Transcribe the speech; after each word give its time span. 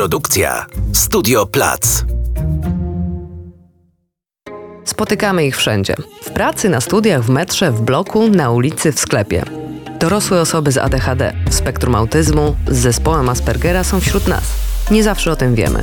Produkcja 0.00 0.66
Studio 0.92 1.46
Plac. 1.46 2.04
Spotykamy 4.84 5.46
ich 5.46 5.56
wszędzie. 5.56 5.94
W 6.22 6.30
pracy, 6.30 6.68
na 6.68 6.80
studiach, 6.80 7.24
w 7.24 7.28
metrze, 7.28 7.72
w 7.72 7.80
bloku, 7.80 8.28
na 8.28 8.50
ulicy, 8.50 8.92
w 8.92 9.00
sklepie. 9.00 9.44
Dorosłe 9.98 10.40
osoby 10.40 10.72
z 10.72 10.78
ADHD, 10.78 11.32
spektrum 11.50 11.94
autyzmu, 11.94 12.56
z 12.68 12.76
zespołem 12.76 13.28
Aspergera 13.28 13.84
są 13.84 14.00
wśród 14.00 14.28
nas. 14.28 14.44
Nie 14.90 15.02
zawsze 15.02 15.32
o 15.32 15.36
tym 15.36 15.54
wiemy. 15.54 15.82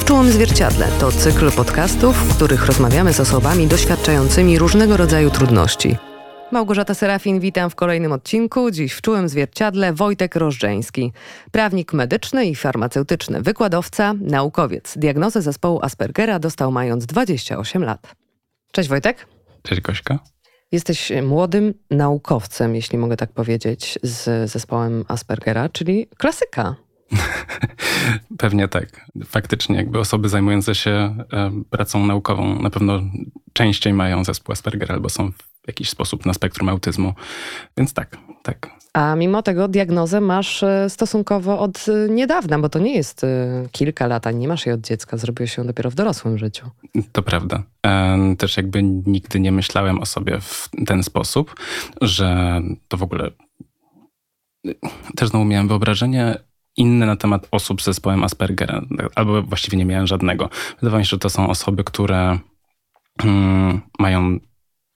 W 0.00 0.04
Czułym 0.04 0.32
Zwierciadle 0.32 0.88
to 1.00 1.12
cykl 1.12 1.50
podcastów, 1.50 2.16
w 2.16 2.36
których 2.36 2.66
rozmawiamy 2.66 3.12
z 3.12 3.20
osobami 3.20 3.66
doświadczającymi 3.66 4.58
różnego 4.58 4.96
rodzaju 4.96 5.30
trudności. 5.30 5.96
Małgorzata 6.52 6.94
Serafin, 6.94 7.40
witam 7.40 7.70
w 7.70 7.74
kolejnym 7.74 8.12
odcinku. 8.12 8.70
Dziś 8.70 8.92
w 8.92 9.00
Czułym 9.00 9.28
Zwierciadle 9.28 9.92
Wojtek 9.92 10.36
Rożdżeński. 10.36 11.12
Prawnik 11.50 11.92
medyczny 11.92 12.46
i 12.46 12.54
farmaceutyczny, 12.54 13.42
wykładowca, 13.42 14.14
naukowiec. 14.20 14.98
Diagnozę 14.98 15.42
zespołu 15.42 15.78
Aspergera 15.82 16.38
dostał 16.38 16.72
mając 16.72 17.06
28 17.06 17.84
lat. 17.84 18.14
Cześć 18.72 18.88
Wojtek. 18.88 19.26
Cześć 19.62 19.80
Gośka. 19.80 20.18
Jesteś 20.72 21.12
młodym 21.22 21.74
naukowcem, 21.90 22.74
jeśli 22.74 22.98
mogę 22.98 23.16
tak 23.16 23.32
powiedzieć, 23.32 23.98
z 24.02 24.50
zespołem 24.50 25.04
Aspergera, 25.08 25.68
czyli 25.68 26.06
klasyka. 26.18 26.74
Pewnie 28.38 28.68
tak. 28.68 29.06
Faktycznie, 29.24 29.76
jakby 29.76 29.98
osoby 29.98 30.28
zajmujące 30.28 30.74
się 30.74 30.90
e, 30.90 31.50
pracą 31.70 32.06
naukową 32.06 32.62
na 32.62 32.70
pewno 32.70 33.00
częściej 33.52 33.92
mają 33.92 34.24
zespół 34.24 34.52
Aspergera 34.52 34.94
albo 34.94 35.08
są 35.08 35.32
w 35.32 35.53
jakiś 35.66 35.90
sposób 35.90 36.26
na 36.26 36.34
spektrum 36.34 36.68
autyzmu. 36.68 37.14
Więc 37.76 37.92
tak, 37.92 38.16
tak. 38.42 38.70
A 38.92 39.16
mimo 39.16 39.42
tego 39.42 39.68
diagnozę 39.68 40.20
masz 40.20 40.62
e, 40.62 40.90
stosunkowo 40.90 41.58
od 41.58 41.86
e, 41.88 42.08
niedawna, 42.08 42.58
bo 42.58 42.68
to 42.68 42.78
nie 42.78 42.94
jest 42.94 43.26
kilka 43.72 44.06
lat, 44.06 44.26
nie 44.34 44.48
masz 44.48 44.66
jej 44.66 44.74
od 44.74 44.80
dziecka, 44.80 45.16
zrobiłeś 45.16 45.56
ją 45.56 45.66
dopiero 45.66 45.90
w 45.90 45.94
dorosłym 45.94 46.38
życiu. 46.38 46.70
To 47.12 47.22
prawda. 47.22 47.62
Też 48.38 48.56
jakby 48.56 48.82
nigdy 48.82 49.40
nie 49.40 49.52
myślałem 49.52 50.00
o 50.00 50.06
sobie 50.06 50.40
w 50.40 50.68
ten 50.86 51.02
sposób, 51.02 51.56
że 52.00 52.60
to 52.88 52.96
w 52.96 53.02
ogóle 53.02 53.30
też 55.16 55.28
znowu 55.28 55.44
miałem 55.44 55.68
wyobrażenie 55.68 56.38
inne 56.76 57.06
na 57.06 57.16
temat 57.16 57.48
osób 57.50 57.82
z 57.82 57.84
zespołem 57.84 58.24
Aspergera, 58.24 58.82
albo 59.14 59.42
właściwie 59.42 59.78
nie 59.78 59.84
miałem 59.84 60.06
żadnego. 60.06 60.50
Wydawało 60.80 60.98
mi 60.98 61.04
się, 61.04 61.10
że 61.10 61.18
to 61.18 61.30
są 61.30 61.48
osoby, 61.48 61.84
które 61.84 62.38
hmm, 63.20 63.80
mają 63.98 64.38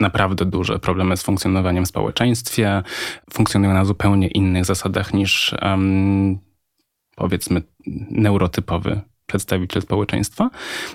naprawdę 0.00 0.44
duże 0.44 0.78
problemy 0.78 1.16
z 1.16 1.22
funkcjonowaniem 1.22 1.84
w 1.84 1.88
społeczeństwie, 1.88 2.82
funkcjonują 3.32 3.74
na 3.74 3.84
zupełnie 3.84 4.28
innych 4.28 4.64
zasadach 4.64 5.14
niż 5.14 5.54
um, 5.62 6.38
powiedzmy 7.16 7.62
neurotypowy 8.10 9.00
przedstawiciel 9.26 9.82
społeczeństwa. 9.82 10.50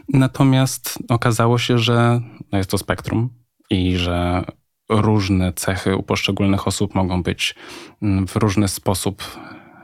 Natomiast 0.09 0.99
okazało 1.09 1.57
się, 1.57 1.77
że 1.77 2.21
no 2.51 2.57
jest 2.57 2.69
to 2.69 2.77
spektrum 2.77 3.29
i 3.69 3.97
że 3.97 4.43
różne 4.89 5.53
cechy 5.53 5.95
u 5.95 6.03
poszczególnych 6.03 6.67
osób 6.67 6.95
mogą 6.95 7.23
być 7.23 7.55
mm, 8.01 8.27
w 8.27 8.35
różny 8.35 8.67
sposób 8.67 9.23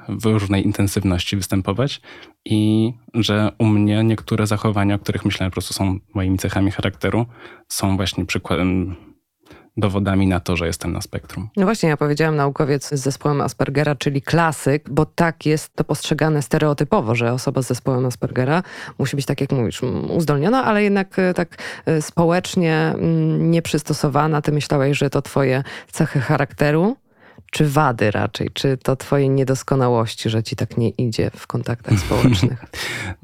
w 0.09 0.25
różnej 0.25 0.65
intensywności 0.65 1.37
występować 1.37 2.01
i 2.45 2.93
że 3.13 3.51
u 3.57 3.65
mnie 3.65 4.03
niektóre 4.03 4.47
zachowania, 4.47 4.95
o 4.95 4.99
których 4.99 5.25
myślałem 5.25 5.51
po 5.51 5.53
prostu 5.53 5.73
są 5.73 5.99
moimi 6.13 6.37
cechami 6.37 6.71
charakteru, 6.71 7.25
są 7.67 7.97
właśnie 7.97 8.25
przykładem, 8.25 8.95
dowodami 9.79 10.27
na 10.27 10.39
to, 10.39 10.55
że 10.55 10.67
jestem 10.67 10.93
na 10.93 11.01
spektrum. 11.01 11.49
No 11.57 11.65
właśnie, 11.65 11.89
ja 11.89 11.97
powiedziałam 11.97 12.35
naukowiec 12.35 12.89
z 12.89 12.93
zespołem 12.93 13.41
Aspergera, 13.41 13.95
czyli 13.95 14.21
klasyk, 14.21 14.89
bo 14.89 15.05
tak 15.05 15.45
jest 15.45 15.75
to 15.75 15.83
postrzegane 15.83 16.41
stereotypowo, 16.41 17.15
że 17.15 17.33
osoba 17.33 17.61
z 17.61 17.67
zespołem 17.67 18.05
Aspergera 18.05 18.63
musi 18.99 19.15
być, 19.15 19.25
tak 19.25 19.41
jak 19.41 19.51
mówisz, 19.51 19.81
uzdolniona, 20.09 20.65
ale 20.65 20.83
jednak 20.83 21.19
e, 21.19 21.33
tak 21.33 21.57
e, 21.85 22.01
społecznie 22.01 22.95
nieprzystosowana. 23.39 24.41
Ty 24.41 24.51
myślałeś, 24.51 24.97
że 24.97 25.09
to 25.09 25.21
twoje 25.21 25.63
cechy 25.91 26.19
charakteru? 26.19 26.95
Czy 27.51 27.69
wady 27.69 28.11
raczej? 28.11 28.49
Czy 28.53 28.77
to 28.77 28.95
twoje 28.95 29.29
niedoskonałości, 29.29 30.29
że 30.29 30.43
ci 30.43 30.55
tak 30.55 30.77
nie 30.77 30.89
idzie 30.89 31.31
w 31.35 31.47
kontaktach 31.47 31.99
społecznych? 32.05 32.65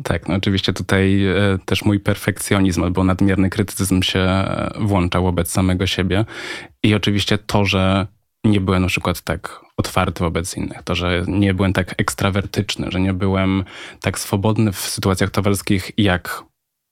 tak, 0.04 0.28
no 0.28 0.36
oczywiście 0.36 0.74
tutaj 0.74 1.26
e, 1.26 1.34
też 1.66 1.86
mój 1.86 2.00
perfekcjonizm 2.00 2.84
albo 2.84 3.04
nadmierny 3.04 3.50
krytycyzm 3.50 4.02
się 4.02 4.20
e, 4.20 4.72
włączał 4.80 5.24
wobec 5.24 5.52
samego 5.52 5.88
siebie. 5.88 6.26
I 6.84 6.96
oczywiście 6.96 7.38
to, 7.38 7.66
że 7.66 8.08
nie 8.44 8.62
byłem 8.62 8.82
na 8.82 8.88
przykład 8.88 9.22
tak 9.22 9.62
otwarty 9.78 10.24
wobec 10.24 10.58
innych, 10.58 10.84
to, 10.84 10.96
że 10.96 11.24
nie 11.28 11.54
byłem 11.54 11.74
tak 11.74 11.96
ekstrawertyczny, 11.98 12.88
że 12.92 13.02
nie 13.02 13.14
byłem 13.14 13.64
tak 14.02 14.20
swobodny 14.20 14.72
w 14.72 14.80
sytuacjach 14.80 15.30
towarzyskich, 15.30 15.92
jak 15.98 16.44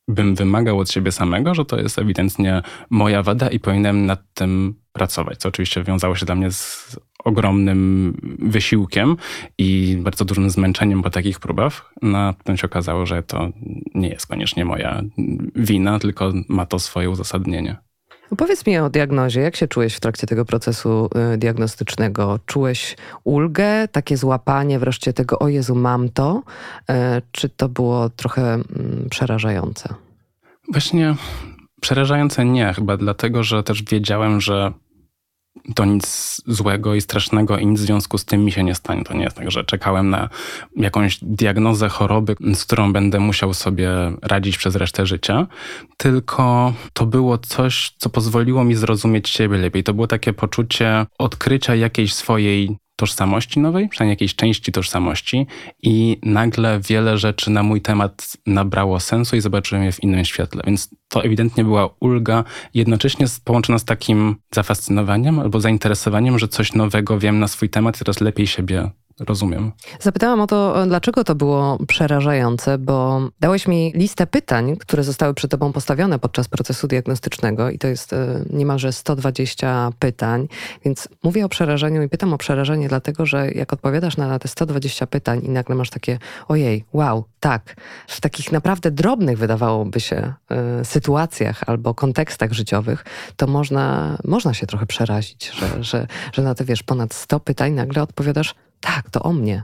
bym 0.07 0.35
wymagał 0.35 0.79
od 0.79 0.91
siebie 0.91 1.11
samego, 1.11 1.55
że 1.55 1.65
to 1.65 1.77
jest 1.77 1.99
ewidentnie 1.99 2.61
moja 2.89 3.23
wada 3.23 3.49
i 3.49 3.59
powinienem 3.59 4.05
nad 4.05 4.21
tym 4.33 4.75
pracować, 4.93 5.37
co 5.37 5.49
oczywiście 5.49 5.83
wiązało 5.83 6.15
się 6.15 6.25
dla 6.25 6.35
mnie 6.35 6.51
z 6.51 6.95
ogromnym 7.23 8.13
wysiłkiem 8.39 9.17
i 9.57 9.97
bardzo 10.01 10.25
dużym 10.25 10.49
zmęczeniem 10.49 11.03
po 11.03 11.09
takich 11.09 11.39
próbach. 11.39 11.93
Na 12.01 12.33
potem 12.37 12.57
się 12.57 12.67
okazało, 12.67 13.05
że 13.05 13.23
to 13.23 13.49
nie 13.95 14.09
jest 14.09 14.27
koniecznie 14.27 14.65
moja 14.65 15.01
wina, 15.55 15.99
tylko 15.99 16.33
ma 16.49 16.65
to 16.65 16.79
swoje 16.79 17.09
uzasadnienie. 17.09 17.77
Powiedz 18.37 18.67
mi 18.67 18.77
o 18.77 18.89
diagnozie. 18.89 19.41
Jak 19.41 19.55
się 19.55 19.67
czułeś 19.67 19.95
w 19.95 19.99
trakcie 19.99 20.27
tego 20.27 20.45
procesu 20.45 21.09
y, 21.33 21.37
diagnostycznego? 21.37 22.39
Czułeś 22.45 22.97
ulgę, 23.23 23.87
takie 23.87 24.17
złapanie 24.17 24.79
wreszcie 24.79 25.13
tego, 25.13 25.39
o 25.39 25.47
Jezu, 25.47 25.75
mam 25.75 26.09
to? 26.09 26.43
E, 26.89 27.21
czy 27.31 27.49
to 27.49 27.69
było 27.69 28.09
trochę 28.09 28.53
mm, 28.53 28.63
przerażające? 29.09 29.93
Właśnie 30.71 31.15
przerażające 31.81 32.45
nie, 32.45 32.73
chyba 32.73 32.97
dlatego, 32.97 33.43
że 33.43 33.63
też 33.63 33.83
wiedziałem, 33.83 34.41
że 34.41 34.71
to 35.75 35.85
nic 35.85 36.41
złego 36.47 36.95
i 36.95 37.01
strasznego 37.01 37.57
i 37.57 37.65
nic 37.65 37.81
w 37.81 37.83
związku 37.83 38.17
z 38.17 38.25
tym 38.25 38.45
mi 38.45 38.51
się 38.51 38.63
nie 38.63 38.75
stanie. 38.75 39.03
To 39.03 39.13
nie 39.13 39.23
jest 39.23 39.37
tak, 39.37 39.51
że 39.51 39.63
czekałem 39.63 40.09
na 40.09 40.29
jakąś 40.75 41.19
diagnozę 41.21 41.89
choroby, 41.89 42.35
z 42.53 42.65
którą 42.65 42.93
będę 42.93 43.19
musiał 43.19 43.53
sobie 43.53 43.89
radzić 44.21 44.57
przez 44.57 44.75
resztę 44.75 45.05
życia, 45.05 45.47
tylko 45.97 46.73
to 46.93 47.05
było 47.05 47.37
coś, 47.37 47.93
co 47.97 48.09
pozwoliło 48.09 48.63
mi 48.63 48.75
zrozumieć 48.75 49.29
siebie 49.29 49.57
lepiej. 49.57 49.83
To 49.83 49.93
było 49.93 50.07
takie 50.07 50.33
poczucie 50.33 51.05
odkrycia 51.17 51.75
jakiejś 51.75 52.13
swojej 52.13 52.77
tożsamości 52.95 53.59
nowej, 53.59 53.89
przynajmniej 53.89 54.13
jakiejś 54.13 54.35
części 54.35 54.71
tożsamości 54.71 55.47
i 55.83 56.17
nagle 56.23 56.79
wiele 56.79 57.17
rzeczy 57.17 57.51
na 57.51 57.63
mój 57.63 57.81
temat 57.81 58.37
nabrało 58.45 58.99
sensu 58.99 59.35
i 59.35 59.41
zobaczyłem 59.41 59.83
je 59.83 59.91
w 59.91 60.03
innym 60.03 60.25
świetle. 60.25 60.61
Więc 60.65 60.89
to 61.07 61.23
ewidentnie 61.23 61.63
była 61.63 61.89
ulga, 61.99 62.43
jednocześnie 62.73 63.25
połączona 63.43 63.79
z 63.79 63.85
takim 63.85 64.35
zafascynowaniem 64.55 65.39
albo 65.39 65.59
zainteresowaniem, 65.59 66.39
że 66.39 66.47
coś 66.47 66.73
nowego 66.73 67.19
wiem 67.19 67.39
na 67.39 67.47
swój 67.47 67.69
temat 67.69 67.95
i 67.95 67.99
teraz 67.99 68.21
lepiej 68.21 68.47
siebie 68.47 68.89
rozumiem. 69.19 69.71
Zapytałam 69.99 70.41
o 70.41 70.47
to, 70.47 70.85
dlaczego 70.87 71.23
to 71.23 71.35
było 71.35 71.77
przerażające, 71.87 72.77
bo 72.77 73.21
dałeś 73.39 73.67
mi 73.67 73.91
listę 73.95 74.27
pytań, 74.27 74.77
które 74.77 75.03
zostały 75.03 75.33
przed 75.33 75.51
tobą 75.51 75.71
postawione 75.71 76.19
podczas 76.19 76.47
procesu 76.47 76.87
diagnostycznego 76.87 77.69
i 77.69 77.79
to 77.79 77.87
jest 77.87 78.13
e, 78.13 78.45
niemalże 78.49 78.93
120 78.93 79.91
pytań, 79.99 80.47
więc 80.85 81.07
mówię 81.23 81.45
o 81.45 81.49
przerażeniu 81.49 82.03
i 82.03 82.09
pytam 82.09 82.33
o 82.33 82.37
przerażenie 82.37 82.89
dlatego, 82.89 83.25
że 83.25 83.51
jak 83.51 83.73
odpowiadasz 83.73 84.17
na 84.17 84.39
te 84.39 84.47
120 84.47 85.07
pytań 85.07 85.41
i 85.43 85.49
nagle 85.49 85.75
masz 85.75 85.89
takie 85.89 86.19
ojej, 86.47 86.85
wow, 86.93 87.23
tak, 87.39 87.75
w 88.07 88.21
takich 88.21 88.51
naprawdę 88.51 88.91
drobnych 88.91 89.37
wydawałoby 89.37 89.99
się 89.99 90.33
y, 90.81 90.85
sytuacjach 90.85 91.63
albo 91.67 91.93
kontekstach 91.93 92.53
życiowych, 92.53 93.05
to 93.35 93.47
można, 93.47 94.17
można 94.25 94.53
się 94.53 94.67
trochę 94.67 94.85
przerazić, 94.85 95.51
że, 95.51 95.83
że, 95.83 96.07
że 96.33 96.41
na 96.41 96.55
te 96.55 96.65
wiesz, 96.65 96.83
ponad 96.83 97.13
100 97.13 97.39
pytań 97.39 97.73
nagle 97.73 98.01
odpowiadasz 98.01 98.55
tak, 98.83 99.09
to 99.09 99.23
o 99.23 99.33
mnie. 99.33 99.63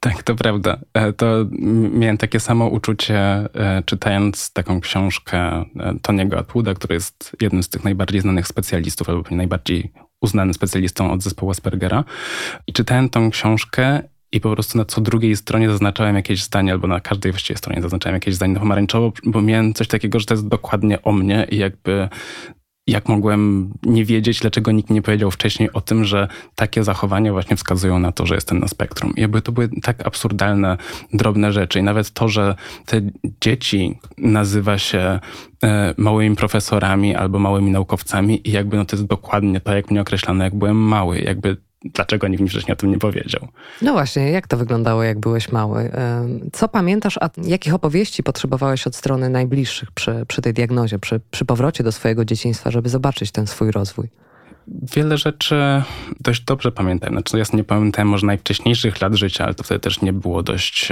Tak, 0.00 0.22
to 0.22 0.34
prawda. 0.34 0.78
E, 0.94 1.12
to 1.12 1.46
miałem 1.92 2.16
takie 2.18 2.40
samo 2.40 2.66
uczucie, 2.68 3.18
e, 3.18 3.82
czytając 3.86 4.52
taką 4.52 4.80
książkę 4.80 5.38
e, 5.38 5.64
Toniego 6.02 6.38
Atwooda, 6.38 6.74
który 6.74 6.94
jest 6.94 7.36
jednym 7.40 7.62
z 7.62 7.68
tych 7.68 7.84
najbardziej 7.84 8.20
znanych 8.20 8.46
specjalistów, 8.46 9.08
albo 9.08 9.22
najbardziej 9.30 9.92
uznanym 10.20 10.54
specjalistą 10.54 11.12
od 11.12 11.22
zespołu 11.22 11.50
Aspergera. 11.50 12.04
I 12.66 12.72
czytałem 12.72 13.08
tą 13.08 13.30
książkę 13.30 14.02
i 14.32 14.40
po 14.40 14.52
prostu 14.52 14.78
na 14.78 14.84
co 14.84 15.00
drugiej 15.00 15.36
stronie 15.36 15.70
zaznaczałem 15.70 16.16
jakieś 16.16 16.42
zdanie, 16.42 16.72
albo 16.72 16.86
na 16.86 17.00
każdej 17.00 17.32
właściwie 17.32 17.58
stronie 17.58 17.82
zaznaczałem 17.82 18.14
jakieś 18.14 18.34
zdanie 18.34 18.54
na 18.54 18.60
pomarańczowo, 18.60 19.12
bo 19.24 19.42
miałem 19.42 19.74
coś 19.74 19.88
takiego, 19.88 20.20
że 20.20 20.26
to 20.26 20.34
jest 20.34 20.48
dokładnie 20.48 21.02
o 21.02 21.12
mnie 21.12 21.46
i 21.50 21.56
jakby 21.58 22.08
jak 22.90 23.08
mogłem 23.08 23.72
nie 23.82 24.04
wiedzieć, 24.04 24.40
dlaczego 24.40 24.72
nikt 24.72 24.90
nie 24.90 25.02
powiedział 25.02 25.30
wcześniej 25.30 25.72
o 25.72 25.80
tym, 25.80 26.04
że 26.04 26.28
takie 26.54 26.84
zachowania 26.84 27.32
właśnie 27.32 27.56
wskazują 27.56 27.98
na 27.98 28.12
to, 28.12 28.26
że 28.26 28.34
jestem 28.34 28.58
na 28.58 28.68
spektrum. 28.68 29.12
I 29.16 29.20
jakby 29.20 29.42
to 29.42 29.52
były 29.52 29.68
tak 29.82 30.06
absurdalne, 30.06 30.76
drobne 31.12 31.52
rzeczy. 31.52 31.78
I 31.78 31.82
nawet 31.82 32.10
to, 32.10 32.28
że 32.28 32.54
te 32.86 33.00
dzieci 33.40 33.98
nazywa 34.18 34.78
się 34.78 35.20
e, 35.64 35.94
małymi 35.96 36.36
profesorami 36.36 37.14
albo 37.14 37.38
małymi 37.38 37.70
naukowcami 37.70 38.48
i 38.48 38.52
jakby 38.52 38.76
no 38.76 38.84
to 38.84 38.96
jest 38.96 39.06
dokładnie 39.06 39.60
tak, 39.60 39.74
jak 39.74 39.90
mnie 39.90 40.00
określano, 40.00 40.44
jak 40.44 40.54
byłem 40.54 40.76
mały. 40.76 41.18
Jakby 41.20 41.56
dlaczego 41.84 42.28
nikt 42.28 42.42
mi 42.42 42.48
wcześniej 42.48 42.72
o 42.72 42.76
tym 42.76 42.90
nie 42.90 42.98
powiedział. 42.98 43.48
No 43.82 43.92
właśnie, 43.92 44.30
jak 44.30 44.46
to 44.46 44.56
wyglądało, 44.56 45.02
jak 45.02 45.18
byłeś 45.18 45.52
mały? 45.52 45.90
Co 46.52 46.68
pamiętasz, 46.68 47.18
a 47.18 47.30
jakich 47.42 47.74
opowieści 47.74 48.22
potrzebowałeś 48.22 48.86
od 48.86 48.96
strony 48.96 49.28
najbliższych 49.28 49.90
przy, 49.90 50.24
przy 50.28 50.42
tej 50.42 50.54
diagnozie, 50.54 50.98
przy, 50.98 51.20
przy 51.30 51.44
powrocie 51.44 51.84
do 51.84 51.92
swojego 51.92 52.24
dzieciństwa, 52.24 52.70
żeby 52.70 52.88
zobaczyć 52.88 53.30
ten 53.30 53.46
swój 53.46 53.70
rozwój? 53.70 54.08
Wiele 54.96 55.18
rzeczy 55.18 55.82
dość 56.20 56.44
dobrze 56.44 56.72
pamiętam. 56.72 57.12
Znaczy, 57.12 57.38
ja 57.38 57.44
nie 57.52 57.64
pamiętam 57.64 58.08
może 58.08 58.26
najwcześniejszych 58.26 59.00
lat 59.00 59.14
życia, 59.14 59.44
ale 59.44 59.54
to 59.54 59.64
wtedy 59.64 59.80
też 59.80 60.00
nie 60.02 60.12
było 60.12 60.42
dość. 60.42 60.88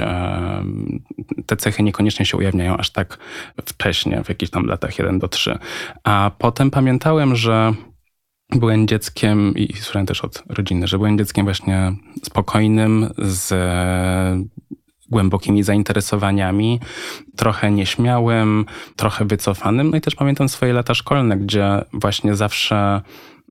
te 1.45 1.57
cechy 1.57 1.83
niekoniecznie 1.83 2.25
się 2.25 2.37
ujawniają 2.37 2.77
aż 2.77 2.89
tak 2.89 3.17
wcześnie, 3.65 4.23
w 4.23 4.29
jakichś 4.29 4.51
tam 4.51 4.65
latach 4.65 4.99
1 4.99 5.19
do 5.19 5.27
3. 5.27 5.57
A 6.03 6.31
potem 6.37 6.71
pamiętałem, 6.71 7.35
że 7.35 7.73
byłem 8.55 8.87
dzieckiem 8.87 9.53
i 9.55 9.73
słyszałem 9.73 10.05
też 10.05 10.21
od 10.21 10.43
rodziny, 10.49 10.87
że 10.87 10.97
byłem 10.97 11.17
dzieckiem 11.17 11.45
właśnie 11.45 11.93
spokojnym, 12.23 13.09
z 13.17 13.53
głębokimi 15.09 15.63
zainteresowaniami, 15.63 16.79
trochę 17.35 17.71
nieśmiałym, 17.71 18.65
trochę 18.95 19.25
wycofanym. 19.25 19.89
No 19.89 19.97
i 19.97 20.01
też 20.01 20.15
pamiętam 20.15 20.49
swoje 20.49 20.73
lata 20.73 20.93
szkolne, 20.93 21.37
gdzie 21.37 21.81
właśnie 21.93 22.35
zawsze 22.35 23.01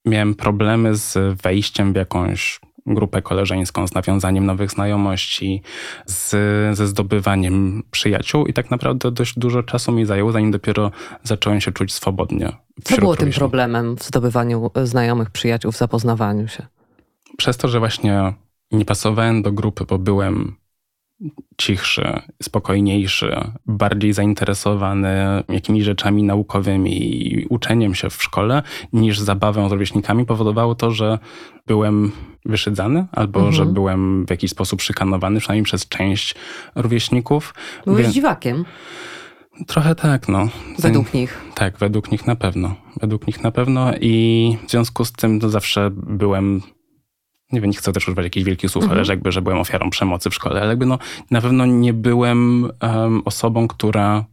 miałem 0.04 0.34
problemy 0.34 0.94
z 0.94 1.40
wejściem 1.42 1.92
w 1.92 1.96
jakąś 1.96 2.60
grupę 2.94 3.22
koleżeńską, 3.22 3.86
z 3.86 3.94
nawiązaniem 3.94 4.46
nowych 4.46 4.70
znajomości, 4.70 5.62
z, 6.06 6.30
ze 6.76 6.86
zdobywaniem 6.86 7.82
przyjaciół 7.90 8.46
i 8.46 8.52
tak 8.52 8.70
naprawdę 8.70 9.10
dość 9.10 9.38
dużo 9.38 9.62
czasu 9.62 9.92
mi 9.92 10.06
zajęło, 10.06 10.32
zanim 10.32 10.50
dopiero 10.50 10.90
zacząłem 11.22 11.60
się 11.60 11.72
czuć 11.72 11.92
swobodnie. 11.92 12.52
Co 12.84 12.96
było 12.96 13.16
tym 13.16 13.30
problemem 13.30 13.96
w 13.96 14.04
zdobywaniu 14.04 14.70
znajomych, 14.84 15.30
przyjaciół, 15.30 15.72
w 15.72 15.76
zapoznawaniu 15.76 16.48
się? 16.48 16.66
Przez 17.36 17.56
to, 17.56 17.68
że 17.68 17.78
właśnie 17.78 18.34
nie 18.72 18.84
pasowałem 18.84 19.42
do 19.42 19.52
grupy, 19.52 19.84
bo 19.84 19.98
byłem 19.98 20.56
cichszy, 21.56 22.20
spokojniejszy, 22.42 23.36
bardziej 23.66 24.12
zainteresowany 24.12 25.14
jakimiś 25.48 25.84
rzeczami 25.84 26.22
naukowymi 26.22 27.26
i 27.26 27.46
uczeniem 27.46 27.94
się 27.94 28.10
w 28.10 28.22
szkole 28.22 28.62
niż 28.92 29.20
zabawą 29.20 29.68
z 29.68 29.72
rówieśnikami 29.72 30.26
powodowało 30.26 30.74
to, 30.74 30.90
że 30.90 31.18
byłem 31.66 32.12
wyszydzany 32.44 33.06
albo 33.12 33.38
mhm. 33.40 33.56
że 33.56 33.66
byłem 33.66 34.26
w 34.26 34.30
jakiś 34.30 34.50
sposób 34.50 34.82
szykanowany, 34.82 35.40
przynajmniej 35.40 35.64
przez 35.64 35.88
część 35.88 36.34
rówieśników. 36.74 37.54
Byłeś 37.86 38.06
Wie... 38.06 38.12
dziwakiem? 38.12 38.64
Trochę 39.66 39.94
tak, 39.94 40.28
no. 40.28 40.48
Według 40.78 41.14
nich? 41.14 41.40
Tak, 41.54 41.78
według 41.78 42.12
nich 42.12 42.26
na 42.26 42.36
pewno. 42.36 42.74
Według 43.00 43.26
nich 43.26 43.42
na 43.42 43.50
pewno 43.50 43.92
i 44.00 44.56
w 44.66 44.70
związku 44.70 45.04
z 45.04 45.12
tym 45.12 45.40
to 45.40 45.50
zawsze 45.50 45.90
byłem 45.92 46.62
nie 47.52 47.60
wiem, 47.60 47.70
nie 47.70 47.76
chcę 47.76 47.92
też 47.92 48.08
używać 48.08 48.24
jakichś 48.24 48.46
wielkich 48.46 48.70
słów, 48.70 48.84
mhm. 48.84 48.98
ale 48.98 49.04
że 49.04 49.12
jakby, 49.12 49.32
że 49.32 49.42
byłem 49.42 49.58
ofiarą 49.58 49.90
przemocy 49.90 50.30
w 50.30 50.34
szkole, 50.34 50.60
ale 50.60 50.68
jakby 50.68 50.86
no, 50.86 50.98
na 51.30 51.40
pewno 51.40 51.66
nie 51.66 51.92
byłem 51.92 52.70
um, 52.82 53.22
osobą, 53.24 53.68
która 53.68 54.24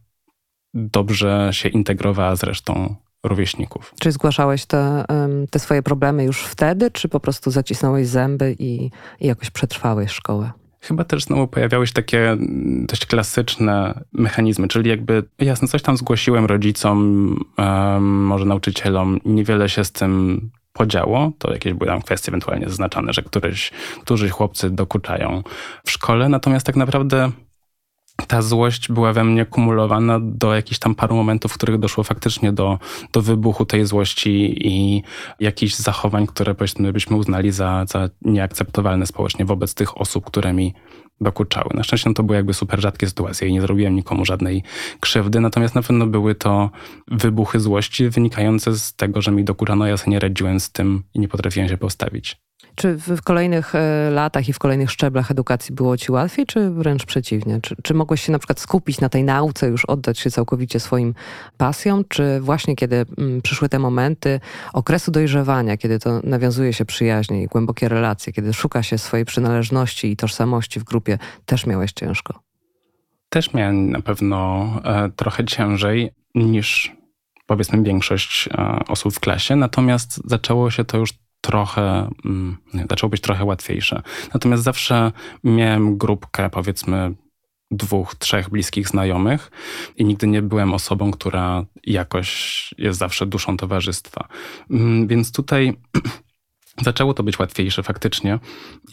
dobrze 0.74 1.48
się 1.52 1.68
integrowała 1.68 2.36
z 2.36 2.42
resztą 2.42 2.96
rówieśników. 3.24 3.94
Czy 4.00 4.12
zgłaszałeś 4.12 4.66
te, 4.66 5.04
te 5.50 5.58
swoje 5.58 5.82
problemy 5.82 6.24
już 6.24 6.40
wtedy, 6.40 6.90
czy 6.90 7.08
po 7.08 7.20
prostu 7.20 7.50
zacisnąłeś 7.50 8.06
zęby 8.06 8.56
i, 8.58 8.90
i 9.20 9.26
jakoś 9.26 9.50
przetrwałeś 9.50 10.10
szkołę? 10.10 10.52
Chyba 10.80 11.04
też 11.04 11.24
znowu 11.24 11.48
pojawiały 11.48 11.86
się 11.86 11.92
takie 11.92 12.30
mm, 12.30 12.86
dość 12.86 13.06
klasyczne 13.06 14.04
mechanizmy, 14.12 14.68
czyli 14.68 14.90
jakby 14.90 15.24
jasne, 15.38 15.68
coś 15.68 15.82
tam 15.82 15.96
zgłosiłem 15.96 16.44
rodzicom, 16.44 17.28
um, 17.58 18.04
może 18.04 18.44
nauczycielom, 18.44 19.20
niewiele 19.24 19.68
się 19.68 19.84
z 19.84 19.92
tym 19.92 20.50
podziało, 20.76 21.32
to 21.38 21.52
jakieś 21.52 21.72
były 21.72 21.90
tam 21.90 22.02
kwestie 22.02 22.28
ewentualnie 22.28 22.68
zaznaczane, 22.68 23.12
że 23.12 23.22
któryś, 23.22 23.70
którzy 24.02 24.28
chłopcy 24.28 24.70
dokuczają 24.70 25.42
w 25.84 25.90
szkole, 25.90 26.28
natomiast 26.28 26.66
tak 26.66 26.76
naprawdę 26.76 27.30
ta 28.26 28.42
złość 28.42 28.88
była 28.92 29.12
we 29.12 29.24
mnie 29.24 29.46
kumulowana 29.46 30.18
do 30.22 30.54
jakichś 30.54 30.78
tam 30.78 30.94
paru 30.94 31.16
momentów, 31.16 31.52
w 31.52 31.54
których 31.54 31.78
doszło 31.78 32.04
faktycznie 32.04 32.52
do, 32.52 32.78
do 33.12 33.22
wybuchu 33.22 33.66
tej 33.66 33.86
złości 33.86 34.68
i 34.68 35.02
jakichś 35.40 35.74
zachowań, 35.74 36.26
które 36.26 36.54
powiedzmy 36.54 36.92
byśmy 36.92 37.16
uznali 37.16 37.50
za, 37.50 37.84
za 37.88 38.08
nieakceptowalne 38.22 39.06
społecznie 39.06 39.44
wobec 39.44 39.74
tych 39.74 40.00
osób, 40.00 40.24
które 40.24 40.52
mi 40.52 40.74
dokuczały. 41.20 41.70
Na 41.74 41.82
szczęście 41.82 42.10
no 42.10 42.14
to 42.14 42.22
były 42.22 42.36
jakby 42.36 42.54
super 42.54 42.80
rzadkie 42.80 43.06
sytuacje 43.06 43.48
i 43.48 43.52
nie 43.52 43.60
zrobiłem 43.60 43.94
nikomu 43.94 44.24
żadnej 44.24 44.62
krzywdy, 45.00 45.40
natomiast 45.40 45.74
na 45.74 45.82
pewno 45.82 46.06
były 46.06 46.34
to 46.34 46.70
wybuchy 47.08 47.60
złości 47.60 48.08
wynikające 48.08 48.78
z 48.78 48.94
tego, 48.94 49.22
że 49.22 49.30
mi 49.30 49.44
dokuczano, 49.44 49.86
ja 49.86 49.96
sobie 49.96 50.12
nie 50.12 50.20
radziłem 50.20 50.60
z 50.60 50.72
tym 50.72 51.02
i 51.14 51.20
nie 51.20 51.28
potrafiłem 51.28 51.68
się 51.68 51.76
postawić. 51.76 52.45
Czy 52.76 52.96
w 52.96 53.22
kolejnych 53.22 53.74
e, 53.74 54.10
latach 54.10 54.48
i 54.48 54.52
w 54.52 54.58
kolejnych 54.58 54.90
szczeblach 54.90 55.30
edukacji 55.30 55.74
było 55.74 55.96
ci 55.96 56.12
łatwiej, 56.12 56.46
czy 56.46 56.70
wręcz 56.70 57.06
przeciwnie? 57.06 57.60
Czy, 57.60 57.76
czy 57.82 57.94
mogłeś 57.94 58.22
się 58.22 58.32
na 58.32 58.38
przykład 58.38 58.60
skupić 58.60 59.00
na 59.00 59.08
tej 59.08 59.24
nauce, 59.24 59.68
już 59.68 59.84
oddać 59.84 60.18
się 60.18 60.30
całkowicie 60.30 60.80
swoim 60.80 61.14
pasjom, 61.56 62.04
czy 62.08 62.40
właśnie 62.40 62.76
kiedy 62.76 63.04
mm, 63.18 63.42
przyszły 63.42 63.68
te 63.68 63.78
momenty 63.78 64.40
okresu 64.72 65.10
dojrzewania, 65.10 65.76
kiedy 65.76 65.98
to 65.98 66.20
nawiązuje 66.24 66.72
się 66.72 66.84
przyjaźnie 66.84 67.42
i 67.42 67.46
głębokie 67.46 67.88
relacje, 67.88 68.32
kiedy 68.32 68.54
szuka 68.54 68.82
się 68.82 68.98
swojej 68.98 69.26
przynależności 69.26 70.10
i 70.10 70.16
tożsamości 70.16 70.80
w 70.80 70.84
grupie, 70.84 71.18
też 71.46 71.66
miałeś 71.66 71.92
ciężko? 71.92 72.40
Też 73.28 73.54
miałem 73.54 73.90
na 73.90 74.02
pewno 74.02 74.68
e, 74.84 75.10
trochę 75.16 75.44
ciężej 75.44 76.10
niż 76.34 76.96
powiedzmy 77.46 77.82
większość 77.82 78.48
e, 78.48 78.80
osób 78.88 79.14
w 79.14 79.20
klasie, 79.20 79.56
natomiast 79.56 80.20
zaczęło 80.24 80.70
się 80.70 80.84
to 80.84 80.98
już 80.98 81.25
trochę, 81.46 82.08
mm, 82.24 82.56
zaczęło 82.90 83.10
być 83.10 83.20
trochę 83.20 83.44
łatwiejsze. 83.44 84.02
Natomiast 84.34 84.62
zawsze 84.62 85.12
miałem 85.44 85.98
grupkę, 85.98 86.50
powiedzmy, 86.50 87.14
dwóch, 87.70 88.14
trzech 88.14 88.50
bliskich 88.50 88.88
znajomych 88.88 89.50
i 89.96 90.04
nigdy 90.04 90.26
nie 90.26 90.42
byłem 90.42 90.74
osobą, 90.74 91.10
która 91.10 91.64
jakoś 91.84 92.74
jest 92.78 92.98
zawsze 92.98 93.26
duszą 93.26 93.56
towarzystwa. 93.56 94.28
Mm, 94.70 95.06
więc 95.06 95.32
tutaj 95.32 95.76
zaczęło 96.86 97.14
to 97.14 97.22
być 97.22 97.38
łatwiejsze 97.38 97.82
faktycznie 97.82 98.38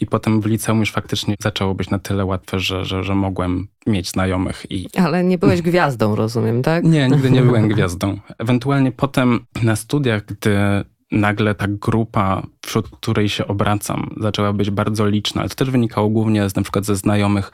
i 0.00 0.06
potem 0.06 0.40
w 0.40 0.46
liceum 0.46 0.80
już 0.80 0.92
faktycznie 0.92 1.34
zaczęło 1.42 1.74
być 1.74 1.90
na 1.90 1.98
tyle 1.98 2.24
łatwe, 2.24 2.60
że, 2.60 2.84
że, 2.84 3.04
że 3.04 3.14
mogłem 3.14 3.68
mieć 3.86 4.10
znajomych 4.10 4.66
i... 4.70 4.88
Ale 4.96 5.24
nie 5.24 5.38
byłeś 5.38 5.62
gwiazdą, 5.62 6.16
rozumiem, 6.16 6.62
tak? 6.62 6.84
Nie, 6.84 7.08
nigdy 7.08 7.30
nie 7.30 7.42
byłem 7.42 7.68
gwiazdą. 7.74 8.18
Ewentualnie 8.38 8.92
potem 8.92 9.46
na 9.62 9.76
studiach, 9.76 10.24
gdy 10.24 10.84
nagle 11.12 11.54
ta 11.54 11.66
grupa, 11.68 12.42
wśród 12.66 12.88
której 12.88 13.28
się 13.28 13.46
obracam, 13.46 14.14
zaczęła 14.20 14.52
być 14.52 14.70
bardzo 14.70 15.06
liczna. 15.06 15.40
Ale 15.40 15.48
to 15.50 15.56
też 15.56 15.70
wynikało 15.70 16.08
głównie 16.08 16.48
z, 16.48 16.56
na 16.56 16.62
przykład 16.62 16.84
ze 16.84 16.96
znajomych, 16.96 17.52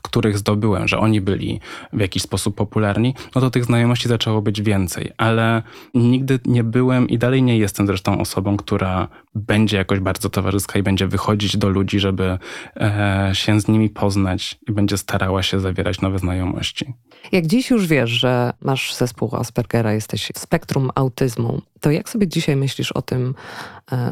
których 0.00 0.38
zdobyłem, 0.38 0.88
że 0.88 0.98
oni 0.98 1.20
byli 1.20 1.60
w 1.92 2.00
jakiś 2.00 2.22
sposób 2.22 2.54
popularni, 2.54 3.14
no 3.34 3.40
to 3.40 3.50
tych 3.50 3.64
znajomości 3.64 4.08
zaczęło 4.08 4.42
być 4.42 4.62
więcej. 4.62 5.12
Ale 5.16 5.62
nigdy 5.94 6.38
nie 6.46 6.64
byłem 6.64 7.08
i 7.08 7.18
dalej 7.18 7.42
nie 7.42 7.58
jestem 7.58 7.86
zresztą 7.86 8.20
osobą, 8.20 8.56
która 8.56 9.08
będzie 9.34 9.76
jakoś 9.76 10.00
bardzo 10.00 10.30
towarzyska 10.30 10.78
i 10.78 10.82
będzie 10.82 11.06
wychodzić 11.06 11.56
do 11.56 11.68
ludzi, 11.68 12.00
żeby 12.00 12.38
e, 12.76 13.30
się 13.32 13.60
z 13.60 13.68
nimi 13.68 13.90
poznać 13.90 14.58
i 14.68 14.72
będzie 14.72 14.98
starała 14.98 15.42
się 15.42 15.60
zawierać 15.60 16.00
nowe 16.00 16.18
znajomości. 16.18 16.94
Jak 17.32 17.46
dziś 17.46 17.70
już 17.70 17.86
wiesz, 17.86 18.10
że 18.10 18.52
masz 18.60 18.94
zespół 18.94 19.36
Aspergera, 19.36 19.92
jesteś 19.92 20.32
w 20.34 20.38
spektrum 20.38 20.90
autyzmu, 20.94 21.62
to 21.80 21.90
jak 21.90 22.08
sobie 22.08 22.28
dzisiaj 22.28 22.56
myślisz 22.56 22.92
o 22.92 23.02
tym, 23.02 23.34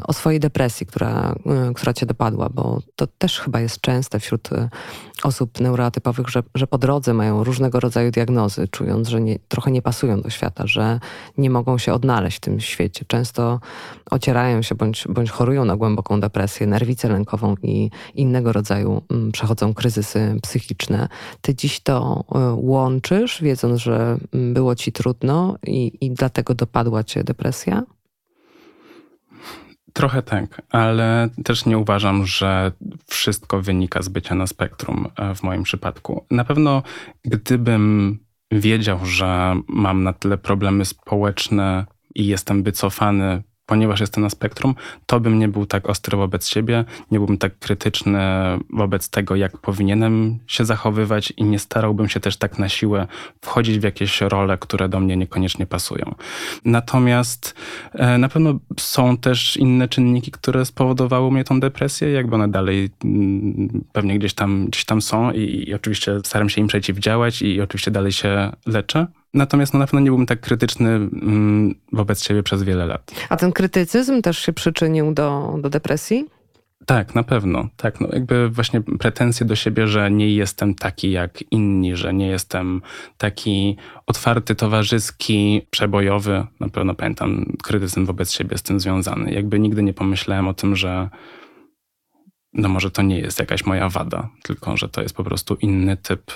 o 0.07 0.13
swojej 0.13 0.41
depresji, 0.41 0.87
która, 0.87 1.35
e, 1.47 1.75
która 1.75 1.93
cię 1.93 2.07
dopadła? 2.07 2.49
Bo 2.49 2.81
to 2.97 3.07
też 3.07 3.41
chyba 3.41 3.61
jest 3.61 3.81
częste 3.81 4.21
wśród 4.21 4.53
e, 4.53 4.69
osób 5.23 5.61
neuroatypowych, 5.61 6.29
że, 6.29 6.43
że 6.55 6.67
po 6.67 6.79
drodze 6.79 7.15
mają 7.15 7.45
różnego 7.45 7.81
rodzaju 7.81 8.11
diagnozy, 8.11 8.69
czując, 8.69 9.09
że 9.09 9.21
nie, 9.21 9.39
trochę 9.39 9.71
nie 9.71 9.83
pasują 9.83 10.21
do 10.21 10.31
świata, 10.31 10.67
że 10.67 11.01
nie 11.39 11.51
mogą 11.51 11.79
się 11.79 11.93
odnaleźć 11.93 12.37
w 12.37 12.41
tym 12.41 12.61
świecie. 12.61 13.05
Często 13.09 13.61
ocierają 14.11 14.63
się 14.63 14.75
bądź, 14.75 15.05
bądź 15.09 15.31
chorują 15.31 15.65
na 15.65 15.77
głęboką 15.77 16.21
depresję, 16.21 16.67
nerwicę 16.67 17.09
lękową 17.09 17.55
i 17.63 17.91
innego 18.15 18.53
rodzaju 18.53 19.03
mm, 19.11 19.33
przechodzą 19.33 19.75
kryzysy 19.75 20.39
psychiczne. 20.43 21.09
Ty 21.41 21.55
dziś 21.55 21.81
to 21.81 22.25
łączysz, 22.57 23.43
wiedząc, 23.43 23.81
że 23.81 24.19
mm, 24.33 24.55
było 24.55 24.75
ci 24.75 24.93
trudno 24.93 25.57
i, 25.67 25.93
i 26.01 26.11
dlatego 26.11 26.55
dopadła 26.55 27.05
cię 27.05 27.25
depresja? 27.25 27.83
Trochę 29.97 30.23
tak, 30.23 30.63
ale 30.71 31.29
też 31.45 31.67
nie 31.67 31.79
uważam, 31.79 32.27
że 32.27 32.73
wszystko 33.07 33.63
wynika 33.63 34.03
z 34.03 34.09
bycia 34.09 34.35
na 34.35 34.47
spektrum 34.47 35.09
e, 35.17 35.35
w 35.35 35.43
moim 35.43 35.63
przypadku. 35.63 36.27
Na 36.31 36.45
pewno, 36.45 36.83
gdybym 37.25 38.19
wiedział, 38.51 39.07
że 39.07 39.57
mam 39.69 40.03
na 40.03 40.13
tyle 40.13 40.39
problemy 40.39 40.85
społeczne 40.85 41.87
i 42.15 42.27
jestem 42.27 42.63
wycofany 42.63 43.43
ponieważ 43.67 44.01
jestem 44.01 44.23
na 44.23 44.31
spektrum, 44.31 44.75
to 45.07 45.21
bym 45.21 45.39
nie 45.39 45.49
był 45.49 45.67
tak 45.67 45.89
ostry 45.89 46.17
wobec 46.17 46.49
siebie, 46.49 46.85
nie 47.11 47.19
byłbym 47.19 47.39
tak 47.39 47.59
krytyczny 47.59 48.21
wobec 48.71 49.11
tego, 49.11 49.37
jak 49.37 49.59
powinienem 49.59 50.39
się 50.47 50.65
zachowywać 50.65 51.33
i 51.37 51.45
nie 51.45 51.59
starałbym 51.59 52.09
się 52.09 52.21
też 52.21 52.37
tak 52.37 52.59
na 52.59 52.69
siłę 52.69 53.07
wchodzić 53.41 53.79
w 53.79 53.83
jakieś 53.83 54.21
role, 54.21 54.59
które 54.59 54.89
do 54.89 55.01
mnie 55.01 55.17
niekoniecznie 55.17 55.67
pasują. 55.67 56.15
Natomiast 56.65 57.55
e, 57.93 58.19
na 58.19 58.29
pewno 58.29 58.59
są 58.81 59.17
też 59.17 59.57
inne 59.57 59.89
czynniki, 59.89 60.31
które 60.31 60.65
spowodowały 60.65 61.31
mnie 61.31 61.45
tą 61.45 61.61
depresję, 61.61 62.11
jakby 62.11 62.35
one 62.35 62.49
dalej 62.49 62.91
mm, 63.05 63.85
pewnie 63.93 64.19
gdzieś 64.19 64.35
tam, 64.35 64.67
gdzieś 64.67 64.85
tam 64.85 65.03
są 65.03 65.33
i, 65.33 65.69
i 65.69 65.75
oczywiście 65.75 66.21
staram 66.25 66.49
się 66.49 66.61
im 66.61 66.67
przeciwdziałać 66.67 67.43
i 67.43 67.61
oczywiście 67.61 67.91
dalej 67.91 68.13
się 68.13 68.53
leczę. 68.67 69.07
Natomiast 69.35 69.75
no, 69.75 69.79
na 69.79 69.87
pewno 69.87 70.01
nie 70.01 70.11
byłbym 70.11 70.27
tak 70.27 70.41
krytyczny 70.41 70.91
mm, 70.91 71.75
wobec 71.93 72.25
siebie 72.25 72.43
przez 72.43 72.63
wiele 72.63 72.87
lat. 72.87 73.11
A 73.29 73.37
ten 73.37 73.53
krytycyzm 73.53 74.23
też 74.23 74.39
się 74.39 74.53
przyczynił 74.53 75.15
do, 75.15 75.59
do 75.63 75.71
depresji? 75.71 76.25
Tak, 76.87 77.15
na 77.15 77.23
pewno. 77.23 77.69
Tak, 77.77 78.01
no 78.01 78.09
jakby 78.13 78.49
właśnie 78.49 78.81
pretensje 78.81 79.47
do 79.47 79.57
siebie, 79.57 79.87
że 79.87 80.11
nie 80.11 80.35
jestem 80.35 80.75
taki 80.75 81.11
jak 81.11 81.53
inni, 81.53 81.97
że 81.97 82.15
nie 82.15 82.27
jestem 82.27 82.83
taki 83.19 83.77
otwarty, 84.07 84.55
towarzyski, 84.55 85.67
przebojowy. 85.71 86.47
Na 86.61 86.69
pewno 86.69 86.95
pamiętam 86.95 87.57
krytycyzm 87.63 88.05
wobec 88.05 88.33
siebie 88.33 88.59
z 88.59 88.63
tym 88.63 88.81
związany. 88.81 89.33
Jakby 89.33 89.59
nigdy 89.59 89.83
nie 89.83 89.95
pomyślałem 89.95 90.49
o 90.49 90.55
tym, 90.55 90.77
że 90.77 91.09
no 92.53 92.69
może 92.69 92.91
to 92.91 93.03
nie 93.03 93.19
jest 93.19 93.39
jakaś 93.39 93.67
moja 93.67 93.89
wada, 93.89 94.29
tylko 94.43 94.77
że 94.77 94.89
to 94.89 95.03
jest 95.03 95.17
po 95.17 95.25
prostu 95.25 95.55
inny 95.55 95.97
typ 95.97 96.33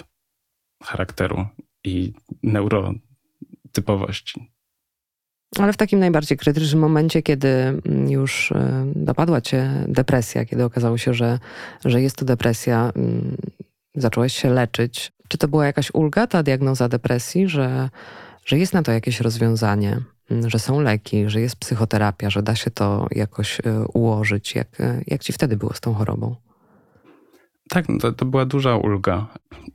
charakteru 0.85 1.47
i 1.89 2.15
neurotypowości. 2.43 4.53
Ale 5.59 5.73
w 5.73 5.77
takim 5.77 5.99
najbardziej 5.99 6.39
krytycznym 6.39 6.81
momencie, 6.81 7.23
kiedy 7.23 7.49
mm, 7.49 8.11
już 8.11 8.53
e, 8.53 8.93
dopadła 8.97 9.41
cię 9.41 9.85
depresja, 9.89 10.45
kiedy 10.45 10.65
okazało 10.65 10.99
się, 10.99 11.15
że, 11.15 11.39
że 11.85 12.03
jest 12.03 12.17
to 12.17 12.25
depresja, 12.25 12.93
mm, 12.97 13.37
zacząłeś 13.95 14.35
się 14.35 14.51
leczyć. 14.51 15.13
Czy 15.29 15.39
to 15.39 15.49
była 15.49 15.67
jakaś 15.67 15.95
ulga, 15.95 16.27
ta 16.27 16.43
diagnoza 16.43 16.89
depresji, 16.89 17.49
że, 17.49 17.91
że 18.45 18.59
jest 18.59 18.73
na 18.73 18.83
to 18.83 18.93
jakieś 18.93 19.21
rozwiązanie, 19.21 20.01
mm, 20.31 20.51
że 20.51 20.59
są 20.59 20.81
leki, 20.81 21.29
że 21.29 21.41
jest 21.41 21.57
psychoterapia, 21.57 22.31
że 22.31 22.43
da 22.43 22.55
się 22.55 22.71
to 22.71 23.07
jakoś 23.11 23.61
e, 23.61 23.85
ułożyć? 23.95 24.55
Jak, 24.55 24.81
e, 24.81 25.03
jak 25.07 25.23
ci 25.23 25.33
wtedy 25.33 25.57
było 25.57 25.75
z 25.75 25.81
tą 25.81 25.95
chorobą? 25.95 26.37
Tak, 27.69 27.89
no 27.89 27.99
to, 27.99 28.13
to 28.13 28.25
była 28.25 28.45
duża 28.45 28.77
ulga. 28.77 29.27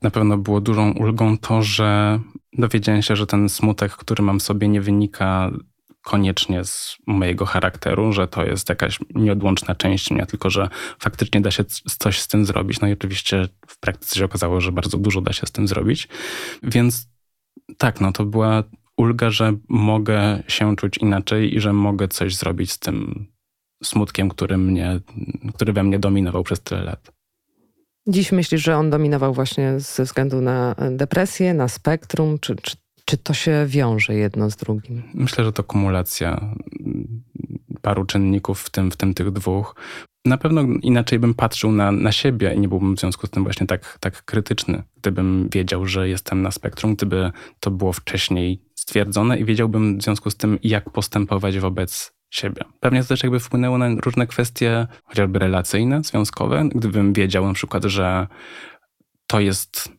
Na 0.01 0.11
pewno 0.11 0.37
było 0.37 0.61
dużą 0.61 0.91
ulgą 0.91 1.37
to, 1.37 1.61
że 1.61 2.19
dowiedziałem 2.57 3.01
się, 3.01 3.15
że 3.15 3.27
ten 3.27 3.49
smutek, 3.49 3.91
który 3.91 4.23
mam 4.23 4.39
sobie, 4.39 4.67
nie 4.67 4.81
wynika 4.81 5.51
koniecznie 6.03 6.63
z 6.63 6.97
mojego 7.07 7.45
charakteru, 7.45 8.13
że 8.13 8.27
to 8.27 8.45
jest 8.45 8.69
jakaś 8.69 8.99
nieodłączna 9.15 9.75
część 9.75 10.11
mnie, 10.11 10.25
tylko 10.25 10.49
że 10.49 10.69
faktycznie 10.99 11.41
da 11.41 11.51
się 11.51 11.63
coś 11.99 12.19
z 12.19 12.27
tym 12.27 12.45
zrobić. 12.45 12.81
No 12.81 12.87
i 12.87 12.93
oczywiście 12.93 13.47
w 13.67 13.79
praktyce 13.79 14.15
się 14.15 14.25
okazało, 14.25 14.61
że 14.61 14.71
bardzo 14.71 14.97
dużo 14.97 15.21
da 15.21 15.33
się 15.33 15.47
z 15.47 15.51
tym 15.51 15.67
zrobić. 15.67 16.07
Więc 16.63 17.07
tak, 17.77 18.01
no 18.01 18.11
to 18.11 18.25
była 18.25 18.63
ulga, 18.97 19.29
że 19.29 19.53
mogę 19.69 20.43
się 20.47 20.75
czuć 20.75 20.97
inaczej 20.97 21.55
i 21.55 21.59
że 21.59 21.73
mogę 21.73 22.07
coś 22.07 22.35
zrobić 22.35 22.71
z 22.71 22.79
tym 22.79 23.27
smutkiem, 23.83 24.29
który, 24.29 24.57
mnie, 24.57 24.99
który 25.55 25.73
we 25.73 25.83
mnie 25.83 25.99
dominował 25.99 26.43
przez 26.43 26.61
tyle 26.61 26.83
lat. 26.83 27.22
Dziś 28.07 28.31
myślisz, 28.31 28.63
że 28.63 28.77
on 28.77 28.89
dominował 28.89 29.33
właśnie 29.33 29.79
ze 29.79 30.03
względu 30.03 30.41
na 30.41 30.75
depresję, 30.91 31.53
na 31.53 31.67
spektrum, 31.67 32.39
czy, 32.39 32.55
czy, 32.55 32.75
czy 33.05 33.17
to 33.17 33.33
się 33.33 33.65
wiąże 33.67 34.15
jedno 34.15 34.49
z 34.49 34.55
drugim? 34.55 35.03
Myślę, 35.13 35.45
że 35.45 35.51
to 35.51 35.63
kumulacja 35.63 36.55
paru 37.81 38.05
czynników, 38.05 38.61
w 38.61 38.69
tym, 38.69 38.91
w 38.91 38.97
tym 38.97 39.13
tych 39.13 39.31
dwóch. 39.31 39.75
Na 40.25 40.37
pewno 40.37 40.61
inaczej 40.81 41.19
bym 41.19 41.33
patrzył 41.33 41.71
na, 41.71 41.91
na 41.91 42.11
siebie 42.11 42.53
i 42.53 42.59
nie 42.59 42.67
byłbym 42.67 42.95
w 42.95 42.99
związku 42.99 43.27
z 43.27 43.29
tym 43.29 43.43
właśnie 43.43 43.67
tak, 43.67 43.97
tak 43.99 44.25
krytyczny, 44.25 44.83
gdybym 44.97 45.49
wiedział, 45.51 45.85
że 45.85 46.09
jestem 46.09 46.41
na 46.41 46.51
spektrum, 46.51 46.95
gdyby 46.95 47.31
to 47.59 47.71
było 47.71 47.93
wcześniej 47.93 48.61
stwierdzone 48.75 49.39
i 49.39 49.45
wiedziałbym 49.45 49.97
w 49.97 50.03
związku 50.03 50.29
z 50.29 50.35
tym, 50.35 50.59
jak 50.63 50.89
postępować 50.89 51.59
wobec 51.59 52.12
siebie. 52.35 52.61
Pewnie 52.79 53.01
to 53.01 53.07
też 53.07 53.23
jakby 53.23 53.39
wpłynęło 53.39 53.77
na 53.77 53.89
różne 53.89 54.27
kwestie, 54.27 54.87
chociażby 55.03 55.39
relacyjne, 55.39 56.03
związkowe. 56.03 56.69
Gdybym 56.75 57.13
wiedział 57.13 57.47
na 57.47 57.53
przykład, 57.53 57.83
że 57.83 58.27
to 59.27 59.39
jest 59.39 59.89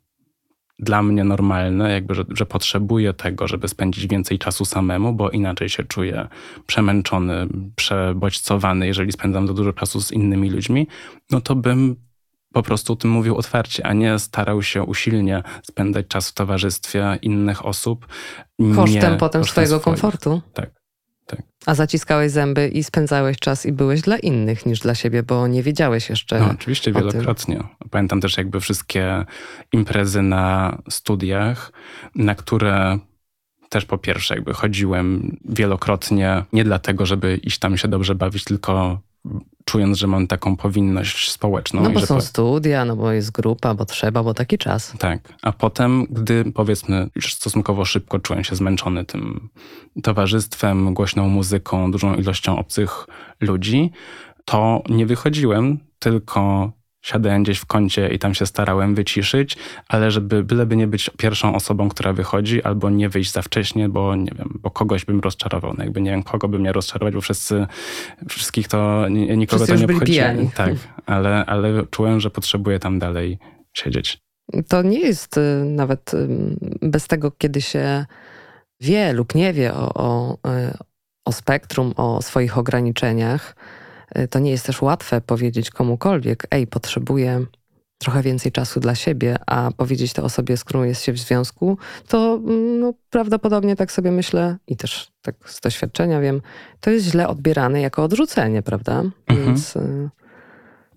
dla 0.78 1.02
mnie 1.02 1.24
normalne, 1.24 1.92
jakby, 1.92 2.14
że, 2.14 2.24
że 2.28 2.46
potrzebuję 2.46 3.12
tego, 3.12 3.48
żeby 3.48 3.68
spędzić 3.68 4.06
więcej 4.06 4.38
czasu 4.38 4.64
samemu, 4.64 5.12
bo 5.12 5.30
inaczej 5.30 5.68
się 5.68 5.84
czuję 5.84 6.28
przemęczony, 6.66 7.48
przebodźcowany, 7.76 8.86
jeżeli 8.86 9.12
spędzam 9.12 9.46
za 9.46 9.54
dużo 9.54 9.72
czasu 9.72 10.00
z 10.00 10.12
innymi 10.12 10.50
ludźmi, 10.50 10.86
no 11.30 11.40
to 11.40 11.54
bym 11.54 11.96
po 12.52 12.62
prostu 12.62 12.92
o 12.92 12.96
tym 12.96 13.10
mówił 13.10 13.36
otwarcie, 13.36 13.86
a 13.86 13.92
nie 13.92 14.18
starał 14.18 14.62
się 14.62 14.82
usilnie 14.82 15.42
spędzać 15.62 16.06
czas 16.08 16.30
w 16.30 16.34
towarzystwie 16.34 17.18
innych 17.22 17.66
osób. 17.66 18.06
Kosztem 18.76 19.12
nie, 19.12 19.18
potem 19.18 19.42
kosztem 19.42 19.44
swojego 19.44 19.80
swoich. 19.80 20.00
komfortu. 20.00 20.42
Tak. 20.54 20.83
Tak. 21.26 21.42
A 21.66 21.74
zaciskałeś 21.74 22.32
zęby 22.32 22.68
i 22.68 22.84
spędzałeś 22.84 23.38
czas 23.38 23.66
i 23.66 23.72
byłeś 23.72 24.00
dla 24.00 24.18
innych 24.18 24.66
niż 24.66 24.80
dla 24.80 24.94
siebie, 24.94 25.22
bo 25.22 25.46
nie 25.46 25.62
wiedziałeś 25.62 26.10
jeszcze. 26.10 26.40
No, 26.40 26.50
oczywiście 26.50 26.92
wielokrotnie. 26.92 27.56
Tym. 27.56 27.90
Pamiętam 27.90 28.20
też 28.20 28.36
jakby 28.36 28.60
wszystkie 28.60 29.24
imprezy 29.72 30.22
na 30.22 30.78
studiach, 30.90 31.72
na 32.14 32.34
które 32.34 32.98
też 33.68 33.84
po 33.84 33.98
pierwsze 33.98 34.34
jakby 34.34 34.54
chodziłem 34.54 35.36
wielokrotnie, 35.44 36.44
nie 36.52 36.64
dlatego, 36.64 37.06
żeby 37.06 37.36
iść 37.36 37.58
tam 37.58 37.76
się 37.76 37.88
dobrze 37.88 38.14
bawić, 38.14 38.44
tylko 38.44 39.00
czując, 39.64 39.98
że 39.98 40.06
mam 40.06 40.26
taką 40.26 40.56
powinność 40.56 41.30
społeczną. 41.30 41.82
No 41.82 41.90
bo 41.90 42.00
są 42.00 42.14
po... 42.14 42.20
studia, 42.20 42.84
no 42.84 42.96
bo 42.96 43.12
jest 43.12 43.30
grupa, 43.30 43.74
bo 43.74 43.84
trzeba, 43.84 44.22
bo 44.22 44.34
taki 44.34 44.58
czas. 44.58 44.94
Tak, 44.98 45.34
a 45.42 45.52
potem, 45.52 46.06
gdy 46.10 46.52
powiedzmy 46.52 47.08
już 47.14 47.34
stosunkowo 47.34 47.84
szybko 47.84 48.18
czułem 48.18 48.44
się 48.44 48.56
zmęczony 48.56 49.04
tym 49.04 49.48
towarzystwem, 50.02 50.94
głośną 50.94 51.28
muzyką, 51.28 51.90
dużą 51.90 52.14
ilością 52.14 52.58
obcych 52.58 53.06
ludzi, 53.40 53.90
to 54.44 54.82
nie 54.88 55.06
wychodziłem, 55.06 55.78
tylko 55.98 56.72
siadałem 57.04 57.42
gdzieś 57.42 57.58
w 57.58 57.66
kącie 57.66 58.08
i 58.08 58.18
tam 58.18 58.34
się 58.34 58.46
starałem 58.46 58.94
wyciszyć, 58.94 59.56
ale 59.88 60.10
żeby 60.10 60.44
byleby 60.44 60.76
nie 60.76 60.86
być 60.86 61.10
pierwszą 61.16 61.54
osobą, 61.54 61.88
która 61.88 62.12
wychodzi, 62.12 62.62
albo 62.62 62.90
nie 62.90 63.08
wyjść 63.08 63.32
za 63.32 63.42
wcześnie, 63.42 63.88
bo 63.88 64.16
nie 64.16 64.32
wiem, 64.38 64.58
bo 64.62 64.70
kogoś 64.70 65.04
bym 65.04 65.20
rozczarował. 65.20 65.74
No 65.78 65.84
jakby 65.84 66.00
nie 66.00 66.10
wiem, 66.10 66.22
kogo 66.22 66.48
bym 66.48 66.62
nie 66.62 66.72
rozczarować, 66.72 67.14
bo 67.14 67.20
wszyscy, 67.20 67.66
wszystkich 68.28 68.68
to, 68.68 69.08
nikogo 69.08 69.64
wszyscy 69.64 69.86
to 69.86 69.92
nie 69.92 69.96
obchodzi. 69.96 70.20
Tak, 70.54 70.74
ale, 71.06 71.46
ale 71.46 71.86
czułem, 71.86 72.20
że 72.20 72.30
potrzebuję 72.30 72.78
tam 72.78 72.98
dalej 72.98 73.38
siedzieć. 73.72 74.18
To 74.68 74.82
nie 74.82 75.00
jest 75.00 75.36
y, 75.36 75.64
nawet 75.64 76.12
bez 76.82 77.06
tego, 77.06 77.30
kiedy 77.30 77.60
się 77.60 78.06
wie 78.80 79.12
lub 79.12 79.34
nie 79.34 79.52
wie 79.52 79.74
o, 79.74 79.94
o, 79.94 80.34
y, 80.34 80.78
o 81.24 81.32
spektrum, 81.32 81.92
o 81.96 82.22
swoich 82.22 82.58
ograniczeniach, 82.58 83.56
to 84.30 84.38
nie 84.38 84.50
jest 84.50 84.66
też 84.66 84.82
łatwe 84.82 85.20
powiedzieć 85.20 85.70
komukolwiek, 85.70 86.46
ej, 86.50 86.66
potrzebuję 86.66 87.46
trochę 87.98 88.22
więcej 88.22 88.52
czasu 88.52 88.80
dla 88.80 88.94
siebie, 88.94 89.36
a 89.46 89.70
powiedzieć 89.76 90.12
to 90.12 90.22
osobie, 90.22 90.56
z 90.56 90.64
którą 90.64 90.82
jest 90.82 91.02
się 91.02 91.12
w 91.12 91.18
związku, 91.18 91.78
to 92.08 92.40
mm, 92.44 92.80
no, 92.80 92.94
prawdopodobnie 93.10 93.76
tak 93.76 93.92
sobie 93.92 94.10
myślę 94.10 94.56
i 94.66 94.76
też 94.76 95.12
tak 95.22 95.34
z 95.44 95.60
doświadczenia 95.60 96.20
wiem, 96.20 96.40
to 96.80 96.90
jest 96.90 97.06
źle 97.06 97.28
odbierane 97.28 97.80
jako 97.80 98.04
odrzucenie, 98.04 98.62
prawda? 98.62 99.02
Mhm. 99.26 99.46
Więc... 99.46 99.76
Y, 99.76 100.10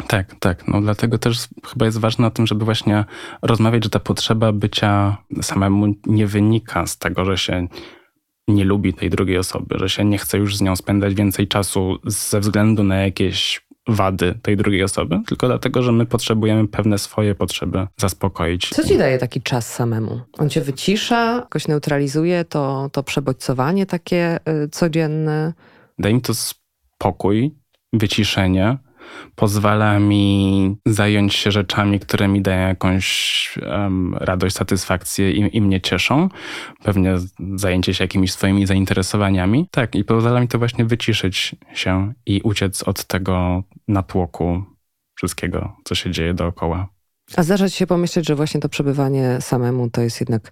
tak, 0.08 0.36
tak. 0.40 0.68
No 0.68 0.82
dlatego 0.82 1.18
też 1.18 1.48
chyba 1.66 1.86
jest 1.86 1.98
ważne 1.98 2.28
o 2.28 2.32
tym, 2.32 2.48
żeby 2.48 2.66
właśnie 2.66 3.06
rozmawiać, 3.42 3.84
że 3.84 3.90
ta 3.90 4.00
potrzeba 4.00 4.52
bycia 4.52 5.18
samemu 5.42 5.94
nie 6.06 6.28
wynika 6.28 6.88
z 6.88 6.98
tego, 6.98 7.26
że 7.26 7.38
się 7.38 7.68
nie 8.48 8.64
lubi 8.64 8.94
tej 8.94 9.10
drugiej 9.10 9.38
osoby, 9.38 9.76
że 9.80 9.90
się 9.90 10.06
nie 10.06 10.18
chce 10.18 10.38
już 10.38 10.58
z 10.58 10.62
nią 10.62 10.76
spędzać 10.76 11.14
więcej 11.14 11.48
czasu 11.48 11.98
ze 12.06 12.40
względu 12.40 12.84
na 12.84 12.96
jakieś 12.96 13.68
wady 13.88 14.40
tej 14.42 14.58
drugiej 14.58 14.84
osoby, 14.84 15.20
tylko 15.28 15.48
dlatego, 15.48 15.84
że 15.84 15.92
my 15.92 16.06
potrzebujemy 16.06 16.68
pewne 16.68 16.98
swoje 16.98 17.36
potrzeby 17.36 17.88
zaspokoić. 17.98 18.70
Co 18.70 18.84
ci 18.84 18.98
daje 18.98 19.18
taki 19.18 19.42
czas 19.42 19.74
samemu? 19.74 20.22
On 20.38 20.50
cię 20.50 20.62
wycisza, 20.62 21.36
jakoś 21.36 21.68
neutralizuje 21.68 22.46
to, 22.46 22.90
to 22.94 23.04
przebodźcowanie 23.04 23.86
takie 23.86 24.40
y, 24.66 24.70
codzienne? 24.70 25.54
Daje 26.00 26.16
mi 26.16 26.22
to 26.22 26.34
spokój, 26.34 27.56
wyciszenie, 27.94 28.78
pozwala 29.36 30.00
mi 30.00 30.76
zająć 30.86 31.34
się 31.34 31.52
rzeczami, 31.52 32.00
które 32.00 32.28
mi 32.28 32.42
dają 32.42 32.68
jakąś 32.68 33.60
um, 33.62 34.16
radość, 34.20 34.56
satysfakcję 34.56 35.32
i, 35.32 35.58
i 35.58 35.62
mnie 35.62 35.82
cieszą. 35.82 36.30
Pewnie 36.84 37.16
zajęcie 37.56 37.94
się 37.94 38.04
jakimiś 38.04 38.34
swoimi 38.34 38.66
zainteresowaniami. 38.66 39.68
Tak, 39.72 39.96
i 39.96 40.04
pozwala 40.04 40.40
mi 40.40 40.48
to 40.48 40.60
właśnie 40.60 40.86
wyciszyć 40.86 41.56
się 41.74 42.14
i 42.26 42.42
uciec 42.42 42.84
od 42.84 43.06
tego 43.06 43.64
natłoku 43.88 44.64
wszystkiego, 45.16 45.76
co 45.84 45.96
się 45.96 46.12
dzieje 46.12 46.34
dookoła. 46.34 46.88
A 47.36 47.44
zdarza 47.44 47.70
ci 47.70 47.78
się 47.78 47.88
pomyśleć, 47.88 48.28
że 48.28 48.36
właśnie 48.36 48.60
to 48.60 48.70
przebywanie 48.70 49.38
samemu 49.42 49.90
to 49.90 50.02
jest 50.02 50.20
jednak 50.20 50.52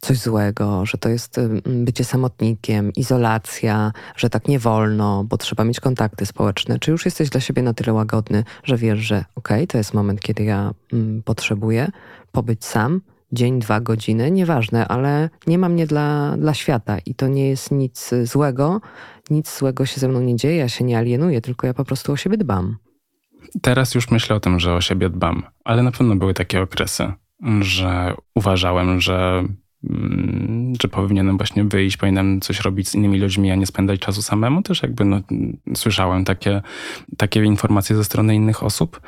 coś 0.00 0.18
złego, 0.18 0.86
że 0.86 0.98
to 0.98 1.08
jest 1.08 1.40
bycie 1.66 2.04
samotnikiem, 2.04 2.92
izolacja, 2.92 3.92
że 4.16 4.30
tak 4.30 4.48
nie 4.48 4.58
wolno, 4.58 5.24
bo 5.24 5.36
trzeba 5.36 5.64
mieć 5.64 5.80
kontakty 5.80 6.26
społeczne? 6.26 6.78
Czy 6.78 6.90
już 6.90 7.04
jesteś 7.04 7.30
dla 7.30 7.40
siebie 7.40 7.62
na 7.62 7.74
tyle 7.74 7.92
łagodny, 7.92 8.44
że 8.64 8.76
wiesz, 8.76 8.98
że 8.98 9.24
okej, 9.34 9.56
okay, 9.56 9.66
to 9.66 9.78
jest 9.78 9.94
moment, 9.94 10.20
kiedy 10.20 10.44
ja 10.44 10.70
mm, 10.92 11.22
potrzebuję 11.22 11.90
pobyć 12.32 12.64
sam, 12.64 13.00
dzień, 13.32 13.58
dwa 13.58 13.80
godziny, 13.80 14.30
nieważne, 14.30 14.88
ale 14.88 15.30
nie 15.46 15.58
ma 15.58 15.68
mnie 15.68 15.86
dla, 15.86 16.36
dla 16.36 16.54
świata 16.54 16.98
i 17.06 17.14
to 17.14 17.28
nie 17.28 17.48
jest 17.48 17.70
nic 17.70 18.10
złego, 18.24 18.80
nic 19.30 19.58
złego 19.58 19.86
się 19.86 20.00
ze 20.00 20.08
mną 20.08 20.20
nie 20.20 20.36
dzieje, 20.36 20.56
ja 20.56 20.68
się 20.68 20.84
nie 20.84 20.98
alienuję, 20.98 21.40
tylko 21.40 21.66
ja 21.66 21.74
po 21.74 21.84
prostu 21.84 22.12
o 22.12 22.16
siebie 22.16 22.36
dbam. 22.36 22.76
Teraz 23.62 23.94
już 23.94 24.10
myślę 24.10 24.36
o 24.36 24.40
tym, 24.40 24.60
że 24.60 24.74
o 24.74 24.80
siebie 24.80 25.10
dbam, 25.10 25.42
ale 25.64 25.82
na 25.82 25.92
pewno 25.92 26.16
były 26.16 26.34
takie 26.34 26.62
okresy, 26.62 27.12
że 27.60 28.14
uważałem, 28.34 29.00
że 29.00 29.44
że 30.82 30.88
powinienem 30.88 31.36
właśnie 31.36 31.64
wyjść, 31.64 31.96
powinienem 31.96 32.40
coś 32.40 32.60
robić 32.60 32.88
z 32.88 32.94
innymi 32.94 33.18
ludźmi, 33.18 33.50
a 33.50 33.54
nie 33.54 33.66
spędzać 33.66 34.00
czasu 34.00 34.22
samemu. 34.22 34.62
Też 34.62 34.82
jakby 34.82 35.04
no, 35.04 35.20
słyszałem 35.74 36.24
takie, 36.24 36.62
takie 37.16 37.44
informacje 37.44 37.96
ze 37.96 38.04
strony 38.04 38.34
innych 38.34 38.62
osób. 38.62 39.00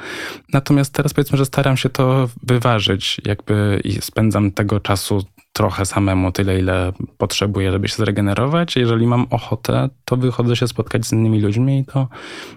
Natomiast 0.52 0.94
teraz 0.94 1.14
powiedzmy, 1.14 1.38
że 1.38 1.46
staram 1.46 1.76
się 1.76 1.88
to 1.88 2.28
wyważyć, 2.42 3.20
jakby 3.26 3.80
i 3.84 3.92
spędzam 3.92 4.50
tego 4.50 4.80
czasu 4.80 5.24
trochę 5.52 5.86
samemu, 5.86 6.32
tyle 6.32 6.58
ile 6.58 6.92
potrzebuję, 7.18 7.72
żeby 7.72 7.88
się 7.88 7.96
zregenerować. 7.96 8.76
Jeżeli 8.76 9.06
mam 9.06 9.26
ochotę, 9.30 9.88
to 10.04 10.16
wychodzę 10.16 10.56
się 10.56 10.68
spotkać 10.68 11.06
z 11.06 11.12
innymi 11.12 11.40
ludźmi 11.40 11.78
i 11.78 11.84
to 11.84 12.08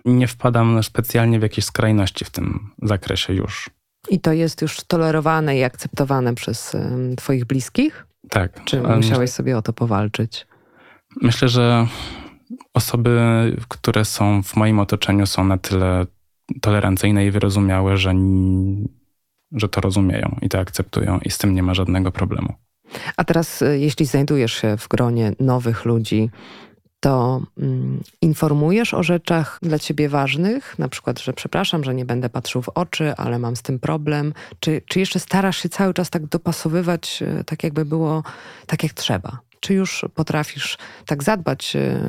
nie 0.05 0.27
wpadam 0.27 0.83
specjalnie 0.83 1.39
w 1.39 1.41
jakieś 1.41 1.65
skrajności 1.65 2.25
w 2.25 2.29
tym 2.29 2.69
zakresie 2.81 3.33
już. 3.33 3.69
I 4.09 4.19
to 4.19 4.33
jest 4.33 4.61
już 4.61 4.83
tolerowane 4.83 5.57
i 5.57 5.63
akceptowane 5.63 6.35
przez 6.35 6.75
Twoich 7.17 7.45
bliskich? 7.45 8.05
Tak. 8.29 8.63
Czy 8.63 8.81
musiałeś 8.81 9.29
sobie 9.29 9.57
o 9.57 9.61
to 9.61 9.73
powalczyć? 9.73 10.47
Myślę, 11.21 11.49
że 11.49 11.87
osoby, 12.73 13.19
które 13.67 14.05
są 14.05 14.43
w 14.43 14.55
moim 14.55 14.79
otoczeniu, 14.79 15.25
są 15.25 15.43
na 15.43 15.57
tyle 15.57 16.05
tolerancyjne 16.61 17.25
i 17.25 17.31
wyrozumiałe, 17.31 17.97
że, 17.97 18.13
że 19.51 19.69
to 19.69 19.81
rozumieją 19.81 20.37
i 20.41 20.49
to 20.49 20.59
akceptują, 20.59 21.19
i 21.19 21.29
z 21.29 21.37
tym 21.37 21.55
nie 21.55 21.63
ma 21.63 21.73
żadnego 21.73 22.11
problemu. 22.11 22.53
A 23.17 23.23
teraz, 23.23 23.61
e, 23.61 23.79
jeśli 23.79 24.05
znajdujesz 24.05 24.53
się 24.53 24.77
w 24.77 24.87
gronie 24.87 25.31
nowych 25.39 25.85
ludzi, 25.85 26.29
to 27.03 27.41
mm, 27.57 27.99
informujesz 28.21 28.93
o 28.93 29.03
rzeczach 29.03 29.59
dla 29.61 29.79
ciebie 29.79 30.09
ważnych, 30.09 30.79
na 30.79 30.89
przykład, 30.89 31.19
że 31.19 31.33
przepraszam, 31.33 31.83
że 31.83 31.95
nie 31.95 32.05
będę 32.05 32.29
patrzył 32.29 32.61
w 32.61 32.69
oczy, 32.69 33.15
ale 33.17 33.39
mam 33.39 33.55
z 33.55 33.61
tym 33.61 33.79
problem, 33.79 34.33
czy, 34.59 34.81
czy 34.85 34.99
jeszcze 34.99 35.19
starasz 35.19 35.57
się 35.57 35.69
cały 35.69 35.93
czas 35.93 36.09
tak 36.09 36.25
dopasowywać, 36.25 37.23
e, 37.27 37.43
tak 37.43 37.63
jakby 37.63 37.85
było 37.85 38.23
tak 38.67 38.83
jak 38.83 38.93
trzeba? 38.93 39.39
Czy 39.59 39.73
już 39.73 40.05
potrafisz 40.15 40.77
tak 41.05 41.23
zadbać 41.23 41.75
e, 41.75 41.99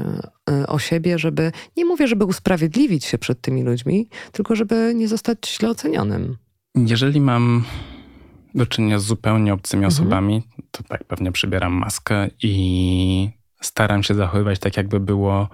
e, 0.50 0.66
o 0.66 0.78
siebie, 0.78 1.18
żeby, 1.18 1.52
nie 1.76 1.84
mówię, 1.84 2.08
żeby 2.08 2.24
usprawiedliwić 2.24 3.04
się 3.04 3.18
przed 3.18 3.40
tymi 3.40 3.62
ludźmi, 3.62 4.08
tylko 4.32 4.56
żeby 4.56 4.92
nie 4.94 5.08
zostać 5.08 5.56
źle 5.58 5.70
ocenionym? 5.70 6.36
Jeżeli 6.74 7.20
mam 7.20 7.64
do 8.54 8.66
czynienia 8.66 8.98
z 8.98 9.04
zupełnie 9.04 9.52
obcymi 9.54 9.84
mhm. 9.84 10.02
osobami, 10.02 10.42
to 10.70 10.82
tak 10.82 11.04
pewnie 11.04 11.32
przybieram 11.32 11.72
maskę 11.72 12.28
i 12.42 13.43
staram 13.60 14.02
się 14.02 14.14
zachowywać 14.14 14.58
tak, 14.58 14.76
jakby 14.76 15.00
było. 15.00 15.48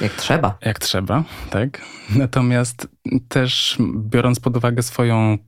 Jak 0.00 0.12
trzeba. 0.12 0.58
Jak 0.60 0.78
trzeba, 0.78 1.24
tak. 1.50 1.82
Natomiast 2.16 2.88
też 3.28 3.78
biorąc 3.96 4.40
pod 4.40 4.56
uwagę 4.56 4.82
swoją 4.82 5.38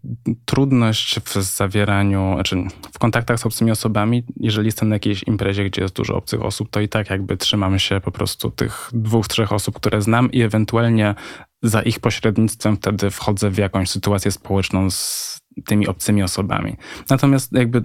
trudność 0.44 1.20
w 1.20 1.34
zawieraniu, 1.34 2.32
znaczy 2.34 2.56
w 2.92 2.98
kontaktach 2.98 3.38
z 3.38 3.46
obcymi 3.46 3.70
osobami, 3.70 4.24
jeżeli 4.36 4.66
jestem 4.66 4.88
na 4.88 4.94
jakiejś 4.94 5.22
imprezie, 5.22 5.64
gdzie 5.64 5.82
jest 5.82 5.96
dużo 5.96 6.16
obcych 6.16 6.42
osób, 6.42 6.70
to 6.70 6.80
i 6.80 6.88
tak 6.88 7.10
jakby 7.10 7.36
trzymam 7.36 7.78
się 7.78 8.00
po 8.00 8.10
prostu 8.10 8.50
tych 8.50 8.90
dwóch, 8.92 9.28
trzech 9.28 9.52
osób, 9.52 9.76
które 9.76 10.02
znam 10.02 10.32
i 10.32 10.42
ewentualnie 10.42 11.14
za 11.62 11.82
ich 11.82 12.00
pośrednictwem 12.00 12.76
wtedy 12.76 13.10
wchodzę 13.10 13.50
w 13.50 13.58
jakąś 13.58 13.90
sytuację 13.90 14.30
społeczną 14.30 14.90
z 14.90 15.40
tymi 15.66 15.88
obcymi 15.88 16.22
osobami. 16.22 16.76
Natomiast 17.10 17.52
jakby 17.52 17.82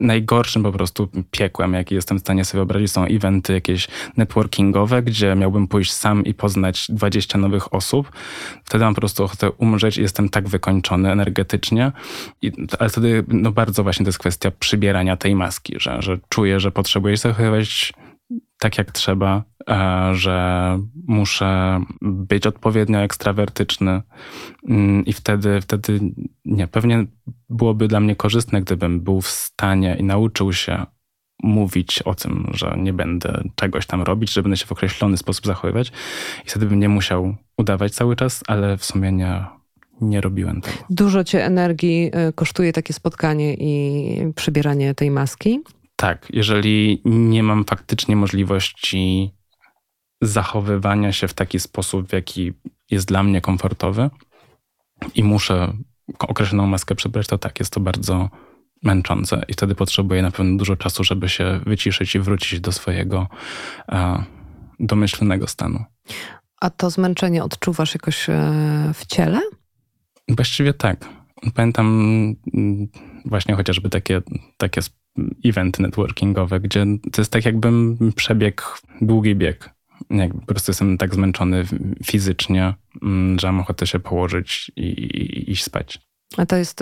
najgorszym 0.00 0.62
po 0.62 0.72
prostu 0.72 1.08
piekłem, 1.30 1.74
jaki 1.74 1.94
jestem 1.94 2.18
w 2.18 2.20
stanie 2.20 2.44
sobie 2.44 2.58
wyobrazić, 2.58 2.92
są 2.92 3.04
eventy 3.04 3.52
jakieś 3.52 3.88
networkingowe, 4.16 5.02
gdzie 5.02 5.34
miałbym 5.34 5.68
pójść 5.68 5.92
sam 5.92 6.24
i 6.24 6.34
poznać 6.34 6.86
20 6.88 7.38
nowych 7.38 7.74
osób. 7.74 8.12
Wtedy 8.64 8.84
mam 8.84 8.94
po 8.94 9.00
prostu 9.00 9.24
ochotę 9.24 9.50
umrzeć 9.50 9.98
i 9.98 10.02
jestem 10.02 10.28
tak 10.28 10.48
wykończony 10.48 11.12
energetycznie. 11.12 11.92
I, 12.42 12.52
ale 12.78 12.88
wtedy 12.88 13.24
no 13.28 13.52
bardzo 13.52 13.82
właśnie 13.82 14.04
to 14.04 14.08
jest 14.08 14.18
kwestia 14.18 14.50
przybierania 14.50 15.16
tej 15.16 15.34
maski, 15.34 15.74
że, 15.78 16.02
że 16.02 16.18
czuję, 16.28 16.60
że 16.60 16.70
potrzebuję 16.70 17.16
zachowywać 17.16 17.92
tak 18.58 18.78
jak 18.78 18.92
trzeba, 18.92 19.42
e, 19.70 20.10
że 20.14 20.78
muszę 21.06 21.80
być 22.02 22.46
odpowiednio 22.46 22.98
ekstrawertyczny 22.98 24.02
mm, 24.68 25.04
i 25.04 25.12
wtedy, 25.12 25.60
wtedy 25.60 26.00
nie, 26.44 26.66
pewnie 26.66 27.06
byłoby 27.48 27.88
dla 27.88 28.00
mnie 28.00 28.16
korzystne, 28.16 28.62
gdybym 28.62 29.00
był 29.00 29.20
w 29.20 29.28
stanie 29.28 29.96
i 30.00 30.04
nauczył 30.04 30.52
się 30.52 30.86
mówić 31.42 32.02
o 32.02 32.14
tym, 32.14 32.50
że 32.54 32.76
nie 32.78 32.92
będę 32.92 33.42
czegoś 33.54 33.86
tam 33.86 34.02
robić, 34.02 34.32
że 34.32 34.42
będę 34.42 34.56
się 34.56 34.66
w 34.66 34.72
określony 34.72 35.16
sposób 35.16 35.46
zachowywać 35.46 35.92
i 36.46 36.50
wtedy 36.50 36.66
bym 36.66 36.80
nie 36.80 36.88
musiał 36.88 37.36
udawać 37.58 37.94
cały 37.94 38.16
czas, 38.16 38.42
ale 38.46 38.76
w 38.76 38.84
sumie 38.84 39.12
nie, 39.12 39.44
nie 40.00 40.20
robiłem 40.20 40.60
tego. 40.60 40.76
Dużo 40.90 41.24
cię 41.24 41.44
energii 41.44 42.10
e, 42.12 42.32
kosztuje 42.32 42.72
takie 42.72 42.92
spotkanie 42.92 43.54
i 43.54 44.32
przybieranie 44.32 44.94
tej 44.94 45.10
maski? 45.10 45.60
Tak, 45.96 46.26
jeżeli 46.30 47.02
nie 47.04 47.42
mam 47.42 47.64
faktycznie 47.64 48.16
możliwości 48.16 49.30
zachowywania 50.22 51.12
się 51.12 51.28
w 51.28 51.34
taki 51.34 51.60
sposób, 51.60 52.08
w 52.08 52.12
jaki 52.12 52.52
jest 52.90 53.08
dla 53.08 53.22
mnie 53.22 53.40
komfortowy 53.40 54.10
i 55.14 55.24
muszę 55.24 55.72
określoną 56.18 56.66
maskę 56.66 56.94
przebrać, 56.94 57.26
to 57.26 57.38
tak, 57.38 57.60
jest 57.60 57.72
to 57.72 57.80
bardzo 57.80 58.30
męczące 58.82 59.42
i 59.48 59.52
wtedy 59.52 59.74
potrzebuję 59.74 60.22
na 60.22 60.30
pewno 60.30 60.58
dużo 60.58 60.76
czasu, 60.76 61.04
żeby 61.04 61.28
się 61.28 61.60
wyciszyć 61.66 62.14
i 62.14 62.20
wrócić 62.20 62.60
do 62.60 62.72
swojego 62.72 63.28
e, 63.88 64.24
domyślnego 64.80 65.46
stanu. 65.46 65.84
A 66.60 66.70
to 66.70 66.90
zmęczenie 66.90 67.44
odczuwasz 67.44 67.94
jakoś 67.94 68.28
e, 68.30 68.32
w 68.94 69.06
ciele? 69.06 69.40
Właściwie 70.28 70.74
tak. 70.74 71.08
Pamiętam 71.54 71.86
mm, 72.54 72.88
właśnie 73.24 73.54
chociażby 73.54 73.90
takie, 73.90 74.22
takie 74.56 74.80
eventy 75.44 75.82
networkingowe, 75.82 76.60
gdzie 76.60 76.86
to 77.12 77.20
jest 77.20 77.32
tak 77.32 77.44
jakbym 77.44 77.98
przebiegł 78.16 78.62
długi 79.00 79.34
bieg. 79.34 79.75
Jakby 80.10 80.40
po 80.40 80.46
prostu 80.46 80.70
jestem 80.70 80.98
tak 80.98 81.14
zmęczony 81.14 81.64
fizycznie, 82.04 82.74
mm, 83.02 83.38
że 83.38 83.46
mam 83.46 83.60
ochotę 83.60 83.86
się 83.86 84.00
położyć 84.00 84.72
i, 84.76 84.82
i 84.82 85.50
iść 85.50 85.64
spać. 85.64 86.06
A 86.36 86.46
to 86.46 86.56
jest, 86.56 86.78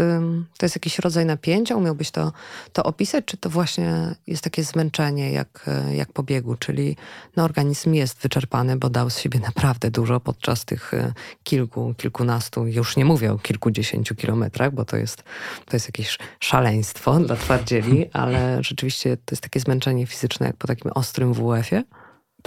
to 0.59 0.67
jest 0.67 0.77
jakiś 0.77 0.99
rodzaj 0.99 1.27
napięcia? 1.27 1.77
Umiałbyś 1.77 2.11
to, 2.11 2.33
to 2.73 2.83
opisać? 2.83 3.25
Czy 3.25 3.37
to 3.37 3.51
właśnie 3.51 4.15
jest 4.27 4.45
takie 4.45 4.65
zmęczenie 4.65 5.33
jak, 5.33 5.71
jak 5.93 6.13
po 6.13 6.23
biegu? 6.23 6.57
Czyli 6.57 6.97
no, 7.37 7.45
organizm 7.45 7.95
jest 7.95 8.19
wyczerpany, 8.23 8.77
bo 8.77 8.91
dał 8.91 9.11
z 9.11 9.19
siebie 9.19 9.41
naprawdę 9.41 9.91
dużo 9.91 10.21
podczas 10.21 10.65
tych 10.65 10.95
e, 10.95 11.13
kilku, 11.43 11.95
kilkunastu, 11.97 12.67
już 12.67 12.97
nie 12.97 13.05
mówię 13.05 13.33
o 13.33 13.39
kilkudziesięciu 13.39 14.15
kilometrach, 14.15 14.75
bo 14.75 14.85
to 14.85 14.97
jest, 14.97 15.23
to 15.67 15.77
jest 15.77 15.89
jakieś 15.89 16.19
szaleństwo 16.41 17.21
dla 17.21 17.37
twardzieli, 17.37 18.11
ale 18.13 18.59
rzeczywiście 18.63 19.17
to 19.17 19.33
jest 19.33 19.43
takie 19.43 19.61
zmęczenie 19.61 20.07
fizyczne 20.07 20.47
jak 20.47 20.57
po 20.57 20.67
takim 20.67 20.91
ostrym 20.95 21.35
WF-ie. 21.35 21.83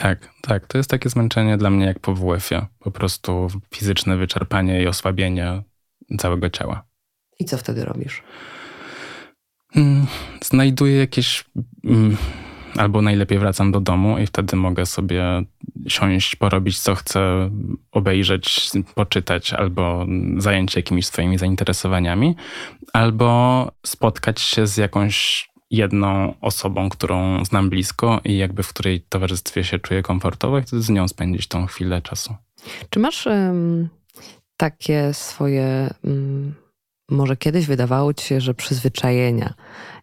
Tak, 0.01 0.29
tak. 0.41 0.67
To 0.67 0.77
jest 0.77 0.89
takie 0.89 1.09
zmęczenie 1.09 1.57
dla 1.57 1.69
mnie 1.69 1.85
jak 1.85 1.99
po 1.99 2.15
WF-ie. 2.15 2.65
Po 2.79 2.91
prostu 2.91 3.47
fizyczne 3.75 4.17
wyczerpanie 4.17 4.83
i 4.83 4.87
osłabienie 4.87 5.63
całego 6.19 6.49
ciała. 6.49 6.83
I 7.39 7.45
co 7.45 7.57
wtedy 7.57 7.85
robisz? 7.85 8.23
Mm, 9.75 10.05
znajduję 10.41 10.97
jakieś. 10.97 11.45
Mm, 11.85 12.17
albo 12.75 13.01
najlepiej 13.01 13.39
wracam 13.39 13.71
do 13.71 13.79
domu 13.79 14.17
i 14.17 14.27
wtedy 14.27 14.55
mogę 14.55 14.85
sobie 14.85 15.43
siąść, 15.87 16.35
porobić 16.35 16.79
co 16.79 16.95
chcę, 16.95 17.51
obejrzeć, 17.91 18.71
poczytać, 18.95 19.53
albo 19.53 20.05
zająć 20.37 20.73
się 20.73 20.79
jakimiś 20.79 21.07
swoimi 21.07 21.37
zainteresowaniami, 21.37 22.35
albo 22.93 23.71
spotkać 23.85 24.41
się 24.41 24.67
z 24.67 24.77
jakąś 24.77 25.47
jedną 25.71 26.33
osobą, 26.41 26.89
którą 26.89 27.45
znam 27.45 27.69
blisko 27.69 28.21
i 28.23 28.37
jakby 28.37 28.63
w 28.63 28.69
której 28.69 29.01
towarzystwie 29.09 29.63
się 29.63 29.79
czuję 29.79 30.01
komfortowo 30.01 30.59
i 30.59 30.61
wtedy 30.61 30.81
z 30.81 30.89
nią 30.89 31.07
spędzić 31.07 31.47
tą 31.47 31.65
chwilę 31.65 32.01
czasu. 32.01 32.35
Czy 32.89 32.99
masz 32.99 33.25
um, 33.25 33.89
takie 34.57 35.13
swoje 35.13 35.89
um 36.03 36.67
może 37.09 37.37
kiedyś 37.37 37.65
wydawało 37.65 38.13
ci 38.13 38.25
się, 38.25 38.41
że 38.41 38.53
przyzwyczajenia 38.53 39.53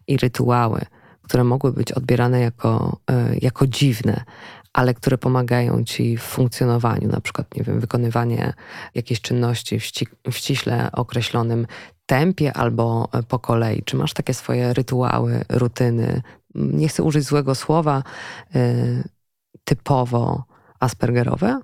i 0.07 0.17
rytuały, 0.17 0.81
które 1.21 1.43
mogły 1.43 1.73
być 1.73 1.91
odbierane 1.91 2.39
jako, 2.39 2.99
e, 3.11 3.35
jako 3.41 3.67
dziwne, 3.67 4.23
ale 4.73 4.93
które 4.93 5.17
pomagają 5.17 5.83
ci 5.83 6.17
w 6.17 6.21
funkcjonowaniu, 6.21 7.07
na 7.07 7.21
przykład, 7.21 7.55
nie 7.55 7.63
wiem, 7.63 7.79
wykonywanie 7.79 8.53
jakiejś 8.95 9.21
czynności 9.21 9.79
w, 9.79 9.83
ści 9.83 10.07
w 10.31 10.33
ściśle 10.33 10.89
określonym 10.91 11.67
tempie 12.05 12.53
albo 12.53 13.09
e, 13.13 13.23
po 13.23 13.39
kolei. 13.39 13.83
Czy 13.83 13.95
masz 13.95 14.13
takie 14.13 14.33
swoje 14.33 14.73
rytuały, 14.73 15.45
rutyny, 15.49 16.21
nie 16.55 16.87
chcę 16.87 17.03
użyć 17.03 17.23
złego 17.23 17.55
słowa, 17.55 18.03
y, 18.55 19.09
typowo 19.63 20.43
aspergerowe? 20.79 21.59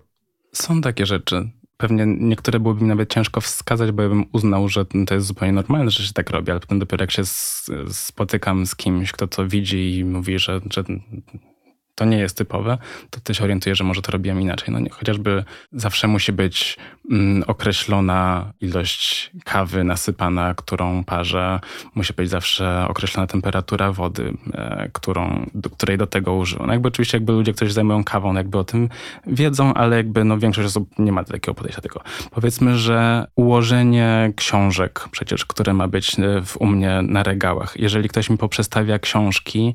Są 0.54 0.82
takie 0.82 1.06
rzeczy. 1.06 1.50
Pewnie 1.78 2.06
niektóre 2.06 2.60
byłoby 2.60 2.82
mi 2.82 2.88
nawet 2.88 3.14
ciężko 3.14 3.42
wskazać, 3.42 3.92
bo 3.92 4.04
ja 4.04 4.10
bym 4.10 4.26
uznał, 4.34 4.70
że 4.70 4.86
to 5.08 5.14
jest 5.14 5.28
zupełnie 5.28 5.54
normalne, 5.54 5.92
że 5.92 6.04
się 6.04 6.14
tak 6.14 6.30
robi, 6.30 6.52
ale 6.52 6.60
potem 6.60 6.80
dopiero 6.80 7.04
jak 7.04 7.12
się 7.12 7.24
spotykam 7.92 8.66
z 8.66 8.76
kimś, 8.76 9.12
kto 9.12 9.28
to 9.28 9.48
widzi 9.48 9.98
i 9.98 10.06
mówi, 10.06 10.40
że, 10.40 10.62
że 10.70 10.84
to 11.96 12.06
nie 12.06 12.18
jest 12.18 12.38
typowe, 12.38 12.78
to 13.10 13.20
ty 13.20 13.34
się 13.34 13.44
orientujesz, 13.44 13.78
że 13.78 13.84
może 13.84 14.02
to 14.02 14.12
robiłem 14.12 14.42
inaczej. 14.42 14.74
No 14.74 14.80
nie, 14.80 14.90
chociażby 14.90 15.44
zawsze 15.72 16.08
musi 16.08 16.32
być 16.32 16.78
określona 17.48 18.54
ilość 18.62 19.32
kawy 19.44 19.84
nasypana, 19.84 20.54
którą 20.54 21.04
parzę. 21.04 21.60
Musi 21.96 22.14
być 22.14 22.30
zawsze 22.30 22.86
określona 22.88 23.28
temperatura 23.28 23.92
wody, 23.92 24.34
e, 24.54 24.90
którą, 24.94 25.50
do, 25.54 25.70
której 25.70 25.98
do 25.98 26.08
tego 26.08 26.34
użyłem. 26.34 26.68
No 26.68 26.74
jakby 26.74 26.88
oczywiście 26.88 27.18
jakby 27.18 27.34
ludzie, 27.34 27.54
którzy 27.54 27.74
zajmują 27.74 28.04
kawą, 28.04 28.34
jakby 28.34 28.58
o 28.58 28.64
tym 28.64 28.90
wiedzą, 29.28 29.74
ale 29.74 29.98
jakby 29.98 30.24
no 30.24 30.38
większość 30.38 30.68
osób 30.68 30.90
nie 31.00 31.12
ma 31.12 31.24
takiego 31.24 31.54
podejścia 31.54 31.82
tego. 31.82 32.02
Powiedzmy, 32.32 32.78
że 32.78 33.28
ułożenie 33.36 34.34
książek 34.36 35.06
przecież, 35.12 35.46
które 35.46 35.74
ma 35.74 35.88
być 35.88 36.20
e, 36.20 36.42
w, 36.42 36.58
u 36.58 36.66
mnie 36.66 37.02
na 37.02 37.24
regałach. 37.24 37.74
Jeżeli 37.80 38.10
ktoś 38.10 38.30
mi 38.30 38.38
poprzestawia 38.38 39.00
książki, 39.00 39.74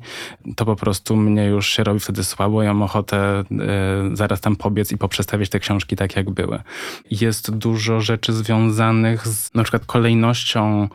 to 0.55 0.65
po 0.65 0.75
prostu 0.75 1.15
mnie 1.15 1.45
już 1.45 1.69
się 1.69 1.83
robi 1.83 1.99
wtedy 1.99 2.23
słabo, 2.23 2.63
ja 2.63 2.73
mam 2.73 2.83
ochotę 2.83 3.43
y, 4.11 4.15
zaraz 4.15 4.41
tam 4.41 4.55
pobiec 4.55 4.91
i 4.91 4.97
poprzestawić 4.97 5.49
te 5.49 5.59
książki 5.59 5.95
tak, 5.95 6.15
jak 6.15 6.29
były. 6.29 6.59
Jest 7.27 7.51
dużo 7.51 8.01
rzeczy 8.01 8.33
związanych 8.33 9.27
z 9.27 9.53
na 9.53 9.63
przykład 9.63 9.85
kolejnością 9.85 10.89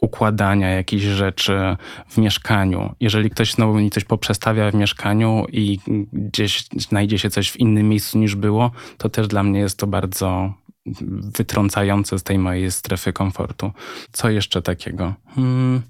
układania 0.00 0.70
jakichś 0.70 1.04
rzeczy 1.04 1.76
w 2.08 2.18
mieszkaniu. 2.18 2.94
Jeżeli 3.00 3.30
ktoś 3.30 3.52
znowu 3.52 3.74
mi 3.74 3.90
coś 3.90 4.04
poprzestawia 4.04 4.70
w 4.70 4.74
mieszkaniu 4.74 5.46
i 5.52 5.78
gdzieś 6.12 6.64
znajdzie 6.76 7.18
się 7.18 7.30
coś 7.30 7.50
w 7.50 7.56
innym 7.56 7.88
miejscu 7.88 8.18
niż 8.18 8.36
było, 8.36 8.70
to 8.98 9.08
też 9.08 9.28
dla 9.28 9.42
mnie 9.42 9.60
jest 9.60 9.78
to 9.78 9.86
bardzo 9.86 10.54
wytrącające 11.38 12.18
z 12.18 12.22
tej 12.22 12.38
mojej 12.38 12.72
strefy 12.72 13.12
komfortu. 13.12 13.72
Co 14.12 14.30
jeszcze 14.30 14.62
takiego? 14.62 15.14
Hmm. 15.34 15.82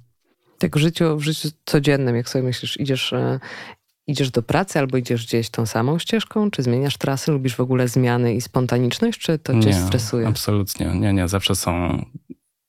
Tak 0.59 0.77
w 0.77 0.81
życiu, 0.81 1.17
w 1.17 1.23
życiu 1.23 1.49
codziennym, 1.65 2.17
jak 2.17 2.29
sobie 2.29 2.45
myślisz, 2.45 2.81
idziesz 2.81 3.13
e, 3.13 3.41
Idziesz 4.07 4.31
do 4.31 4.43
pracy 4.43 4.79
albo 4.79 4.97
idziesz 4.97 5.27
gdzieś 5.27 5.51
tą 5.51 5.67
samą 5.67 5.99
ścieżką? 5.99 6.51
Czy 6.51 6.63
zmieniasz 6.63 6.97
trasy? 6.97 7.33
Lubisz 7.33 7.57
w 7.57 7.61
ogóle 7.61 7.89
zmiany 7.89 8.35
i 8.35 8.41
spontaniczność? 8.41 9.21
Czy 9.21 9.39
to 9.39 9.53
cię 9.53 9.69
nie, 9.69 9.75
stresuje? 9.75 10.29
Absolutnie. 10.29 10.87
Nie, 10.87 11.13
nie. 11.13 11.29
Zawsze 11.29 11.55
są... 11.55 12.05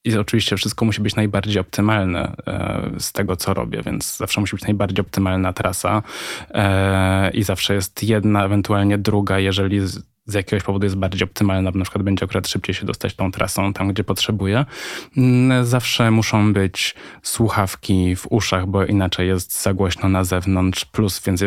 I 0.06 0.18
oczywiście 0.18 0.58
wszystko 0.58 0.86
musi 0.86 1.02
być 1.02 1.16
najbardziej 1.16 1.60
optymalne 1.60 2.36
e, 2.48 2.92
z 3.00 3.12
tego, 3.12 3.36
co 3.36 3.54
robię, 3.54 3.82
więc 3.86 4.18
zawsze 4.18 4.42
musi 4.42 4.56
być 4.56 4.64
najbardziej 4.64 5.02
optymalna 5.02 5.54
trasa 5.54 6.04
e, 6.50 7.32
i 7.32 7.44
zawsze 7.44 7.74
jest 7.74 8.04
jedna, 8.04 8.46
ewentualnie 8.46 8.98
druga, 8.98 9.40
jeżeli 9.40 9.80
z 10.28 10.34
jakiegoś 10.34 10.64
powodu 10.64 10.86
jest 10.86 10.96
bardziej 10.96 11.24
optymalna, 11.24 11.72
bo 11.72 11.80
na 11.80 11.86
przykład 11.86 12.04
będzie 12.04 12.26
akurat 12.26 12.48
szybciej 12.48 12.76
się 12.76 12.86
dostać 12.86 13.16
tą 13.16 13.32
trasą 13.32 13.74
tam, 13.74 13.88
gdzie 13.88 14.04
potrzebuje. 14.04 14.66
Mm, 15.18 15.66
zawsze 15.66 16.12
muszą 16.12 16.54
być 16.54 16.96
słuchawki 17.24 18.16
w 18.16 18.28
uszach, 18.30 18.68
bo 18.68 18.86
inaczej 18.86 19.28
jest 19.28 19.62
za 19.62 19.74
głośno 19.74 20.10
na 20.10 20.24
zewnątrz. 20.24 20.86
Plus, 20.86 21.22
więc 21.26 21.42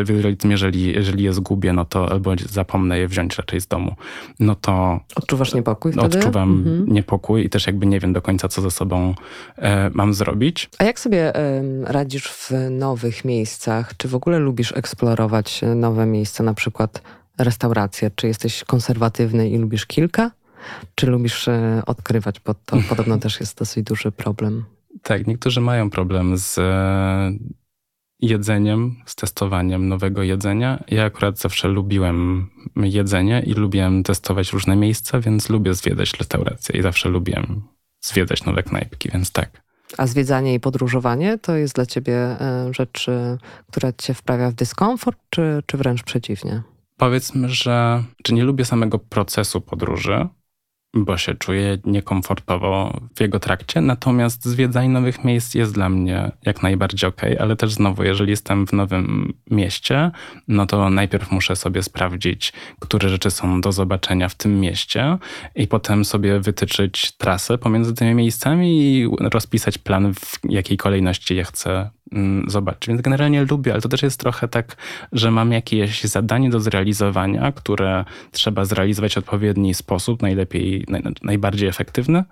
jeżeli, 0.49 0.93
jeżeli 0.93 1.23
je 1.23 1.33
zgubię, 1.33 1.73
no 1.73 1.85
to 1.85 2.11
albo 2.11 2.31
zapomnę 2.49 2.99
je 2.99 3.07
wziąć 3.07 3.37
raczej 3.37 3.61
z 3.61 3.67
domu, 3.67 3.95
no 4.39 4.55
to... 4.55 4.99
Odczuwasz 5.15 5.53
niepokój 5.53 5.91
wtedy? 5.91 6.17
Odczuwam 6.17 6.51
mhm. 6.51 6.93
niepokój 6.93 7.45
i 7.45 7.49
też 7.49 7.67
jakby 7.67 7.85
nie 7.85 7.99
wiem 7.99 8.13
do 8.13 8.21
końca, 8.21 8.47
co 8.47 8.61
ze 8.61 8.71
sobą 8.71 9.15
e, 9.57 9.89
mam 9.93 10.13
zrobić. 10.13 10.69
A 10.77 10.83
jak 10.83 10.99
sobie 10.99 11.35
e, 11.35 11.63
radzisz 11.83 12.27
w 12.27 12.51
nowych 12.71 13.25
miejscach? 13.25 13.97
Czy 13.97 14.07
w 14.07 14.15
ogóle 14.15 14.39
lubisz 14.39 14.73
eksplorować 14.75 15.61
nowe 15.75 16.05
miejsca, 16.05 16.43
na 16.43 16.53
przykład 16.53 17.01
restaurację? 17.43 18.11
Czy 18.15 18.27
jesteś 18.27 18.63
konserwatywny 18.63 19.49
i 19.49 19.57
lubisz 19.57 19.85
kilka? 19.85 20.31
Czy 20.95 21.07
lubisz 21.07 21.47
e, 21.47 21.81
odkrywać? 21.85 22.39
Bo 22.39 22.53
to 22.53 22.77
podobno 22.89 23.17
też 23.17 23.39
jest 23.39 23.57
dosyć 23.57 23.83
duży 23.83 24.11
problem. 24.11 24.65
Tak, 25.03 25.27
niektórzy 25.27 25.61
mają 25.61 25.89
problem 25.89 26.37
z 26.37 26.57
e, 26.57 27.31
jedzeniem, 28.19 28.95
z 29.05 29.15
testowaniem 29.15 29.87
nowego 29.87 30.23
jedzenia. 30.23 30.83
Ja 30.87 31.05
akurat 31.05 31.39
zawsze 31.39 31.67
lubiłem 31.67 32.49
jedzenie 32.75 33.43
i 33.45 33.53
lubiłem 33.53 34.03
testować 34.03 34.53
różne 34.53 34.75
miejsca, 34.75 35.19
więc 35.19 35.49
lubię 35.49 35.73
zwiedzać 35.73 36.13
restauracje 36.13 36.79
i 36.79 36.81
zawsze 36.81 37.09
lubiłem 37.09 37.61
zwiedzać 38.01 38.45
nowe 38.45 38.63
knajpki, 38.63 39.09
więc 39.13 39.31
tak. 39.31 39.61
A 39.97 40.07
zwiedzanie 40.07 40.53
i 40.53 40.59
podróżowanie 40.59 41.37
to 41.37 41.55
jest 41.55 41.75
dla 41.75 41.85
ciebie 41.85 42.15
e, 42.15 42.73
rzecz, 42.73 43.07
która 43.71 43.93
cię 43.93 44.13
wprawia 44.13 44.51
w 44.51 44.53
dyskomfort, 44.53 45.19
czy, 45.29 45.63
czy 45.65 45.77
wręcz 45.77 46.03
przeciwnie? 46.03 46.63
Powiedzmy, 46.99 47.49
że 47.49 48.03
czy 48.23 48.33
nie 48.33 48.43
lubię 48.43 48.65
samego 48.65 48.99
procesu 48.99 49.61
podróży, 49.61 50.27
bo 50.93 51.17
się 51.17 51.35
czuję 51.35 51.77
niekomfortowo 51.85 53.01
w 53.15 53.21
jego 53.21 53.39
trakcie. 53.39 53.81
Natomiast 53.81 54.45
zwiedzanie 54.45 54.89
nowych 54.89 55.23
miejsc 55.23 55.55
jest 55.55 55.73
dla 55.73 55.89
mnie 55.89 56.31
jak 56.45 56.63
najbardziej 56.63 57.09
ok, 57.09 57.21
ale 57.39 57.55
też 57.55 57.73
znowu, 57.73 58.03
jeżeli 58.03 58.29
jestem 58.29 58.67
w 58.67 58.73
nowym 58.73 59.33
mieście, 59.51 60.11
no 60.47 60.65
to 60.65 60.89
najpierw 60.89 61.31
muszę 61.31 61.55
sobie 61.55 61.83
sprawdzić, 61.83 62.53
które 62.79 63.09
rzeczy 63.09 63.31
są 63.31 63.61
do 63.61 63.71
zobaczenia 63.71 64.29
w 64.29 64.35
tym 64.35 64.59
mieście 64.59 65.17
i 65.55 65.67
potem 65.67 66.05
sobie 66.05 66.39
wytyczyć 66.39 67.11
trasę 67.11 67.57
pomiędzy 67.57 67.93
tymi 67.93 68.15
miejscami 68.15 68.81
i 68.81 69.07
rozpisać 69.21 69.77
plan, 69.77 70.13
w 70.13 70.39
jakiej 70.49 70.77
kolejności 70.77 71.35
je 71.35 71.43
chcę 71.43 71.89
zobaczyć. 72.47 72.87
Więc 72.87 73.01
generalnie 73.01 73.45
lubię, 73.45 73.71
ale 73.71 73.81
to 73.81 73.89
też 73.89 74.03
jest 74.03 74.19
trochę 74.19 74.47
tak, 74.47 74.75
że 75.11 75.31
mam 75.31 75.51
jakieś 75.51 76.03
zadanie 76.03 76.49
do 76.49 76.59
zrealizowania, 76.59 77.51
które 77.51 78.05
trzeba 78.31 78.65
zrealizować 78.65 79.13
w 79.13 79.17
odpowiedni 79.17 79.73
sposób, 79.73 80.21
najlepiej, 80.21 80.85
naj, 80.87 81.03
najbardziej 81.23 81.69
efektywny 81.69 82.23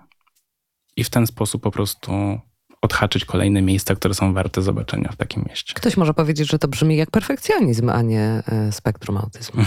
i 0.96 1.04
w 1.04 1.10
ten 1.10 1.26
sposób 1.26 1.62
po 1.62 1.70
prostu 1.70 2.40
odhaczyć 2.82 3.24
kolejne 3.24 3.62
miejsca, 3.62 3.94
które 3.94 4.14
są 4.14 4.32
warte 4.32 4.62
zobaczenia 4.62 5.12
w 5.12 5.16
takim 5.16 5.44
mieście. 5.48 5.74
Ktoś 5.74 5.96
może 5.96 6.14
powiedzieć, 6.14 6.50
że 6.50 6.58
to 6.58 6.68
brzmi 6.68 6.96
jak 6.96 7.10
perfekcjonizm, 7.10 7.88
a 7.90 8.02
nie 8.02 8.42
e, 8.46 8.72
spektrum 8.72 9.16
autyzmu. 9.16 9.64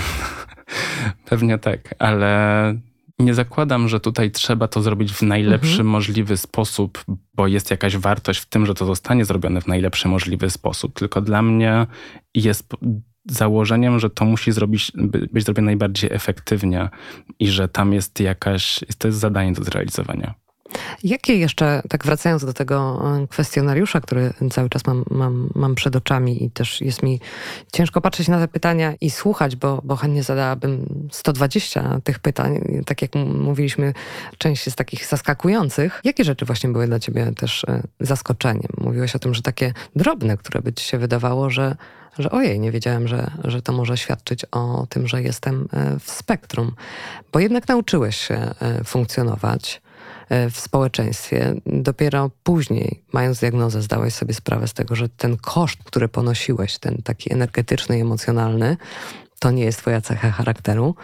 Pewnie 1.29 1.57
tak, 1.57 1.95
ale 1.99 2.73
nie 3.21 3.33
zakładam, 3.33 3.87
że 3.87 3.99
tutaj 3.99 4.31
trzeba 4.31 4.67
to 4.67 4.81
zrobić 4.81 5.13
w 5.13 5.21
najlepszy 5.21 5.71
mhm. 5.71 5.87
możliwy 5.87 6.37
sposób, 6.37 7.03
bo 7.33 7.47
jest 7.47 7.71
jakaś 7.71 7.97
wartość 7.97 8.39
w 8.39 8.45
tym, 8.45 8.65
że 8.65 8.73
to 8.73 8.85
zostanie 8.85 9.25
zrobione 9.25 9.61
w 9.61 9.67
najlepszy 9.67 10.07
możliwy 10.07 10.49
sposób. 10.49 10.99
Tylko 10.99 11.21
dla 11.21 11.41
mnie 11.41 11.87
jest 12.35 12.73
założeniem, 13.29 13.99
że 13.99 14.09
to 14.09 14.25
musi 14.25 14.51
zrobić, 14.51 14.91
być 15.31 15.45
zrobione 15.45 15.65
najbardziej 15.65 16.13
efektywnie 16.13 16.89
i 17.39 17.47
że 17.47 17.67
tam 17.67 17.93
jest 17.93 18.19
jakaś, 18.19 18.79
to 18.97 19.07
jest 19.07 19.19
zadanie 19.19 19.53
do 19.53 19.63
zrealizowania. 19.63 20.33
Jakie 21.03 21.37
jeszcze, 21.37 21.81
tak 21.89 22.05
wracając 22.05 22.45
do 22.45 22.53
tego 22.53 23.01
e, 23.23 23.27
kwestionariusza, 23.27 24.01
który 24.01 24.33
cały 24.51 24.69
czas 24.69 24.87
mam, 24.87 25.03
mam, 25.09 25.49
mam 25.55 25.75
przed 25.75 25.95
oczami 25.95 26.43
i 26.43 26.51
też 26.51 26.81
jest 26.81 27.03
mi 27.03 27.19
ciężko 27.73 28.01
patrzeć 28.01 28.27
na 28.27 28.39
te 28.39 28.47
pytania 28.47 28.93
i 29.01 29.09
słuchać, 29.09 29.55
bo, 29.55 29.81
bo 29.83 29.95
chętnie 29.95 30.23
zadałabym 30.23 30.85
120 31.11 31.99
tych 32.03 32.19
pytań. 32.19 32.81
Tak 32.85 33.01
jak 33.01 33.15
mówiliśmy, 33.15 33.93
część 34.37 34.65
jest 34.65 34.77
takich 34.77 35.05
zaskakujących. 35.05 36.01
Jakie 36.03 36.23
rzeczy 36.23 36.45
właśnie 36.45 36.69
były 36.69 36.87
dla 36.87 36.99
ciebie 36.99 37.31
też 37.37 37.63
e, 37.63 37.83
zaskoczeniem? 37.99 38.71
Mówiłeś 38.77 39.15
o 39.15 39.19
tym, 39.19 39.33
że 39.33 39.41
takie 39.41 39.73
drobne, 39.95 40.37
które 40.37 40.61
by 40.61 40.73
ci 40.73 40.85
się 40.85 40.97
wydawało, 40.97 41.49
że 41.49 41.75
że 42.19 42.31
ojej, 42.31 42.59
nie 42.59 42.71
wiedziałem, 42.71 43.07
że, 43.07 43.31
że 43.43 43.61
to 43.61 43.73
może 43.73 43.97
świadczyć 43.97 44.45
o 44.51 44.87
tym, 44.89 45.07
że 45.07 45.21
jestem 45.21 45.67
e, 45.73 45.99
w 45.99 46.11
spektrum. 46.11 46.71
Bo 47.31 47.39
jednak 47.39 47.67
nauczyłeś 47.67 48.17
się 48.17 48.53
funkcjonować 48.85 49.81
w 50.51 50.59
społeczeństwie. 50.59 51.55
Dopiero 51.65 52.31
później, 52.43 53.03
mając 53.13 53.39
diagnozę, 53.39 53.81
zdałeś 53.81 54.13
sobie 54.13 54.33
sprawę 54.33 54.67
z 54.67 54.73
tego, 54.73 54.95
że 54.95 55.09
ten 55.09 55.37
koszt, 55.37 55.83
który 55.83 56.07
ponosiłeś, 56.07 56.77
ten 56.77 56.97
taki 57.03 57.33
energetyczny 57.33 57.97
i 57.97 58.01
emocjonalny, 58.01 58.77
to 59.39 59.51
nie 59.51 59.63
jest 59.63 59.79
twoja 59.79 60.01
cecha 60.01 60.31
charakteru, 60.31 60.95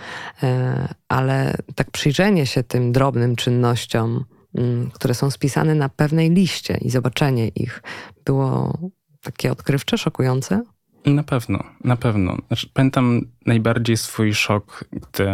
e, 0.44 0.88
ale 1.08 1.56
tak 1.76 1.92
przyjrzenie 1.92 2.46
się 2.46 2.64
tym 2.64 2.92
drobnym 2.92 3.36
czynnościom, 3.36 4.26
mm, 4.56 4.92
które 4.92 5.14
są 5.14 5.32
spisane 5.32 5.76
na 5.76 5.90
pewnej 5.90 6.30
liście 6.30 6.78
i 6.82 6.90
zobaczenie 6.90 7.48
ich 7.48 7.84
było 8.26 8.78
takie 9.22 9.52
odkrywcze, 9.52 9.98
szokujące? 9.98 10.64
Na 11.06 11.24
pewno, 11.24 11.64
na 11.84 11.96
pewno. 11.96 12.38
Znaczy, 12.48 12.70
pamiętam 12.74 13.22
najbardziej 13.46 13.98
swój 13.98 14.34
szok, 14.34 14.86
gdy 14.92 15.28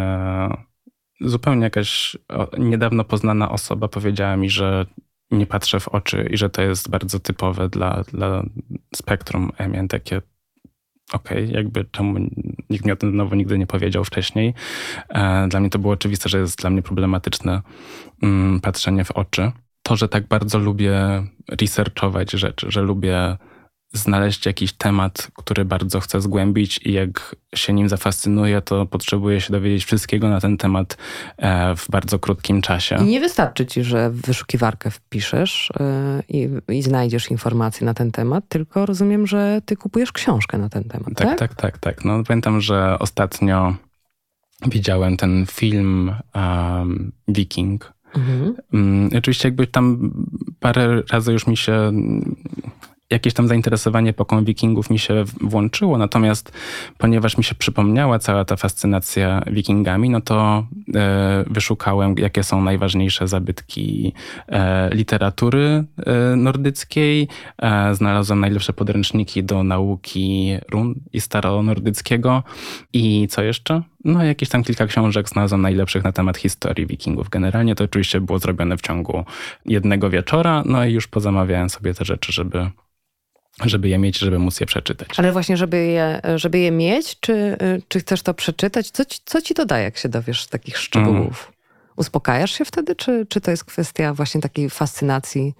zupełnie 1.20 1.62
jakaś 1.64 2.16
niedawno 2.58 3.04
poznana 3.04 3.50
osoba 3.50 3.88
powiedziała 3.88 4.36
mi, 4.36 4.50
że 4.50 4.86
nie 5.30 5.46
patrzę 5.46 5.80
w 5.80 5.88
oczy 5.88 6.28
i 6.30 6.36
że 6.36 6.50
to 6.50 6.62
jest 6.62 6.90
bardzo 6.90 7.20
typowe 7.20 7.68
dla, 7.68 8.02
dla 8.12 8.42
spektrum. 8.96 9.52
Ja 9.58 9.68
miałem 9.68 9.88
takie, 9.88 10.22
okej, 11.12 11.44
okay, 11.44 11.56
jakby 11.56 11.84
czemu 11.84 12.18
nikt 12.70 12.84
mi 12.84 12.92
o 12.92 12.96
tym 12.96 13.12
znowu 13.12 13.34
nigdy 13.34 13.58
nie 13.58 13.66
powiedział 13.66 14.04
wcześniej. 14.04 14.54
E, 15.08 15.48
dla 15.48 15.60
mnie 15.60 15.70
to 15.70 15.78
było 15.78 15.92
oczywiste, 15.92 16.28
że 16.28 16.38
jest 16.38 16.58
dla 16.58 16.70
mnie 16.70 16.82
problematyczne 16.82 17.62
mm, 18.22 18.60
patrzenie 18.60 19.04
w 19.04 19.10
oczy. 19.10 19.52
To, 19.82 19.96
że 19.96 20.08
tak 20.08 20.28
bardzo 20.28 20.58
lubię 20.58 20.98
researchować 21.60 22.30
rzeczy, 22.30 22.66
że 22.70 22.82
lubię 22.82 23.36
znaleźć 23.94 24.46
jakiś 24.46 24.72
temat, 24.72 25.28
który 25.36 25.64
bardzo 25.64 26.00
chcę 26.00 26.20
zgłębić 26.20 26.80
i 26.84 26.92
jak 26.92 27.36
się 27.54 27.72
nim 27.72 27.88
zafascynuję, 27.88 28.60
to 28.60 28.86
potrzebuję 28.86 29.40
się 29.40 29.52
dowiedzieć 29.52 29.84
wszystkiego 29.84 30.28
na 30.28 30.40
ten 30.40 30.56
temat 30.56 30.96
e, 31.36 31.76
w 31.76 31.90
bardzo 31.90 32.18
krótkim 32.18 32.62
czasie. 32.62 32.96
I 33.00 33.04
nie 33.04 33.20
wystarczy 33.20 33.66
ci, 33.66 33.84
że 33.84 34.10
w 34.10 34.20
wyszukiwarkę 34.20 34.90
wpiszesz 34.90 35.70
e, 35.80 36.22
i, 36.28 36.48
i 36.68 36.82
znajdziesz 36.82 37.30
informacje 37.30 37.84
na 37.84 37.94
ten 37.94 38.10
temat, 38.10 38.44
tylko 38.48 38.86
rozumiem, 38.86 39.26
że 39.26 39.60
ty 39.64 39.76
kupujesz 39.76 40.12
książkę 40.12 40.58
na 40.58 40.68
ten 40.68 40.84
temat, 40.84 41.08
tak? 41.16 41.28
Tak, 41.28 41.38
tak, 41.38 41.54
tak. 41.54 41.78
tak. 41.78 42.04
No, 42.04 42.24
pamiętam, 42.24 42.60
że 42.60 42.98
ostatnio 42.98 43.74
widziałem 44.66 45.16
ten 45.16 45.46
film 45.46 46.14
um, 46.34 47.12
Viking. 47.28 47.92
Mhm. 48.14 48.56
Um, 48.72 49.10
oczywiście 49.18 49.48
jakby 49.48 49.66
tam 49.66 50.10
parę 50.60 51.02
razy 51.12 51.32
już 51.32 51.46
mi 51.46 51.56
się 51.56 51.92
jakieś 53.14 53.34
tam 53.34 53.48
zainteresowanie 53.48 54.12
poką 54.12 54.44
wikingów 54.44 54.90
mi 54.90 54.98
się 54.98 55.24
włączyło, 55.40 55.98
natomiast 55.98 56.52
ponieważ 56.98 57.38
mi 57.38 57.44
się 57.44 57.54
przypomniała 57.54 58.18
cała 58.18 58.44
ta 58.44 58.56
fascynacja 58.56 59.42
wikingami, 59.46 60.10
no 60.10 60.20
to 60.20 60.66
e, 60.94 61.44
wyszukałem, 61.46 62.14
jakie 62.18 62.42
są 62.42 62.62
najważniejsze 62.62 63.28
zabytki 63.28 64.12
e, 64.48 64.90
literatury 64.94 65.84
e, 66.06 66.36
nordyckiej. 66.36 67.28
E, 67.58 67.94
znalazłem 67.94 68.40
najlepsze 68.40 68.72
podręczniki 68.72 69.44
do 69.44 69.62
nauki 69.62 70.56
run 70.70 70.94
i 71.12 71.20
staronordyckiego. 71.20 72.42
I 72.92 73.28
co 73.30 73.42
jeszcze? 73.42 73.82
No, 74.04 74.24
jakieś 74.24 74.48
tam 74.48 74.62
kilka 74.62 74.86
książek 74.86 75.28
znalazłem 75.28 75.62
najlepszych 75.62 76.04
na 76.04 76.12
temat 76.12 76.36
historii 76.36 76.86
wikingów. 76.86 77.28
Generalnie 77.28 77.74
to 77.74 77.84
oczywiście 77.84 78.20
było 78.20 78.38
zrobione 78.38 78.76
w 78.76 78.82
ciągu 78.82 79.24
jednego 79.66 80.10
wieczora, 80.10 80.62
no 80.66 80.84
i 80.84 80.92
już 80.92 81.06
pozamawiałem 81.06 81.70
sobie 81.70 81.94
te 81.94 82.04
rzeczy, 82.04 82.32
żeby 82.32 82.70
żeby 83.62 83.88
je 83.88 83.98
mieć, 83.98 84.18
żeby 84.18 84.38
móc 84.38 84.60
je 84.60 84.66
przeczytać. 84.66 85.08
Ale 85.16 85.32
właśnie, 85.32 85.56
żeby 85.56 85.84
je, 85.86 86.20
żeby 86.36 86.58
je 86.58 86.70
mieć, 86.70 87.20
czy, 87.20 87.56
czy 87.88 88.00
chcesz 88.00 88.22
to 88.22 88.34
przeczytać? 88.34 88.90
Co 88.90 89.04
ci, 89.04 89.18
co 89.24 89.42
ci 89.42 89.54
to 89.54 89.76
jak 89.76 89.98
się 89.98 90.08
dowiesz 90.08 90.46
takich 90.46 90.78
szczegółów? 90.78 91.44
Mm. 91.44 91.54
Uspokajasz 91.96 92.58
się 92.58 92.64
wtedy, 92.64 92.96
czy, 92.96 93.26
czy 93.28 93.40
to 93.40 93.50
jest 93.50 93.64
kwestia 93.64 94.14
właśnie 94.14 94.40
takiej 94.40 94.70
fascynacji, 94.70 95.54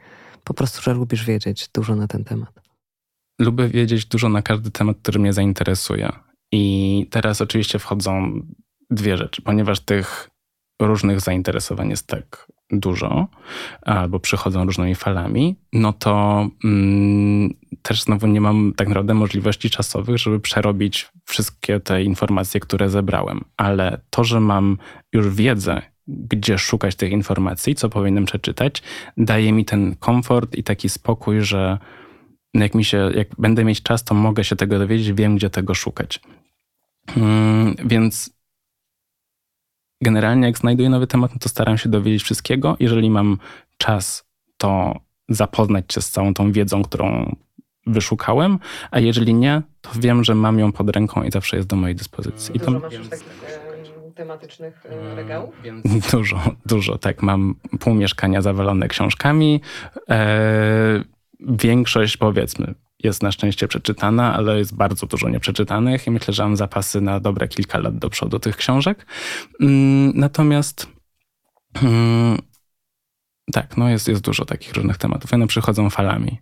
po 0.45 0.55
prostu, 0.55 0.83
że 0.83 0.95
lubisz 0.95 1.25
wiedzieć 1.25 1.69
dużo 1.75 1.95
na 1.97 2.07
ten 2.07 2.25
temat? 2.25 2.61
Lubię 3.41 3.69
wiedzieć 3.69 4.07
dużo 4.07 4.29
na 4.29 4.43
każdy 4.43 4.71
temat, 4.71 4.97
który 5.03 5.19
mnie 5.19 5.33
zainteresuje. 5.33 6.13
I 6.53 7.07
teraz 7.11 7.41
oczywiście 7.41 7.79
wchodzą 7.79 8.41
dwie 8.91 9.17
rzeczy, 9.17 9.43
ponieważ 9.43 9.81
tych 9.81 10.31
różnych 10.83 11.21
zainteresowań 11.21 11.91
jest 11.91 12.07
tak 12.07 12.47
dużo, 12.71 13.29
albo 13.83 14.21
przychodzą 14.21 14.65
różnymi 14.65 14.95
falami, 14.95 15.57
no 15.73 15.93
to 15.93 16.47
mm, 16.65 17.55
też 17.83 18.03
znowu 18.03 18.27
nie 18.27 18.41
mam 18.41 18.73
tak 18.77 18.89
naprawdę 18.89 19.15
możliwości 19.15 19.71
czasowych, 19.71 20.19
żeby 20.19 20.41
przerobić 20.41 21.09
wszystkie 21.25 21.81
te 21.81 22.03
informacje, 22.03 22.61
które 22.61 22.91
zebrałem. 22.91 23.45
Ale 23.57 24.01
to, 24.11 24.25
że 24.25 24.41
mam 24.41 24.79
już 25.13 25.29
wiedzę, 25.29 25.83
gdzie 26.07 26.59
szukać 26.59 26.95
tych 26.95 27.13
informacji, 27.13 27.75
co 27.75 27.89
powinienem 27.89 28.25
przeczytać, 28.25 28.83
daje 29.17 29.53
mi 29.53 29.65
ten 29.65 29.97
komfort 29.97 30.55
i 30.55 30.63
taki 30.63 30.89
spokój, 30.89 31.41
że 31.41 31.79
jak 32.55 32.75
mi 32.75 32.85
się, 32.85 33.11
jak 33.15 33.29
będę 33.39 33.65
mieć 33.65 33.83
czas, 33.83 34.05
to 34.05 34.15
mogę 34.15 34.45
się 34.45 34.57
tego 34.57 34.79
dowiedzieć, 34.79 35.13
wiem, 35.13 35.37
gdzie 35.37 35.51
tego 35.51 35.75
szukać. 35.75 36.21
Hmm, 37.11 37.75
więc 37.85 38.34
generalnie 40.01 40.47
jak 40.47 40.59
znajduję 40.59 40.89
nowy 40.89 41.07
temat, 41.07 41.33
no 41.33 41.39
to 41.41 41.49
staram 41.49 41.79
się 41.79 41.89
dowiedzieć 41.89 42.23
wszystkiego. 42.23 42.77
Jeżeli 42.81 43.11
mam 43.11 43.39
czas, 43.79 44.25
to 44.57 45.01
zapoznać 45.29 45.93
się 45.93 46.01
z 46.01 46.11
całą 46.11 46.35
tą 46.35 46.53
wiedzą, 46.53 46.83
którą 46.83 47.37
wyszukałem, 47.87 48.59
a 48.91 49.01
jeżeli 49.01 49.35
nie, 49.35 49.63
to 49.81 49.91
wiem, 49.97 50.25
że 50.25 50.35
mam 50.35 50.59
ją 50.59 50.73
pod 50.73 50.91
ręką 50.91 51.23
i 51.23 51.31
zawsze 51.31 51.57
jest 51.57 51.69
do 51.69 51.77
mojej 51.77 51.97
dyspozycji. 51.97 52.57
I 52.57 52.61
to... 52.61 52.71
masz 52.71 52.93
już 52.93 53.09
takich 53.09 53.27
e, 53.27 54.11
tematycznych 54.15 54.87
e, 54.87 55.15
regałów? 55.15 55.55
Dużo, 56.13 56.43
dużo, 56.67 56.99
tak. 56.99 57.23
Mam 57.23 57.55
pół 57.81 57.95
mieszkania 57.95 58.43
zawalone 58.43 58.89
książkami. 58.89 59.61
E, 60.11 61.05
większość, 61.41 62.17
powiedzmy, 62.17 62.75
jest 63.05 63.23
na 63.23 63.33
szczęście 63.33 63.69
przeczytana, 63.69 64.35
ale 64.35 64.59
jest 64.59 64.75
bardzo 64.75 65.07
dużo 65.07 65.29
nieprzeczytanych 65.29 66.07
i 66.07 66.11
myślę, 66.11 66.35
że 66.35 66.43
mam 66.43 66.57
zapasy 66.57 67.01
na 67.01 67.21
dobre 67.21 67.49
kilka 67.49 67.79
lat 67.79 67.99
do 67.99 68.11
przodu 68.11 68.39
tych 68.39 68.57
książek. 68.57 69.07
Mm, 69.61 70.13
natomiast 70.15 70.89
mm, 71.83 72.39
tak, 73.53 73.77
no 73.77 73.89
jest, 73.89 74.09
jest 74.09 74.21
dużo 74.23 74.45
takich 74.45 74.75
różnych 74.75 74.97
tematów. 74.99 75.33
One 75.33 75.47
przychodzą 75.47 75.91
falami. 75.91 76.39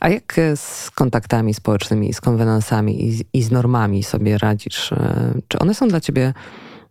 A 0.00 0.08
jak 0.08 0.40
z 0.54 0.90
kontaktami 0.90 1.54
społecznymi, 1.54 2.12
z 2.12 2.20
konwenansami 2.20 3.04
i, 3.04 3.24
i 3.32 3.42
z 3.42 3.50
normami 3.50 4.02
sobie 4.02 4.38
radzisz? 4.38 4.92
E, 4.92 5.34
czy 5.48 5.58
one 5.58 5.74
są 5.74 5.88
dla 5.88 6.00
ciebie, 6.00 6.34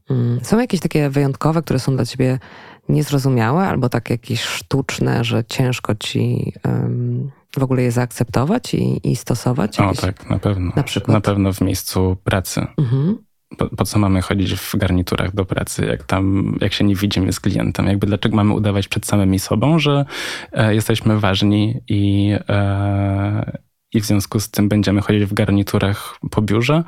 mm, 0.10 0.40
są 0.44 0.60
jakieś 0.60 0.80
takie 0.80 1.10
wyjątkowe, 1.10 1.62
które 1.62 1.80
są 1.80 1.96
dla 1.96 2.06
ciebie 2.06 2.40
niezrozumiałe 2.90 3.68
albo 3.68 3.90
tak 3.90 4.10
jakieś 4.10 4.42
sztuczne, 4.42 5.24
że 5.24 5.44
ciężko 5.44 5.96
ci 5.96 6.54
um, 6.66 7.32
w 7.60 7.64
ogóle 7.64 7.82
je 7.82 7.92
zaakceptować 7.92 8.74
i, 8.74 9.12
i 9.12 9.16
stosować? 9.16 9.80
Jakieś, 9.80 10.00
o 10.00 10.02
tak, 10.02 10.30
na 10.30 10.40
pewno. 10.40 10.72
Na 10.76 10.84
przykład? 10.84 11.14
Na 11.14 11.22
pewno 11.22 11.54
w 11.54 11.62
miejscu 11.62 12.18
pracy. 12.24 12.68
Mhm. 12.78 13.18
Po, 13.58 13.70
po, 13.70 13.86
co 13.86 14.00
mamy 14.00 14.22
chodzić 14.22 14.54
w 14.54 14.76
garniturach 14.76 15.36
do 15.36 15.46
pracy, 15.46 15.86
jak 15.86 16.04
tam, 16.04 16.56
jak 16.62 16.74
się 16.74 16.84
nie 16.84 16.96
widzimy 16.96 17.34
z 17.34 17.40
klientem? 17.40 17.88
Jakby 17.88 18.08
dlaczego 18.08 18.36
mamy 18.36 18.54
udawać 18.54 18.88
przed 18.88 19.06
samymi 19.06 19.40
sobą, 19.40 19.80
że 19.80 20.06
e, 20.52 20.76
jesteśmy 20.76 21.20
ważni 21.20 21.82
i, 21.88 22.34
e, 22.50 23.60
i 23.94 24.02
w 24.02 24.06
związku 24.06 24.40
z 24.40 24.50
tym 24.50 24.70
będziemy 24.70 25.02
chodzić 25.02 25.26
w 25.26 25.34
garniturach 25.34 26.18
po 26.32 26.42
biurze? 26.42 26.84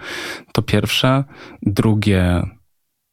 To 0.54 0.62
pierwsze. 0.62 1.24
Drugie, 1.62 2.44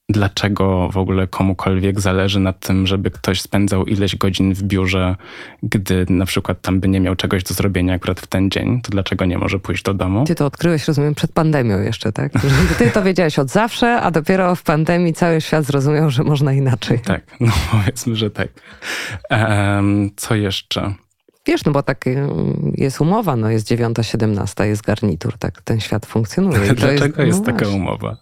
dlaczego 0.09 0.88
w 0.92 0.97
ogóle 0.97 1.27
komukolwiek 1.27 2.01
zależy 2.01 2.40
na 2.40 2.53
tym, 2.53 2.87
żeby 2.87 3.11
ktoś 3.11 3.40
spędzał 3.40 3.85
ileś 3.85 4.16
godzin 4.16 4.55
w 4.55 4.62
biurze, 4.62 5.16
gdy 5.62 6.07
na 6.09 6.27
przykład 6.27 6.61
tam 6.61 6.81
by 6.81 6.88
nie 6.88 7.01
miał 7.01 7.16
czegoś 7.16 7.45
do 7.45 7.55
zrobienia 7.55 7.95
akurat 7.95 8.21
w 8.21 8.27
ten 8.27 8.51
dzień, 8.51 8.81
to 8.81 8.90
dlaczego 8.90 9.25
nie 9.25 9.38
może 9.38 9.59
pójść 9.59 9.83
do 9.83 9.95
domu? 9.95 10.25
Ty 10.25 10.35
to 10.35 10.47
odkryłeś, 10.47 10.88
rozumiem, 10.88 11.14
przed 11.14 11.33
pandemią 11.33 11.81
jeszcze, 11.81 12.12
tak? 12.12 12.33
Ty 12.79 12.90
to 12.90 13.03
wiedziałeś 13.03 13.38
od 13.38 13.51
zawsze, 13.51 14.01
a 14.01 14.11
dopiero 14.11 14.55
w 14.55 14.62
pandemii 14.62 15.14
cały 15.14 15.40
świat 15.40 15.64
zrozumiał, 15.64 16.11
że 16.11 16.25
można 16.25 16.53
inaczej. 16.53 16.99
Tak, 16.99 17.23
no 17.40 17.53
powiedzmy, 17.71 18.16
że 18.16 18.31
tak. 18.31 18.49
Um, 19.31 20.11
co 20.16 20.35
jeszcze? 20.35 20.95
Wiesz, 21.47 21.64
no 21.64 21.73
bo 21.73 21.83
tak 21.83 22.07
y, 22.07 22.29
jest 22.75 23.01
umowa, 23.01 23.37
no 23.37 23.51
jest 23.51 23.69
9-17, 23.69 24.64
jest 24.64 24.83
garnitur, 24.83 25.38
tak 25.38 25.62
ten 25.62 25.81
świat 25.81 26.07
funkcjonuje. 26.07 26.75
Dlaczego 26.75 27.23
jest, 27.23 27.37
jest 27.37 27.38
no 27.38 27.53
taka 27.53 27.69
umowa? 27.69 28.16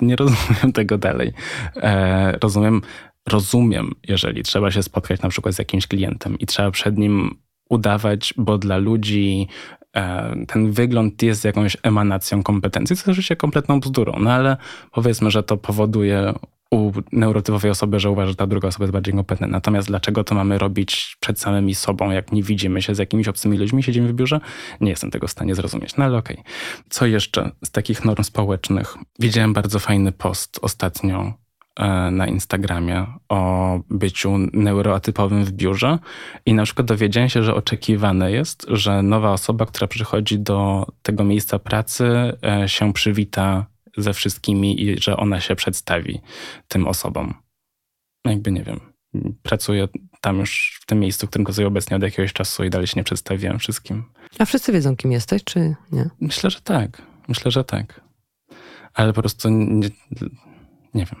Nie 0.00 0.16
rozumiem 0.16 0.72
tego 0.74 0.98
dalej. 0.98 1.32
E, 1.76 2.38
rozumiem, 2.42 2.82
rozumiem, 3.28 3.92
jeżeli 4.08 4.42
trzeba 4.42 4.70
się 4.70 4.82
spotkać 4.82 5.22
na 5.22 5.28
przykład 5.28 5.54
z 5.54 5.58
jakimś 5.58 5.86
klientem 5.86 6.38
i 6.38 6.46
trzeba 6.46 6.70
przed 6.70 6.98
nim 6.98 7.38
udawać, 7.68 8.34
bo 8.36 8.58
dla 8.58 8.76
ludzi 8.76 9.48
e, 9.96 10.34
ten 10.46 10.72
wygląd 10.72 11.22
jest 11.22 11.44
jakąś 11.44 11.76
emanacją 11.82 12.42
kompetencji, 12.42 12.96
co 12.96 13.00
jest 13.00 13.08
oczywiście 13.08 13.36
kompletną 13.36 13.80
bzdurą, 13.80 14.18
no 14.20 14.32
ale 14.32 14.56
powiedzmy, 14.92 15.30
że 15.30 15.42
to 15.42 15.56
powoduje 15.56 16.34
u 16.74 16.92
neurotypowej 17.12 17.70
osoby, 17.70 18.00
że 18.00 18.10
uważa, 18.10 18.28
że 18.28 18.36
ta 18.36 18.46
druga 18.46 18.68
osoba 18.68 18.84
jest 18.84 18.92
bardziej 18.92 19.14
kompetentna. 19.14 19.56
Natomiast 19.56 19.88
dlaczego 19.88 20.24
to 20.24 20.34
mamy 20.34 20.58
robić 20.58 21.16
przed 21.20 21.40
samymi 21.40 21.74
sobą, 21.74 22.10
jak 22.10 22.32
nie 22.32 22.42
widzimy 22.42 22.82
się 22.82 22.94
z 22.94 22.98
jakimiś 22.98 23.28
obcymi 23.28 23.58
ludźmi, 23.58 23.82
siedzimy 23.82 24.08
w 24.08 24.12
biurze? 24.12 24.40
Nie 24.80 24.90
jestem 24.90 25.10
tego 25.10 25.26
w 25.26 25.30
stanie 25.30 25.54
zrozumieć. 25.54 25.96
No 25.96 26.04
ale 26.04 26.18
okej. 26.18 26.36
Okay. 26.36 26.52
Co 26.88 27.06
jeszcze 27.06 27.50
z 27.64 27.70
takich 27.70 28.04
norm 28.04 28.22
społecznych? 28.22 28.96
Widziałem 29.18 29.52
bardzo 29.52 29.78
fajny 29.78 30.12
post 30.12 30.58
ostatnio 30.62 31.32
e, 31.76 32.10
na 32.10 32.26
Instagramie 32.26 33.06
o 33.28 33.80
byciu 33.90 34.38
neuroatypowym 34.52 35.44
w 35.44 35.52
biurze 35.52 35.98
i 36.46 36.54
na 36.54 36.64
przykład 36.64 36.86
dowiedziałem 36.86 37.28
się, 37.28 37.42
że 37.42 37.54
oczekiwane 37.54 38.32
jest, 38.32 38.66
że 38.68 39.02
nowa 39.02 39.32
osoba, 39.32 39.66
która 39.66 39.86
przychodzi 39.86 40.38
do 40.38 40.86
tego 41.02 41.24
miejsca 41.24 41.58
pracy, 41.58 42.32
e, 42.44 42.68
się 42.68 42.92
przywita 42.92 43.73
ze 43.96 44.12
wszystkimi 44.12 44.82
i 44.82 45.00
że 45.00 45.16
ona 45.16 45.40
się 45.40 45.56
przedstawi 45.56 46.20
tym 46.68 46.88
osobom. 46.88 47.34
No 48.24 48.30
jakby 48.30 48.52
nie 48.52 48.62
wiem. 48.62 48.80
Pracuję 49.42 49.88
tam 50.20 50.40
już 50.40 50.78
w 50.82 50.86
tym 50.86 51.00
miejscu, 51.00 51.26
w 51.26 51.30
którym 51.30 51.44
pracuję 51.44 51.66
obecnie 51.66 51.96
od 51.96 52.02
jakiegoś 52.02 52.32
czasu 52.32 52.64
i 52.64 52.70
dalej 52.70 52.86
się 52.86 52.92
nie 52.96 53.04
przedstawiłem 53.04 53.58
wszystkim. 53.58 54.04
A 54.38 54.44
wszyscy 54.44 54.72
wiedzą, 54.72 54.96
kim 54.96 55.12
jesteś, 55.12 55.44
czy 55.44 55.74
nie? 55.92 56.10
Myślę, 56.20 56.50
że 56.50 56.60
tak. 56.60 57.02
Myślę, 57.28 57.50
że 57.50 57.64
tak. 57.64 58.00
Ale 58.94 59.12
po 59.12 59.20
prostu 59.20 59.50
nie, 59.50 59.88
nie 60.94 61.06
wiem. 61.06 61.20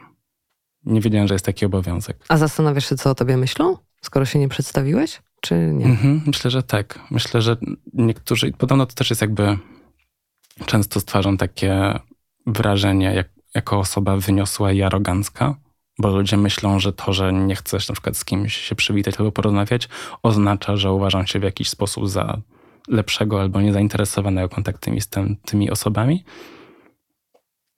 Nie 0.84 1.00
wiedziałem, 1.00 1.28
że 1.28 1.34
jest 1.34 1.44
taki 1.44 1.66
obowiązek. 1.66 2.24
A 2.28 2.36
zastanawiasz 2.36 2.88
się, 2.88 2.96
co 2.96 3.10
o 3.10 3.14
tobie 3.14 3.36
myślą, 3.36 3.76
skoro 4.02 4.24
się 4.24 4.38
nie 4.38 4.48
przedstawiłeś, 4.48 5.22
czy 5.40 5.54
nie? 5.54 5.86
Mhm, 5.86 6.22
myślę, 6.26 6.50
że 6.50 6.62
tak. 6.62 7.00
Myślę, 7.10 7.42
że 7.42 7.56
niektórzy, 7.92 8.52
podobno 8.52 8.86
to 8.86 8.94
też 8.94 9.10
jest 9.10 9.22
jakby 9.22 9.58
często 10.66 11.00
stwarzą 11.00 11.36
takie 11.36 11.98
wrażenie 12.46 13.14
jak, 13.14 13.28
jako 13.54 13.78
osoba 13.78 14.16
wyniosła 14.16 14.72
i 14.72 14.82
arogancka, 14.82 15.54
bo 15.98 16.08
ludzie 16.08 16.36
myślą, 16.36 16.80
że 16.80 16.92
to, 16.92 17.12
że 17.12 17.32
nie 17.32 17.56
chcesz 17.56 17.88
na 17.88 17.92
przykład 17.92 18.16
z 18.16 18.24
kimś 18.24 18.56
się 18.56 18.74
przywitać 18.74 19.14
albo 19.18 19.32
porozmawiać, 19.32 19.88
oznacza, 20.22 20.76
że 20.76 20.92
uważam 20.92 21.26
się 21.26 21.38
w 21.38 21.42
jakiś 21.42 21.68
sposób 21.68 22.08
za 22.08 22.40
lepszego 22.88 23.40
albo 23.40 23.60
niezainteresowanego 23.60 24.48
kontaktem 24.48 25.00
z 25.00 25.08
tym, 25.08 25.36
tymi 25.44 25.70
osobami. 25.70 26.24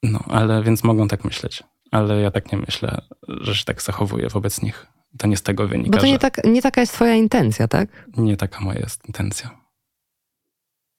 No, 0.02 0.20
ale 0.28 0.62
więc 0.62 0.84
mogą 0.84 1.08
tak 1.08 1.24
myśleć. 1.24 1.62
Ale 1.90 2.20
ja 2.20 2.30
tak 2.30 2.52
nie 2.52 2.58
myślę, 2.58 3.00
że 3.28 3.54
się 3.54 3.64
tak 3.64 3.82
zachowuję 3.82 4.28
wobec 4.28 4.62
nich. 4.62 4.86
To 5.18 5.26
nie 5.26 5.36
z 5.36 5.42
tego 5.42 5.68
wynika. 5.68 5.90
Bo 5.90 5.98
to 5.98 6.06
nie, 6.06 6.18
tak, 6.18 6.44
nie 6.44 6.62
taka 6.62 6.80
jest 6.80 6.92
twoja 6.92 7.14
intencja, 7.14 7.68
tak? 7.68 8.08
Nie 8.16 8.36
taka 8.36 8.60
moja 8.60 8.78
jest 8.78 9.06
intencja. 9.06 9.50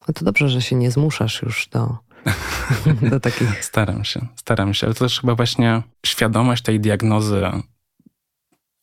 No 0.07 0.13
to 0.13 0.25
dobrze, 0.25 0.49
że 0.49 0.61
się 0.61 0.75
nie 0.75 0.91
zmuszasz 0.91 1.41
już 1.41 1.67
do, 1.67 1.97
do 3.11 3.19
takich... 3.19 3.63
Staram 3.63 4.03
się, 4.05 4.27
staram 4.35 4.73
się. 4.73 4.87
Ale 4.87 4.93
to 4.93 4.99
też 4.99 5.21
chyba 5.21 5.35
właśnie 5.35 5.83
świadomość 6.05 6.63
tej 6.63 6.79
diagnozy 6.79 7.41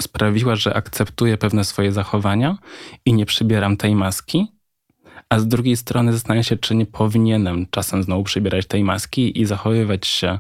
sprawiła, 0.03 0.57
że 0.57 0.75
akceptuję 0.75 1.39
pewne 1.39 1.65
swoje 1.65 1.93
zachowania 1.93 2.59
i 3.07 3.15
nie 3.15 3.27
przybieram 3.27 3.77
tej 3.77 3.95
maski. 3.95 4.47
A 5.29 5.39
z 5.39 5.49
drugiej 5.49 5.77
strony 5.77 6.13
zastanawiam 6.13 6.45
się, 6.45 6.57
czy 6.57 6.75
nie 6.75 6.87
powinienem 6.87 7.67
czasem 7.71 8.03
znowu 8.03 8.23
przybierać 8.23 8.67
tej 8.67 8.85
maski 8.85 9.41
i 9.41 9.47
zachowywać 9.47 10.07
się 10.07 10.39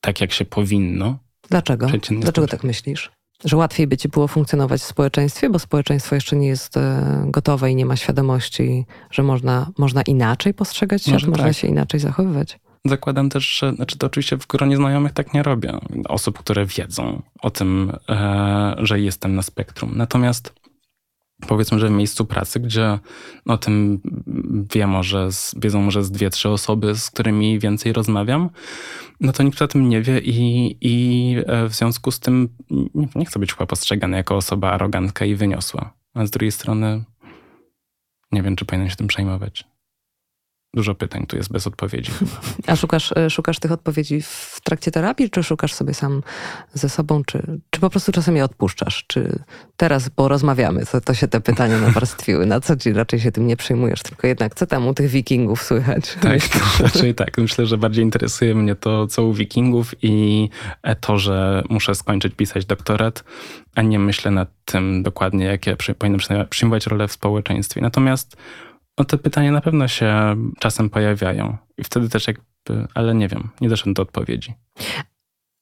tak, 0.00 0.20
jak 0.20 0.32
się 0.32 0.44
powinno. 0.44 1.18
Dlaczego? 1.50 1.86
Dlaczego 2.10 2.46
tak 2.46 2.64
myślisz? 2.64 3.10
Że 3.44 3.56
łatwiej 3.56 3.86
by 3.86 3.96
ci 3.96 4.08
było 4.08 4.28
funkcjonować 4.28 4.80
w 4.80 4.84
społeczeństwie, 4.84 5.50
bo 5.50 5.58
społeczeństwo 5.58 6.14
jeszcze 6.14 6.36
nie 6.36 6.48
jest 6.48 6.76
e, 6.76 7.24
gotowe 7.26 7.70
i 7.70 7.74
nie 7.74 7.86
ma 7.86 7.96
świadomości, 7.96 8.86
że 9.10 9.22
można, 9.22 9.70
można 9.78 10.02
inaczej 10.02 10.54
postrzegać 10.54 11.02
świat, 11.02 11.22
można 11.22 11.44
tak. 11.44 11.56
się 11.56 11.68
inaczej 11.68 12.00
zachowywać. 12.00 12.58
Zakładam 12.84 13.28
też, 13.28 13.58
że 13.58 13.72
znaczy 13.72 13.98
to 13.98 14.06
oczywiście 14.06 14.36
w 14.36 14.46
gronie 14.46 14.76
znajomych 14.76 15.12
tak 15.12 15.34
nie 15.34 15.42
robię. 15.42 15.78
Osób, 16.08 16.38
które 16.38 16.66
wiedzą 16.66 17.22
o 17.42 17.50
tym, 17.50 17.92
e, 18.08 18.74
że 18.78 19.00
jestem 19.00 19.34
na 19.34 19.42
spektrum. 19.42 19.92
Natomiast 19.96 20.52
powiedzmy, 21.46 21.78
że 21.78 21.88
w 21.88 21.92
miejscu 21.92 22.24
pracy, 22.24 22.60
gdzie 22.60 22.98
o 23.46 23.58
tym 23.58 24.00
wie 24.74 24.86
może, 24.86 25.28
wiedzą 25.56 25.82
może 25.82 26.04
z 26.04 26.10
dwie, 26.10 26.30
trzy 26.30 26.48
osoby, 26.48 26.94
z 26.94 27.10
którymi 27.10 27.58
więcej 27.58 27.92
rozmawiam, 27.92 28.50
no 29.20 29.32
to 29.32 29.42
nikt 29.42 29.62
o 29.62 29.68
tym 29.68 29.88
nie 29.88 30.02
wie 30.02 30.18
i, 30.18 30.76
i 30.80 31.36
e, 31.46 31.68
w 31.68 31.74
związku 31.74 32.10
z 32.10 32.20
tym 32.20 32.48
nie, 32.70 33.08
nie 33.14 33.24
chcę 33.24 33.38
być 33.38 33.52
chyba 33.52 33.66
postrzegany 33.66 34.16
jako 34.16 34.36
osoba 34.36 34.70
arogantka 34.70 35.24
i 35.24 35.34
wyniosła. 35.34 35.94
A 36.14 36.26
z 36.26 36.30
drugiej 36.30 36.52
strony 36.52 37.04
nie 38.32 38.42
wiem, 38.42 38.56
czy 38.56 38.64
powinien 38.64 38.90
się 38.90 38.96
tym 38.96 39.06
przejmować. 39.06 39.64
Dużo 40.78 40.94
pytań 40.94 41.26
tu 41.26 41.36
jest 41.36 41.52
bez 41.52 41.66
odpowiedzi. 41.66 42.12
A 42.66 42.76
szukasz, 42.76 43.12
e, 43.16 43.30
szukasz 43.30 43.58
tych 43.58 43.72
odpowiedzi 43.72 44.22
w 44.22 44.60
trakcie 44.64 44.90
terapii, 44.90 45.30
czy 45.30 45.42
szukasz 45.42 45.74
sobie 45.74 45.94
sam 45.94 46.22
ze 46.74 46.88
sobą, 46.88 47.24
czy, 47.24 47.42
czy 47.70 47.80
po 47.80 47.90
prostu 47.90 48.12
czasem 48.12 48.36
je 48.36 48.44
odpuszczasz? 48.44 49.04
Czy 49.06 49.38
teraz, 49.76 50.08
bo 50.08 50.28
rozmawiamy, 50.28 50.86
to, 50.86 51.00
to 51.00 51.14
się 51.14 51.28
te 51.28 51.40
pytania 51.40 51.78
nawarstwiły, 51.86 52.46
na 52.46 52.60
co 52.60 52.76
ci 52.76 52.92
raczej 52.92 53.20
się 53.20 53.32
tym 53.32 53.46
nie 53.46 53.56
przejmujesz, 53.56 54.02
tylko 54.02 54.26
jednak 54.26 54.54
co 54.54 54.66
tam 54.66 54.86
u 54.86 54.94
tych 54.94 55.10
wikingów 55.10 55.62
słychać? 55.62 56.16
Tak, 56.20 56.40
raczej 56.80 57.14
tak. 57.14 57.38
Myślę, 57.38 57.66
że 57.66 57.78
bardziej 57.78 58.04
interesuje 58.04 58.54
mnie 58.54 58.74
to, 58.74 59.06
co 59.06 59.24
u 59.24 59.32
wikingów 59.32 59.94
i 60.02 60.48
to, 61.00 61.18
że 61.18 61.62
muszę 61.70 61.94
skończyć 61.94 62.34
pisać 62.34 62.66
doktorat, 62.66 63.24
a 63.74 63.82
nie 63.82 63.98
myślę 63.98 64.30
nad 64.30 64.48
tym 64.64 65.02
dokładnie, 65.02 65.44
jakie 65.44 65.76
powinienem 65.98 66.46
przyjmować 66.50 66.86
rolę 66.86 67.08
w 67.08 67.12
społeczeństwie. 67.12 67.80
Natomiast 67.80 68.36
no 68.98 69.04
te 69.04 69.18
pytania 69.18 69.52
na 69.52 69.60
pewno 69.60 69.88
się 69.88 70.36
czasem 70.58 70.90
pojawiają. 70.90 71.56
I 71.78 71.84
wtedy 71.84 72.08
też 72.08 72.26
jakby, 72.26 72.86
ale 72.94 73.14
nie 73.14 73.28
wiem, 73.28 73.48
nie 73.60 73.68
doszedłem 73.68 73.94
do 73.94 74.02
odpowiedzi. 74.02 74.54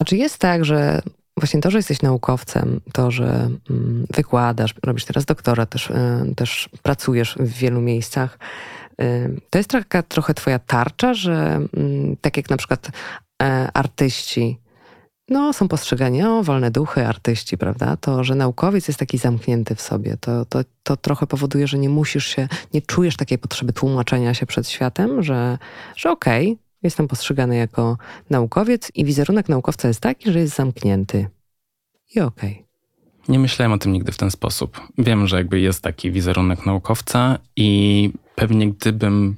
A 0.03 0.05
czy 0.05 0.16
jest 0.16 0.38
tak, 0.38 0.64
że 0.64 1.03
właśnie 1.37 1.61
to, 1.61 1.70
że 1.70 1.79
jesteś 1.79 2.03
naukowcem, 2.03 2.81
to, 2.92 3.11
że 3.11 3.51
mm, 3.70 4.07
wykładasz, 4.14 4.75
robisz 4.85 5.05
teraz 5.05 5.25
doktora, 5.25 5.66
też, 5.66 5.90
y, 5.90 6.35
też 6.37 6.68
pracujesz 6.83 7.37
w 7.40 7.53
wielu 7.53 7.81
miejscach, 7.81 8.38
y, 9.03 9.40
to 9.51 9.59
jest 9.59 9.70
taka 9.70 10.03
trochę 10.03 10.35
twoja 10.35 10.59
tarcza, 10.59 11.14
że 11.14 11.61
mm, 11.77 12.16
tak 12.20 12.37
jak 12.37 12.51
na 12.51 12.57
przykład 12.57 12.90
e, 13.42 13.68
artyści 13.75 14.59
no, 15.28 15.52
są 15.52 15.68
postrzegani, 15.68 16.22
o, 16.22 16.42
wolne 16.42 16.70
duchy, 16.70 17.06
artyści, 17.06 17.58
prawda? 17.58 17.96
To, 17.96 18.24
że 18.24 18.34
naukowiec 18.34 18.88
jest 18.88 19.00
taki 19.00 19.18
zamknięty 19.18 19.74
w 19.74 19.80
sobie, 19.80 20.16
to, 20.20 20.44
to, 20.44 20.60
to 20.82 20.96
trochę 20.96 21.26
powoduje, 21.26 21.66
że 21.66 21.78
nie 21.78 21.88
musisz 21.88 22.26
się, 22.26 22.48
nie 22.74 22.82
czujesz 22.82 23.16
takiej 23.16 23.38
potrzeby 23.38 23.72
tłumaczenia 23.72 24.34
się 24.34 24.46
przed 24.46 24.68
światem, 24.68 25.22
że, 25.22 25.58
że 25.96 26.10
okej, 26.10 26.46
okay, 26.46 26.58
jestem 26.82 27.08
postrzegany 27.08 27.56
jako 27.56 27.98
naukowiec 28.30 28.90
i 28.94 29.04
wizerunek 29.04 29.48
naukowca 29.48 29.88
jest 29.88 30.00
taki, 30.00 30.32
że 30.32 30.38
jest 30.38 30.56
zamknięty. 30.56 31.28
I 32.14 32.20
okej. 32.20 32.52
Okay. 32.52 32.66
Nie 33.28 33.38
myślałem 33.38 33.72
o 33.72 33.78
tym 33.78 33.92
nigdy 33.92 34.12
w 34.12 34.16
ten 34.16 34.30
sposób. 34.30 34.80
Wiem, 34.98 35.26
że 35.26 35.36
jakby 35.36 35.60
jest 35.60 35.82
taki 35.82 36.10
wizerunek 36.10 36.66
naukowca 36.66 37.38
i 37.56 38.10
pewnie 38.34 38.70
gdybym 38.70 39.36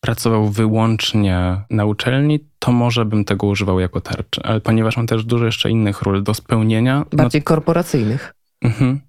pracował 0.00 0.48
wyłącznie 0.48 1.62
na 1.70 1.84
uczelni, 1.84 2.40
to 2.58 2.72
może 2.72 3.04
bym 3.04 3.24
tego 3.24 3.46
używał 3.46 3.80
jako 3.80 4.00
tarczy. 4.00 4.40
Ale 4.44 4.60
ponieważ 4.60 4.96
mam 4.96 5.06
też 5.06 5.24
dużo 5.24 5.46
jeszcze 5.46 5.70
innych 5.70 6.02
ról 6.02 6.22
do 6.22 6.34
spełnienia. 6.34 6.98
No 7.12 7.16
Bardziej 7.16 7.40
no, 7.40 7.44
korporacyjnych. 7.44 8.34
Mhm, 8.62 9.00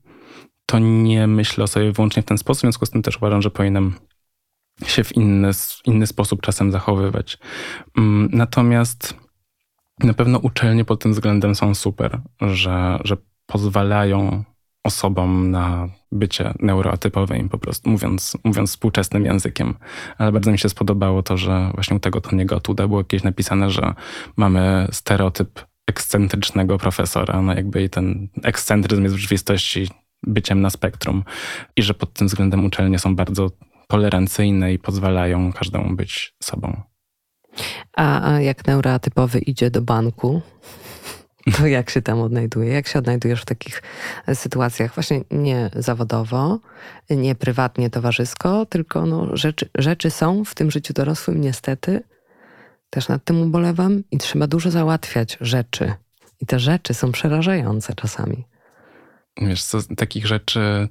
to 0.65 0.80
nie 0.80 1.27
myślę 1.27 1.63
o 1.63 1.67
sobie 1.67 1.91
wyłącznie 1.91 2.21
w 2.21 2.25
ten 2.25 2.38
sposób, 2.38 2.60
w 2.60 2.62
związku 2.62 2.86
z 2.86 2.89
tym 2.89 3.01
też 3.01 3.17
uważam, 3.17 3.41
że 3.41 3.51
powinienem 3.51 3.93
się 4.86 5.04
w 5.04 5.17
inny, 5.17 5.51
inny 5.86 6.08
sposób 6.08 6.41
czasem 6.41 6.71
zachowywać. 6.71 7.38
Mm, 7.97 8.30
natomiast 8.34 9.15
na 9.99 10.13
pewno 10.13 10.39
uczelnie 10.39 10.86
pod 10.86 11.01
tym 11.01 11.12
względem 11.13 11.56
są 11.56 11.75
super, 11.75 12.19
że, 12.41 12.99
że 13.04 13.17
pozwalają 13.45 14.43
osobom 14.84 15.52
na 15.52 15.88
bycie 16.12 16.54
neuroatypowym, 16.60 17.50
po 17.50 17.58
prostu 17.58 17.89
mówiąc, 17.89 18.38
mówiąc 18.44 18.70
współczesnym 18.70 19.26
językiem. 19.26 19.74
Ale 20.17 20.32
bardzo 20.32 20.52
mi 20.52 20.60
się 20.60 20.70
spodobało 20.70 21.24
to, 21.24 21.38
że 21.38 21.72
właśnie 21.74 21.98
u 21.98 22.00
tego 22.00 22.20
Tony'ego 22.20 22.62
Tuda 22.62 22.88
było 22.88 23.00
jakieś 23.00 23.24
napisane, 23.24 23.70
że 23.70 23.94
mamy 24.38 24.88
stereotyp 24.91 25.65
ekscentrycznego 25.88 26.78
profesora, 26.78 27.41
no 27.41 27.54
jakby 27.54 27.84
i 27.84 27.89
ten 27.89 28.28
ekscentryzm 28.44 29.04
jest 29.04 29.15
w 29.15 29.20
rzeczywistości 29.20 29.88
byciem 30.24 30.62
na 30.62 30.70
spektrum 30.70 31.24
i 31.76 31.84
że 31.84 31.94
pod 31.94 32.13
tym 32.13 32.28
względem 32.28 32.65
uczelnie 32.65 33.00
są 33.00 33.15
bardzo 33.15 33.52
tolerancyjne 33.88 34.74
i 34.74 34.80
pozwalają 34.80 35.54
każdemu 35.54 35.96
być 35.96 36.36
sobą. 36.44 36.82
A, 37.98 38.34
a 38.34 38.41
jak 38.41 38.67
neuroatypowy 38.67 39.39
idzie 39.39 39.72
do 39.72 39.82
banku, 39.82 40.41
to 41.58 41.67
jak 41.67 41.89
się 41.89 42.01
tam 42.01 42.21
odnajduje? 42.21 42.73
Jak 42.73 42.88
się 42.88 42.99
odnajdujesz 42.99 43.41
w 43.41 43.45
takich 43.45 43.84
e, 44.27 44.36
sytuacjach? 44.36 44.93
Właśnie 44.93 45.21
nie 45.32 45.69
zawodowo, 45.75 46.60
nie 47.10 47.36
prywatnie, 47.36 47.89
towarzysko, 47.89 48.65
tylko 48.65 49.06
no, 49.06 49.38
rzeczy, 49.38 49.69
rzeczy 49.77 50.10
są 50.12 50.45
w 50.45 50.56
tym 50.56 50.71
życiu 50.71 50.93
dorosłym 50.93 51.41
niestety. 51.41 52.04
Też 52.89 53.08
nad 53.08 53.23
tym 53.23 53.41
ubolewam 53.41 54.04
i 54.12 54.17
trzeba 54.17 54.47
dużo 54.47 54.71
załatwiać 54.71 55.38
rzeczy. 55.41 55.93
I 56.39 56.45
te 56.45 56.60
rzeczy 56.60 56.93
są 56.93 57.12
przerażające 57.12 57.93
czasami. 57.95 58.43
Wiesz 59.41 59.63
co, 59.63 59.77
takich 59.97 60.27
rzeczy 60.27 60.88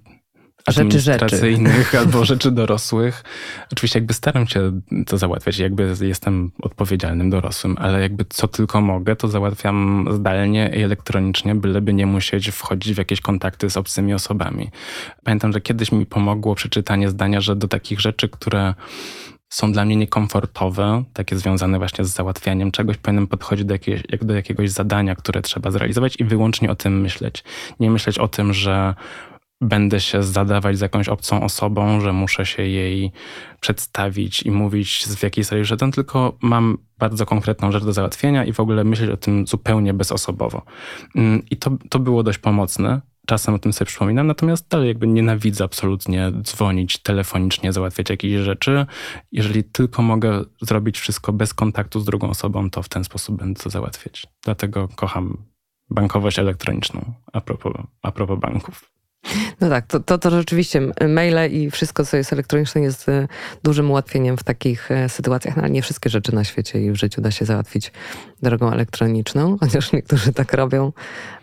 administracyjnych 0.66 1.72
rzeczy, 1.72 1.84
rzeczy. 1.84 1.98
albo 1.98 2.24
rzeczy 2.32 2.50
dorosłych. 2.50 3.24
Oczywiście 3.72 3.98
jakby 3.98 4.14
staram 4.14 4.46
się 4.46 4.80
to 5.06 5.18
załatwiać, 5.18 5.58
jakby 5.58 5.94
jestem 6.00 6.50
odpowiedzialnym 6.62 7.30
dorosłym, 7.30 7.76
ale 7.78 8.00
jakby 8.00 8.24
co 8.28 8.48
tylko 8.48 8.80
mogę, 8.80 9.16
to 9.16 9.28
załatwiam 9.28 10.08
zdalnie 10.12 10.70
i 10.76 10.82
elektronicznie, 10.82 11.54
byleby 11.54 11.94
nie 11.94 12.06
musieć 12.06 12.50
wchodzić 12.50 12.94
w 12.94 12.98
jakieś 12.98 13.20
kontakty 13.20 13.70
z 13.70 13.76
obcymi 13.76 14.14
osobami. 14.14 14.70
Pamiętam, 15.24 15.52
że 15.52 15.60
kiedyś 15.60 15.92
mi 15.92 16.06
pomogło 16.06 16.54
przeczytanie 16.54 17.08
zdania, 17.08 17.40
że 17.40 17.56
do 17.56 17.68
takich 17.68 18.00
rzeczy, 18.00 18.28
które 18.28 18.74
są 19.50 19.72
dla 19.72 19.84
mnie 19.84 19.96
niekomfortowe, 19.96 21.04
takie 21.12 21.36
związane 21.36 21.78
właśnie 21.78 22.04
z 22.04 22.08
załatwianiem 22.08 22.70
czegoś, 22.70 22.96
powinienem 22.96 23.26
podchodzić 23.26 23.64
do, 23.64 23.74
jak 24.08 24.24
do 24.24 24.34
jakiegoś 24.34 24.70
zadania, 24.70 25.14
które 25.14 25.42
trzeba 25.42 25.70
zrealizować 25.70 26.16
i 26.18 26.24
wyłącznie 26.24 26.70
o 26.70 26.74
tym 26.74 27.00
myśleć. 27.00 27.44
Nie 27.80 27.90
myśleć 27.90 28.18
o 28.18 28.28
tym, 28.28 28.52
że 28.52 28.94
będę 29.60 30.00
się 30.00 30.22
zadawać 30.22 30.78
z 30.78 30.80
jakąś 30.80 31.08
obcą 31.08 31.42
osobą, 31.42 32.00
że 32.00 32.12
muszę 32.12 32.46
się 32.46 32.62
jej 32.62 33.12
przedstawić 33.60 34.42
i 34.42 34.50
mówić 34.50 35.06
z 35.06 35.22
jakiej 35.22 35.44
serii 35.44 35.64
żaden, 35.64 35.92
tylko 35.92 36.36
mam 36.42 36.78
bardzo 36.98 37.26
konkretną 37.26 37.72
rzecz 37.72 37.84
do 37.84 37.92
załatwienia 37.92 38.44
i 38.44 38.52
w 38.52 38.60
ogóle 38.60 38.84
myśleć 38.84 39.10
o 39.10 39.16
tym 39.16 39.46
zupełnie 39.46 39.94
bezosobowo. 39.94 40.62
Mm, 41.14 41.42
I 41.50 41.56
to, 41.56 41.70
to 41.88 41.98
było 41.98 42.22
dość 42.22 42.38
pomocne. 42.38 43.00
Czasem 43.26 43.54
o 43.54 43.58
tym 43.58 43.72
sobie 43.72 43.86
przypominam, 43.86 44.26
natomiast 44.26 44.68
dalej 44.68 44.88
jakby 44.88 45.06
nienawidzę 45.06 45.64
absolutnie 45.64 46.32
dzwonić 46.42 46.98
telefonicznie, 46.98 47.72
załatwiać 47.72 48.10
jakieś 48.10 48.32
rzeczy. 48.32 48.86
Jeżeli 49.32 49.64
tylko 49.64 50.02
mogę 50.02 50.44
zrobić 50.60 50.98
wszystko 50.98 51.32
bez 51.32 51.54
kontaktu 51.54 52.00
z 52.00 52.04
drugą 52.04 52.30
osobą, 52.30 52.70
to 52.70 52.82
w 52.82 52.88
ten 52.88 53.04
sposób 53.04 53.36
będę 53.38 53.62
to 53.62 53.70
załatwiać. 53.70 54.26
Dlatego 54.42 54.88
kocham 54.96 55.36
bankowość 55.90 56.38
elektroniczną 56.38 57.12
a 57.32 57.40
propos, 57.40 57.72
a 58.02 58.12
propos 58.12 58.40
banków. 58.40 58.99
No 59.60 59.68
tak, 59.68 59.86
to, 59.86 60.00
to, 60.00 60.18
to 60.18 60.30
rzeczywiście 60.30 60.80
maile 61.08 61.52
i 61.52 61.70
wszystko, 61.70 62.04
co 62.04 62.16
jest 62.16 62.32
elektroniczne, 62.32 62.80
jest 62.80 63.08
e, 63.08 63.28
dużym 63.62 63.90
ułatwieniem 63.90 64.36
w 64.36 64.44
takich 64.44 64.90
e, 64.90 65.08
sytuacjach, 65.08 65.56
no, 65.56 65.62
ale 65.62 65.70
nie 65.70 65.82
wszystkie 65.82 66.10
rzeczy 66.10 66.34
na 66.34 66.44
świecie 66.44 66.80
i 66.80 66.90
w 66.90 66.96
życiu 66.96 67.20
da 67.20 67.30
się 67.30 67.44
załatwić 67.44 67.92
drogą 68.42 68.72
elektroniczną, 68.72 69.56
chociaż 69.60 69.92
niektórzy 69.92 70.32
tak 70.32 70.52
robią, 70.52 70.92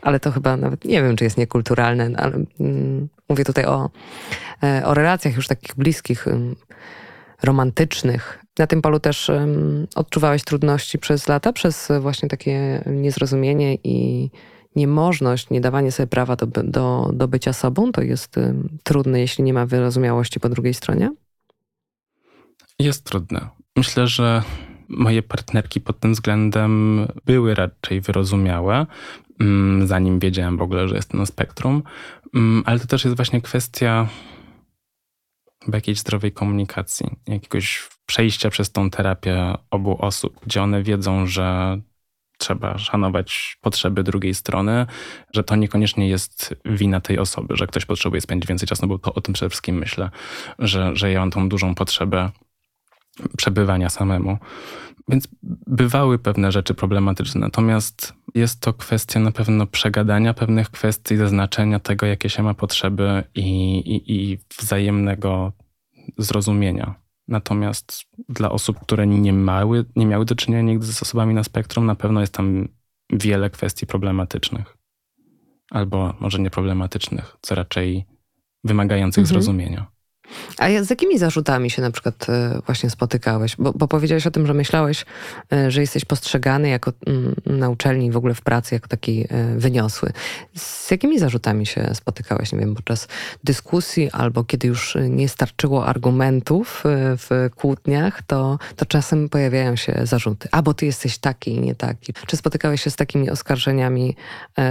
ale 0.01 0.19
to 0.19 0.31
chyba 0.31 0.57
nawet 0.57 0.85
nie 0.85 1.03
wiem, 1.03 1.15
czy 1.15 1.23
jest 1.23 1.37
niekulturalne, 1.37 2.09
no, 2.09 2.19
ale 2.19 2.33
mm, 2.59 3.07
mówię 3.29 3.45
tutaj 3.45 3.65
o, 3.65 3.89
e, 4.63 4.81
o 4.85 4.93
relacjach 4.93 5.35
już 5.35 5.47
takich 5.47 5.75
bliskich, 5.75 6.25
romantycznych. 7.43 8.43
Na 8.59 8.67
tym 8.67 8.81
polu 8.81 8.99
też 8.99 9.31
odczuwałeś 9.95 10.43
trudności 10.43 10.99
przez 10.99 11.27
lata, 11.27 11.53
przez 11.53 11.87
właśnie 11.99 12.29
takie 12.29 12.83
niezrozumienie 12.85 13.77
i 13.83 14.29
niemożność, 14.75 15.49
nie 15.49 15.61
dawanie 15.61 15.91
sobie 15.91 16.07
prawa 16.07 16.35
do, 16.35 16.45
do, 16.63 17.09
do 17.13 17.27
bycia 17.27 17.53
sobą, 17.53 17.91
to 17.91 18.01
jest 18.01 18.37
y, 18.37 18.53
trudne, 18.83 19.19
jeśli 19.19 19.43
nie 19.43 19.53
ma 19.53 19.65
wyrozumiałości 19.65 20.39
po 20.39 20.49
drugiej 20.49 20.73
stronie? 20.73 21.09
Jest 22.79 23.03
trudne. 23.03 23.49
Myślę, 23.75 24.07
że 24.07 24.43
moje 24.87 25.23
partnerki 25.23 25.81
pod 25.81 25.99
tym 25.99 26.13
względem 26.13 27.01
były 27.25 27.55
raczej 27.55 28.01
wyrozumiałe, 28.01 28.85
mm, 29.39 29.87
zanim 29.87 30.19
wiedziałem 30.19 30.57
w 30.57 30.61
ogóle, 30.61 30.87
że 30.87 30.95
jestem 30.95 31.19
na 31.19 31.25
spektrum, 31.25 31.83
mm, 32.35 32.63
ale 32.65 32.79
to 32.79 32.87
też 32.87 33.05
jest 33.05 33.15
właśnie 33.15 33.41
kwestia 33.41 34.07
jakiejś 35.73 35.99
zdrowej 35.99 36.31
komunikacji, 36.31 37.09
jakiegoś 37.27 37.89
przejścia 38.05 38.49
przez 38.49 38.71
tą 38.71 38.89
terapię 38.89 39.53
obu 39.71 40.05
osób, 40.05 40.39
gdzie 40.45 40.63
one 40.63 40.83
wiedzą, 40.83 41.25
że 41.25 41.79
trzeba 42.37 42.77
szanować 42.77 43.57
potrzeby 43.61 44.03
drugiej 44.03 44.33
strony, 44.33 44.85
że 45.33 45.43
to 45.43 45.55
niekoniecznie 45.55 46.09
jest 46.09 46.55
wina 46.65 47.01
tej 47.01 47.19
osoby, 47.19 47.55
że 47.57 47.67
ktoś 47.67 47.85
potrzebuje 47.85 48.21
spędzić 48.21 48.47
więcej 48.47 48.67
czasu, 48.67 48.81
no 48.81 48.87
bo 48.87 48.99
to 48.99 49.13
o 49.13 49.21
tym 49.21 49.33
przede 49.33 49.49
wszystkim 49.49 49.77
myślę, 49.77 50.09
że, 50.59 50.95
że 50.95 51.11
ja 51.11 51.19
mam 51.19 51.31
tą 51.31 51.49
dużą 51.49 51.75
potrzebę 51.75 52.31
przebywania 53.37 53.89
samemu. 53.89 54.37
Więc 55.09 55.27
bywały 55.67 56.19
pewne 56.19 56.51
rzeczy 56.51 56.73
problematyczne, 56.73 57.41
natomiast 57.41 58.13
jest 58.35 58.61
to 58.61 58.73
kwestia 58.73 59.19
na 59.19 59.31
pewno 59.31 59.67
przegadania 59.67 60.33
pewnych 60.33 60.69
kwestii, 60.69 61.17
zaznaczenia 61.17 61.79
tego, 61.79 62.05
jakie 62.05 62.29
się 62.29 62.43
ma 62.43 62.53
potrzeby 62.53 63.23
i, 63.35 63.77
i, 63.77 64.31
i 64.31 64.37
wzajemnego 64.59 65.53
zrozumienia. 66.17 66.95
Natomiast 67.27 68.05
dla 68.29 68.51
osób, 68.51 68.79
które 68.79 69.07
nie, 69.07 69.33
mały, 69.33 69.85
nie 69.95 70.05
miały 70.05 70.25
do 70.25 70.35
czynienia 70.35 70.63
nigdy 70.63 70.85
z 70.85 71.01
osobami 71.01 71.33
na 71.33 71.43
spektrum, 71.43 71.85
na 71.85 71.95
pewno 71.95 72.21
jest 72.21 72.33
tam 72.33 72.67
wiele 73.13 73.49
kwestii 73.49 73.87
problematycznych. 73.87 74.77
Albo 75.71 76.13
może 76.19 76.39
nie 76.39 76.49
problematycznych, 76.49 77.37
co 77.41 77.55
raczej 77.55 78.05
wymagających 78.63 79.21
mhm. 79.21 79.33
zrozumienia. 79.33 79.96
A 80.57 80.83
z 80.83 80.89
jakimi 80.89 81.17
zarzutami 81.17 81.69
się 81.69 81.81
na 81.81 81.91
przykład 81.91 82.29
e, 82.29 82.61
właśnie 82.65 82.89
spotykałeś? 82.89 83.55
Bo, 83.59 83.73
bo 83.73 83.87
powiedziałeś 83.87 84.27
o 84.27 84.31
tym, 84.31 84.47
że 84.47 84.53
myślałeś, 84.53 85.05
e, 85.53 85.71
że 85.71 85.81
jesteś 85.81 86.05
postrzegany 86.05 86.69
jako 86.69 86.91
mm, 87.07 87.35
na 87.45 87.69
uczelni, 87.69 88.11
w 88.11 88.17
ogóle 88.17 88.33
w 88.33 88.41
pracy, 88.41 88.75
jako 88.75 88.87
taki 88.87 89.25
e, 89.29 89.55
wyniosły. 89.57 90.11
Z 90.55 90.91
jakimi 90.91 91.19
zarzutami 91.19 91.65
się 91.65 91.89
spotykałeś, 91.93 92.51
nie 92.51 92.59
wiem, 92.59 92.75
podczas 92.75 93.07
dyskusji 93.43 94.11
albo 94.11 94.43
kiedy 94.43 94.67
już 94.67 94.97
nie 95.09 95.29
starczyło 95.29 95.85
argumentów 95.85 96.83
w 96.93 97.49
kłótniach, 97.55 98.21
to, 98.21 98.59
to 98.75 98.85
czasem 98.85 99.29
pojawiają 99.29 99.75
się 99.75 99.99
zarzuty. 100.03 100.47
A, 100.51 100.61
bo 100.61 100.73
ty 100.73 100.85
jesteś 100.85 101.17
taki 101.17 101.51
i 101.51 101.59
nie 101.59 101.75
taki. 101.75 102.13
Czy 102.27 102.37
spotykałeś 102.37 102.81
się 102.81 102.89
z 102.89 102.95
takimi 102.95 103.29
oskarżeniami, 103.29 104.15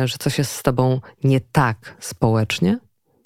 że 0.04 0.16
coś 0.18 0.38
jest 0.38 0.52
z 0.52 0.62
tobą 0.62 1.00
nie 1.24 1.40
tak 1.40 1.96
społecznie? 2.00 2.78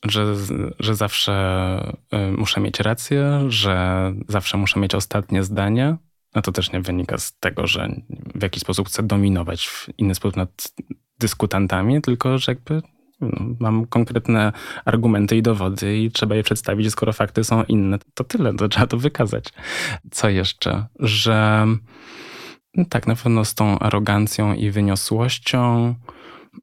Że, 0.08 0.34
że 0.78 0.94
zawsze 0.94 1.96
y, 2.14 2.32
muszę 2.32 2.60
mieć 2.60 2.80
rację, 2.80 3.44
że 3.48 4.12
zawsze 4.28 4.56
muszę 4.56 4.80
mieć 4.80 4.94
ostatnie 4.94 5.42
zdanie. 5.44 5.96
No 6.34 6.42
to 6.42 6.52
też 6.52 6.72
nie 6.72 6.80
wynika 6.80 7.18
z 7.18 7.38
tego, 7.38 7.66
że 7.66 7.88
w 8.34 8.42
jakiś 8.42 8.62
sposób 8.62 8.88
chcę 8.88 9.02
dominować 9.02 9.68
w 9.68 9.88
inny 9.98 10.14
sposób 10.14 10.36
nad 10.36 10.74
dyskutantami, 11.18 12.02
tylko 12.02 12.38
że 12.38 12.52
jakby 12.52 12.82
no, 13.20 13.28
mam 13.60 13.86
konkretne 13.86 14.52
argumenty 14.84 15.36
i 15.36 15.42
dowody 15.42 15.98
i 15.98 16.10
trzeba 16.10 16.34
je 16.34 16.42
przedstawić, 16.42 16.90
skoro 16.90 17.12
fakty 17.12 17.44
są 17.44 17.64
inne, 17.64 17.98
to 18.14 18.24
tyle, 18.24 18.54
to 18.54 18.68
trzeba 18.68 18.86
to 18.86 18.96
wykazać. 18.96 19.44
Co 20.10 20.28
jeszcze? 20.28 20.86
Że 20.98 21.66
no 22.74 22.84
tak, 22.84 23.06
na 23.06 23.16
pewno 23.16 23.44
z 23.44 23.54
tą 23.54 23.78
arogancją 23.78 24.54
i 24.54 24.70
wyniosłością, 24.70 25.94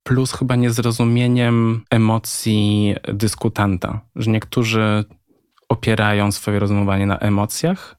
plus 0.03 0.33
chyba 0.33 0.55
niezrozumieniem 0.55 1.83
emocji 1.89 2.95
dyskutanta, 3.13 4.01
że 4.15 4.31
niektórzy 4.31 5.05
opierają 5.69 6.31
swoje 6.31 6.59
rozumowanie 6.59 7.05
na 7.05 7.17
emocjach, 7.17 7.95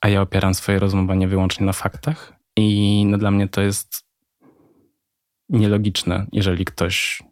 a 0.00 0.08
ja 0.08 0.20
opieram 0.20 0.54
swoje 0.54 0.78
rozumowanie 0.78 1.28
wyłącznie 1.28 1.66
na 1.66 1.72
faktach. 1.72 2.32
I 2.56 3.04
no 3.06 3.18
dla 3.18 3.30
mnie 3.30 3.48
to 3.48 3.62
jest 3.62 4.04
nielogiczne, 5.48 6.26
jeżeli 6.32 6.64
ktoś 6.64 7.22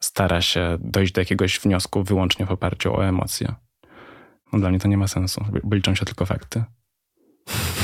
stara 0.00 0.40
się 0.40 0.78
dojść 0.80 1.12
do 1.12 1.20
jakiegoś 1.20 1.60
wniosku 1.60 2.02
wyłącznie 2.04 2.46
w 2.46 2.50
oparciu 2.50 2.94
o 2.94 3.06
emocje. 3.06 3.54
No 4.52 4.58
dla 4.58 4.70
mnie 4.70 4.78
to 4.78 4.88
nie 4.88 4.96
ma 4.96 5.08
sensu, 5.08 5.44
bo 5.64 5.76
liczą 5.76 5.94
się 5.94 6.04
tylko 6.04 6.26
fakty. 6.26 6.64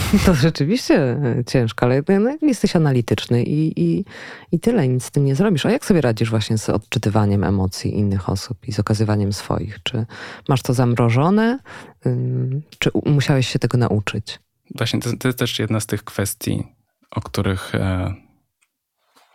To 0.26 0.34
rzeczywiście 0.34 1.20
ciężko, 1.46 1.86
ale 1.86 2.02
no, 2.20 2.38
jesteś 2.42 2.76
analityczny 2.76 3.42
i, 3.42 3.80
i, 3.80 4.04
i 4.52 4.60
tyle, 4.60 4.88
nic 4.88 5.04
z 5.04 5.10
tym 5.10 5.24
nie 5.24 5.34
zrobisz. 5.34 5.66
A 5.66 5.70
jak 5.70 5.84
sobie 5.84 6.00
radzisz 6.00 6.30
właśnie 6.30 6.58
z 6.58 6.68
odczytywaniem 6.70 7.44
emocji 7.44 7.98
innych 7.98 8.28
osób 8.28 8.68
i 8.68 8.72
z 8.72 8.80
okazywaniem 8.80 9.32
swoich? 9.32 9.82
Czy 9.82 10.06
masz 10.48 10.62
to 10.62 10.74
zamrożone, 10.74 11.58
czy 12.78 12.90
musiałeś 13.06 13.48
się 13.48 13.58
tego 13.58 13.78
nauczyć? 13.78 14.40
Właśnie 14.74 15.00
to, 15.00 15.10
to 15.18 15.28
jest 15.28 15.38
też 15.38 15.58
jedna 15.58 15.80
z 15.80 15.86
tych 15.86 16.04
kwestii, 16.04 16.64
o 17.10 17.20
których 17.20 17.74
e, 17.74 18.14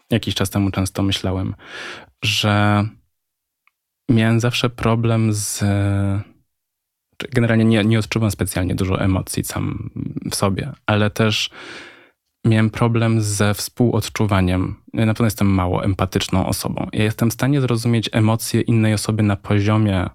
jakiś 0.10 0.36
czas 0.36 0.50
temu 0.50 0.72
często 0.72 1.04
myślałem, 1.04 1.56
że 2.24 2.86
miałem 4.10 4.40
zawsze 4.40 4.70
problem 4.70 5.34
z 5.34 5.64
generalnie 7.32 7.66
nie, 7.66 7.84
nie 7.84 8.00
odczuwam 8.00 8.32
specjalnie 8.32 8.76
dużo 8.76 9.02
emocji 9.02 9.44
sam 9.44 9.90
w 10.32 10.36
sobie, 10.36 10.72
ale 10.86 11.10
też 11.10 11.50
miałem 12.46 12.70
problem 12.70 13.22
ze 13.22 13.54
współodczuwaniem. 13.54 14.76
Ja 14.94 15.06
na 15.06 15.14
pewno 15.14 15.26
jestem 15.26 15.48
mało 15.48 15.84
empatyczną 15.84 16.46
osobą. 16.46 16.88
Ja 16.94 17.04
jestem 17.04 17.30
w 17.30 17.34
stanie 17.34 17.62
zrozumieć 17.62 18.10
emocje 18.12 18.62
innej 18.62 18.94
osoby 18.94 19.24
na 19.24 19.36
poziomie 19.36 20.10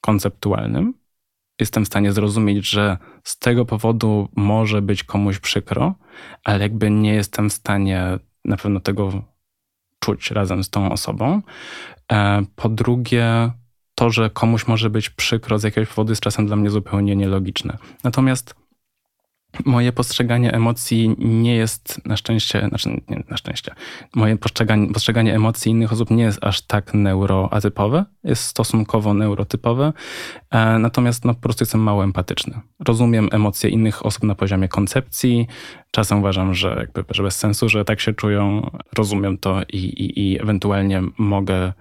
konceptualnym. 0.00 0.94
Jestem 1.60 1.84
w 1.84 1.86
stanie 1.86 2.12
zrozumieć, 2.12 2.68
że 2.68 2.98
z 3.24 3.38
tego 3.38 3.64
powodu 3.64 4.28
może 4.36 4.82
być 4.82 5.04
komuś 5.04 5.38
przykro, 5.38 5.94
ale 6.44 6.62
jakby 6.62 6.90
nie 6.90 7.14
jestem 7.14 7.50
w 7.50 7.52
stanie 7.52 8.18
na 8.44 8.56
pewno 8.56 8.80
tego 8.80 9.22
czuć 9.98 10.30
razem 10.30 10.64
z 10.64 10.70
tą 10.70 10.92
osobą. 10.92 11.42
E, 12.12 12.42
po 12.56 12.68
drugie, 12.68 13.50
to, 14.02 14.10
że 14.10 14.30
komuś 14.30 14.66
może 14.66 14.90
być 14.90 15.10
przykro 15.10 15.58
z 15.58 15.62
jakiegoś 15.62 15.88
powodu 15.88 16.12
jest 16.12 16.22
czasem 16.22 16.46
dla 16.46 16.56
mnie 16.56 16.70
zupełnie 16.70 17.16
nielogiczne. 17.16 17.78
Natomiast 18.04 18.54
moje 19.64 19.92
postrzeganie 19.92 20.52
emocji 20.52 21.14
nie 21.18 21.56
jest 21.56 22.06
na 22.06 22.16
szczęście, 22.16 22.68
znaczy 22.68 22.88
nie, 23.08 23.24
na 23.28 23.36
szczęście, 23.36 23.74
moje 24.14 24.36
postrzeganie, 24.36 24.92
postrzeganie 24.92 25.34
emocji 25.34 25.70
innych 25.72 25.92
osób 25.92 26.10
nie 26.10 26.22
jest 26.22 26.44
aż 26.44 26.62
tak 26.62 26.94
neuroatypowe, 26.94 28.04
jest 28.24 28.44
stosunkowo 28.44 29.14
neurotypowe, 29.14 29.92
e, 30.50 30.78
natomiast 30.78 31.24
no, 31.24 31.34
po 31.34 31.40
prostu 31.40 31.62
jestem 31.62 31.80
mało 31.80 32.04
empatyczny. 32.04 32.60
Rozumiem 32.80 33.28
emocje 33.32 33.70
innych 33.70 34.06
osób 34.06 34.22
na 34.22 34.34
poziomie 34.34 34.68
koncepcji, 34.68 35.46
czasem 35.90 36.18
uważam, 36.18 36.54
że, 36.54 36.76
jakby, 36.78 37.14
że 37.14 37.22
bez 37.22 37.38
sensu, 37.38 37.68
że 37.68 37.84
tak 37.84 38.00
się 38.00 38.12
czują, 38.12 38.70
rozumiem 38.98 39.38
to 39.38 39.62
i, 39.72 39.76
i, 39.76 40.32
i 40.32 40.42
ewentualnie 40.42 41.02
mogę 41.18 41.72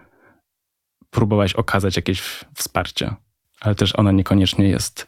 próbować 1.12 1.54
okazać 1.54 1.96
jakieś 1.96 2.22
wsparcie, 2.56 3.16
ale 3.62 3.76
też 3.76 3.96
ona 3.96 4.12
niekoniecznie 4.12 4.70
jest, 4.70 5.08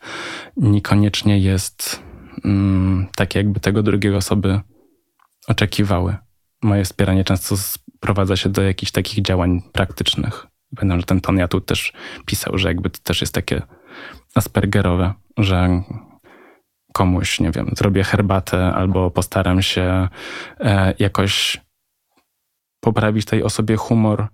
niekoniecznie 0.57 1.39
jest 1.39 2.03
mm, 2.45 3.07
takie, 3.15 3.39
jakby 3.39 3.59
tego 3.59 3.83
drugiej 3.83 4.15
osoby 4.15 4.61
oczekiwały. 5.47 6.15
Moje 6.61 6.83
wspieranie 6.83 7.23
często 7.23 7.57
sprowadza 7.57 8.35
się 8.35 8.49
do 8.49 8.61
jakichś 8.61 8.91
takich 8.91 9.23
działań 9.23 9.61
praktycznych. 9.71 10.47
Pamiętam, 10.75 10.99
że 10.99 11.05
ten 11.05 11.21
Ton 11.21 11.37
ja 11.37 11.47
tu 11.47 11.61
też 11.61 11.93
pisał, 12.25 12.57
że 12.57 12.67
jakby 12.67 12.89
to 12.89 12.99
też 13.03 13.21
jest 13.21 13.33
takie 13.33 13.61
aspergerowe, 14.35 15.13
że 15.37 15.83
komuś, 16.93 17.39
nie 17.39 17.51
wiem, 17.51 17.71
zrobię 17.77 18.03
herbatę 18.03 18.73
albo 18.73 19.11
postaram 19.11 19.61
się 19.61 20.07
e, 20.59 20.93
jakoś 20.99 21.61
poprawić 22.79 23.25
tej 23.25 23.43
osobie 23.43 23.75
humor, 23.75 24.27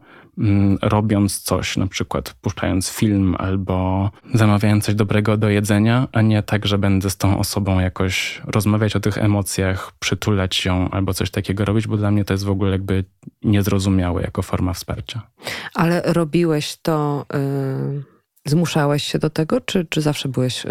robiąc 0.82 1.40
coś, 1.40 1.78
na 1.78 1.88
przykład 1.88 2.34
puszczając 2.42 2.90
film 2.90 3.36
albo 3.40 4.10
zamawiając 4.34 4.86
coś 4.86 4.96
dobrego 4.96 5.38
do 5.38 5.50
jedzenia, 5.50 6.08
a 6.12 6.22
nie 6.22 6.44
tak, 6.44 6.66
że 6.66 6.78
będę 6.78 7.10
z 7.10 7.18
tą 7.18 7.40
osobą 7.40 7.80
jakoś 7.80 8.42
rozmawiać 8.46 8.96
o 8.96 9.00
tych 9.00 9.18
emocjach, 9.18 9.92
przytulać 10.00 10.66
ją 10.66 10.90
albo 10.90 11.14
coś 11.14 11.32
takiego 11.32 11.66
robić, 11.66 11.88
bo 11.88 11.98
dla 11.98 12.12
mnie 12.12 12.26
to 12.26 12.34
jest 12.34 12.44
w 12.44 12.50
ogóle 12.50 12.72
jakby 12.72 13.04
niezrozumiałe 13.44 14.22
jako 14.22 14.42
forma 14.42 14.74
wsparcia. 14.74 15.22
Ale 15.74 16.02
robiłeś 16.06 16.78
to, 16.82 17.26
y, 17.98 18.04
zmuszałeś 18.46 19.04
się 19.04 19.20
do 19.20 19.30
tego, 19.30 19.62
czy, 19.62 19.86
czy 19.86 20.02
zawsze 20.02 20.30
byłeś 20.30 20.66
y, 20.66 20.70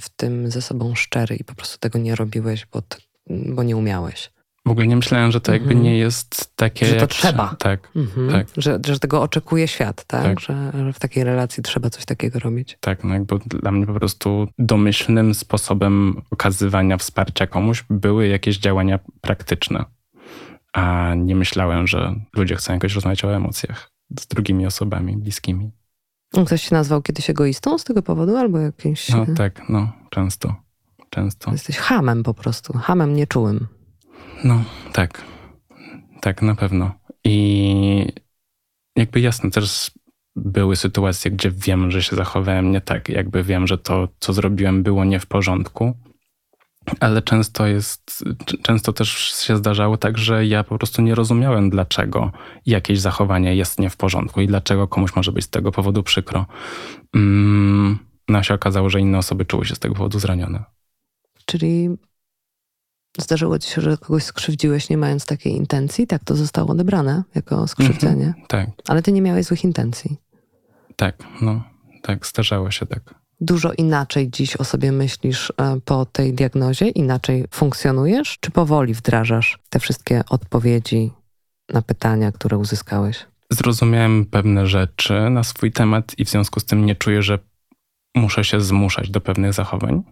w 0.00 0.08
tym 0.16 0.50
ze 0.50 0.62
sobą 0.62 0.94
szczery 0.94 1.36
i 1.36 1.44
po 1.44 1.54
prostu 1.54 1.78
tego 1.78 1.98
nie 1.98 2.14
robiłeś, 2.14 2.66
bo, 2.66 2.82
bo 3.30 3.62
nie 3.62 3.76
umiałeś? 3.76 4.30
W 4.66 4.70
ogóle 4.70 4.86
nie 4.86 4.96
myślałem, 4.96 5.32
że 5.32 5.40
to 5.40 5.52
jakby 5.52 5.68
mhm. 5.68 5.82
nie 5.82 5.98
jest 5.98 6.56
takie. 6.56 6.86
Że 6.86 6.94
to 6.94 7.00
jak... 7.00 7.10
trzeba. 7.10 7.56
Tak. 7.58 7.88
Mhm. 7.96 8.30
tak. 8.30 8.46
Że, 8.56 8.78
że 8.86 8.98
tego 8.98 9.22
oczekuje 9.22 9.68
świat, 9.68 10.04
tak? 10.04 10.22
tak. 10.22 10.40
Że, 10.40 10.72
że, 10.74 10.92
w 10.92 10.98
takiej 10.98 11.24
relacji 11.24 11.62
trzeba 11.62 11.90
coś 11.90 12.04
takiego 12.04 12.38
robić. 12.38 12.78
Tak, 12.80 13.04
no 13.04 13.14
jakby 13.14 13.38
dla 13.38 13.72
mnie 13.72 13.86
po 13.86 13.94
prostu 13.94 14.48
domyślnym 14.58 15.34
sposobem 15.34 16.22
okazywania 16.30 16.96
wsparcia 16.96 17.46
komuś 17.46 17.84
były 17.90 18.28
jakieś 18.28 18.58
działania 18.58 18.98
praktyczne. 19.20 19.84
A 20.72 21.14
nie 21.16 21.36
myślałem, 21.36 21.86
że 21.86 22.14
ludzie 22.36 22.56
chcą 22.56 22.72
jakoś 22.72 22.94
rozmawiać 22.94 23.24
o 23.24 23.36
emocjach 23.36 23.90
z 24.20 24.26
drugimi 24.26 24.66
osobami 24.66 25.16
bliskimi. 25.16 25.70
Ktoś 26.46 26.62
się 26.62 26.74
nazwał 26.74 27.02
kiedyś 27.02 27.30
egoistą 27.30 27.78
z 27.78 27.84
tego 27.84 28.02
powodu, 28.02 28.36
albo 28.36 28.58
jakimś. 28.58 29.08
No 29.08 29.26
tak, 29.36 29.68
no, 29.68 29.92
często. 30.10 30.54
Często. 31.10 31.52
Jesteś 31.52 31.76
hamem 31.76 32.22
po 32.22 32.34
prostu, 32.34 32.72
hamem 32.72 33.14
nieczułym. 33.14 33.66
No, 34.44 34.64
tak. 34.92 35.24
Tak, 36.20 36.42
na 36.42 36.54
pewno. 36.54 36.92
I 37.24 38.06
jakby 38.96 39.20
jasne, 39.20 39.50
też 39.50 39.90
były 40.36 40.76
sytuacje, 40.76 41.30
gdzie 41.30 41.50
wiem, 41.50 41.90
że 41.90 42.02
się 42.02 42.16
zachowałem 42.16 42.72
nie 42.72 42.80
tak. 42.80 43.08
Jakby 43.08 43.42
wiem, 43.42 43.66
że 43.66 43.78
to, 43.78 44.08
co 44.20 44.32
zrobiłem, 44.32 44.82
było 44.82 45.04
nie 45.04 45.20
w 45.20 45.26
porządku. 45.26 45.94
Ale 47.00 47.22
często 47.22 47.66
jest, 47.66 48.24
często 48.62 48.92
też 48.92 49.08
się 49.46 49.56
zdarzało 49.56 49.96
tak, 49.96 50.18
że 50.18 50.46
ja 50.46 50.64
po 50.64 50.78
prostu 50.78 51.02
nie 51.02 51.14
rozumiałem, 51.14 51.70
dlaczego 51.70 52.32
jakieś 52.66 53.00
zachowanie 53.00 53.56
jest 53.56 53.78
nie 53.78 53.90
w 53.90 53.96
porządku 53.96 54.40
i 54.40 54.46
dlaczego 54.46 54.88
komuś 54.88 55.16
może 55.16 55.32
być 55.32 55.44
z 55.44 55.50
tego 55.50 55.72
powodu 55.72 56.02
przykro. 56.02 56.46
Mm, 57.14 57.98
no 58.28 58.42
się 58.42 58.54
okazało, 58.54 58.90
że 58.90 59.00
inne 59.00 59.18
osoby 59.18 59.44
czuły 59.44 59.64
się 59.64 59.74
z 59.74 59.78
tego 59.78 59.94
powodu 59.94 60.18
zranione. 60.18 60.64
Czyli 61.46 61.88
Zdarzyło 63.18 63.58
ci 63.58 63.70
się, 63.70 63.80
że 63.80 63.96
kogoś 63.96 64.24
skrzywdziłeś, 64.24 64.90
nie 64.90 64.96
mając 64.96 65.26
takiej 65.26 65.52
intencji? 65.52 66.06
Tak 66.06 66.24
to 66.24 66.36
zostało 66.36 66.70
odebrane 66.70 67.22
jako 67.34 67.68
skrzywdzenie? 67.68 68.34
-hmm, 68.38 68.46
tak. 68.46 68.68
Ale 68.88 69.02
ty 69.02 69.12
nie 69.12 69.22
miałeś 69.22 69.46
złych 69.46 69.64
intencji? 69.64 70.16
Tak, 70.96 71.16
no, 71.42 71.62
tak, 72.02 72.26
zdarzało 72.26 72.70
się 72.70 72.86
tak. 72.86 73.14
Dużo 73.40 73.72
inaczej 73.72 74.30
dziś 74.30 74.56
o 74.56 74.64
sobie 74.64 74.92
myślisz 74.92 75.52
e, 75.56 75.80
po 75.84 76.06
tej 76.06 76.34
diagnozie? 76.34 76.88
Inaczej 76.88 77.44
funkcjonujesz? 77.50 78.38
Czy 78.40 78.50
powoli 78.50 78.94
wdrażasz 78.94 79.58
te 79.70 79.78
wszystkie 79.78 80.22
odpowiedzi 80.30 81.10
na 81.68 81.82
pytania, 81.82 82.32
które 82.32 82.58
uzyskałeś? 82.58 83.26
Zrozumiałem 83.50 84.24
pewne 84.24 84.66
rzeczy 84.66 85.30
na 85.30 85.44
swój 85.44 85.72
temat 85.72 86.18
i 86.18 86.24
w 86.24 86.28
związku 86.28 86.60
z 86.60 86.64
tym 86.64 86.86
nie 86.86 86.96
czuję, 86.96 87.22
że 87.22 87.38
muszę 88.14 88.44
się 88.44 88.60
zmuszać 88.60 89.10
do 89.10 89.20
pewnych 89.20 89.52
zachowań 89.52 90.02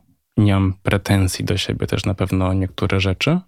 nie 0.41 0.55
mam 0.55 0.74
pretensji 0.82 1.45
do 1.45 1.57
siebie 1.57 1.86
też 1.86 2.05
na 2.05 2.14
pewno 2.14 2.53
niektóre 2.53 3.01
rzeczy, 3.01 3.38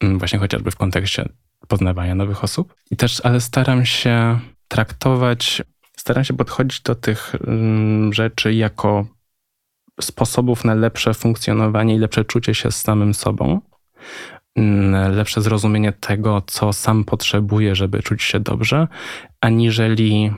mm, 0.00 0.18
właśnie 0.18 0.38
chociażby 0.38 0.70
w 0.70 0.76
kontekście 0.76 1.28
poznawania 1.68 2.14
nowych 2.14 2.44
osób. 2.44 2.74
I 2.90 2.96
też, 2.96 3.20
ale 3.24 3.40
staram 3.40 3.86
się 3.86 4.38
traktować, 4.68 5.62
staram 5.96 6.24
się 6.24 6.34
podchodzić 6.34 6.80
do 6.80 6.94
tych 6.94 7.34
mm, 7.46 8.12
rzeczy 8.12 8.54
jako 8.54 9.06
sposobów 10.00 10.64
na 10.64 10.74
lepsze 10.74 11.14
funkcjonowanie 11.14 11.94
i 11.94 11.98
lepsze 11.98 12.24
czucie 12.24 12.54
się 12.54 12.70
z 12.70 12.76
samym 12.76 13.14
sobą, 13.14 13.60
mm, 14.56 15.14
lepsze 15.14 15.42
zrozumienie 15.42 15.92
tego, 15.92 16.42
co 16.46 16.72
sam 16.72 17.04
potrzebuję, 17.04 17.74
żeby 17.74 18.02
czuć 18.02 18.22
się 18.22 18.40
dobrze, 18.40 18.88
aniżeli 19.40 20.32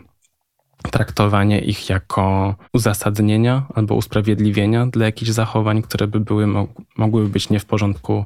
traktowanie 0.91 1.59
ich 1.59 1.91
jako 1.91 2.55
uzasadnienia 2.73 3.67
albo 3.75 3.95
usprawiedliwienia 3.95 4.87
dla 4.87 5.07
jakichś 5.07 5.31
zachowań, 5.31 5.83
które 5.83 6.07
by 6.07 6.21
były, 6.21 6.47
mogłyby 6.97 7.29
być 7.29 7.51
nie 7.51 7.61
w 7.61 7.67
porządku 7.67 8.25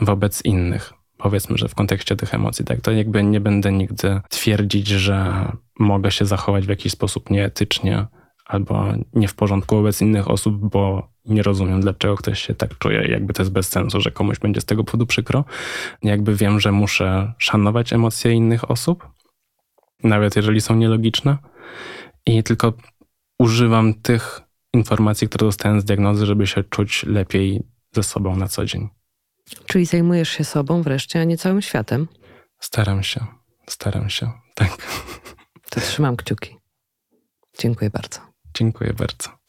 wobec 0.00 0.44
innych. 0.44 0.92
Powiedzmy, 1.18 1.58
że 1.58 1.68
w 1.68 1.74
kontekście 1.74 2.16
tych 2.16 2.34
emocji, 2.34 2.64
tak, 2.64 2.80
to 2.80 2.92
jakby 2.92 3.22
nie 3.22 3.40
będę 3.40 3.72
nigdy 3.72 4.20
twierdzić, 4.28 4.88
że 4.88 5.46
mogę 5.78 6.10
się 6.10 6.24
zachować 6.24 6.66
w 6.66 6.68
jakiś 6.68 6.92
sposób 6.92 7.30
nieetycznie 7.30 8.06
albo 8.46 8.84
nie 9.14 9.28
w 9.28 9.34
porządku 9.34 9.76
wobec 9.76 10.00
innych 10.00 10.30
osób, 10.30 10.70
bo 10.70 11.08
nie 11.24 11.42
rozumiem, 11.42 11.80
dlaczego 11.80 12.16
ktoś 12.16 12.42
się 12.42 12.54
tak 12.54 12.78
czuje. 12.78 13.08
Jakby 13.08 13.32
to 13.32 13.42
jest 13.42 13.52
bez 13.52 13.68
sensu, 13.68 14.00
że 14.00 14.10
komuś 14.10 14.38
będzie 14.38 14.60
z 14.60 14.64
tego 14.64 14.84
powodu 14.84 15.06
przykro. 15.06 15.44
Jakby 16.02 16.34
wiem, 16.34 16.60
że 16.60 16.72
muszę 16.72 17.32
szanować 17.38 17.92
emocje 17.92 18.32
innych 18.32 18.70
osób, 18.70 19.08
nawet 20.04 20.36
jeżeli 20.36 20.60
są 20.60 20.76
nielogiczne 20.76 21.36
i 22.38 22.42
tylko 22.42 22.72
używam 23.38 23.94
tych 23.94 24.40
informacji, 24.74 25.28
które 25.28 25.46
dostałem 25.46 25.80
z 25.80 25.84
diagnozy, 25.84 26.26
żeby 26.26 26.46
się 26.46 26.64
czuć 26.64 27.02
lepiej 27.02 27.62
ze 27.92 28.02
sobą 28.02 28.36
na 28.36 28.48
co 28.48 28.64
dzień. 28.64 28.88
Czyli 29.66 29.86
zajmujesz 29.86 30.28
się 30.28 30.44
sobą 30.44 30.82
wreszcie, 30.82 31.20
a 31.20 31.24
nie 31.24 31.38
całym 31.38 31.62
światem? 31.62 32.08
Staram 32.60 33.02
się, 33.02 33.26
staram 33.66 34.10
się, 34.10 34.30
tak. 34.54 34.76
To 35.70 35.80
trzymam 35.80 36.16
kciuki. 36.16 36.56
Dziękuję 37.58 37.90
bardzo. 37.90 38.20
Dziękuję 38.54 38.92
bardzo. 38.92 39.40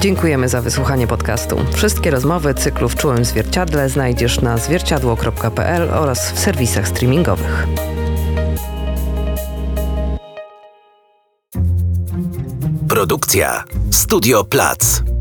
Dziękujemy 0.00 0.48
za 0.48 0.62
wysłuchanie 0.62 1.06
podcastu. 1.06 1.56
Wszystkie 1.72 2.10
rozmowy 2.10 2.54
cyklu 2.54 2.88
w 2.88 2.96
czułym 2.96 3.24
zwierciadle 3.24 3.88
znajdziesz 3.88 4.40
na 4.40 4.58
zwierciadło.pl 4.58 5.90
oraz 5.90 6.32
w 6.32 6.38
serwisach 6.38 6.88
streamingowych. 6.88 7.66
Produkcja 12.96 13.64
Studio 13.90 14.44
Plac. 14.44 15.15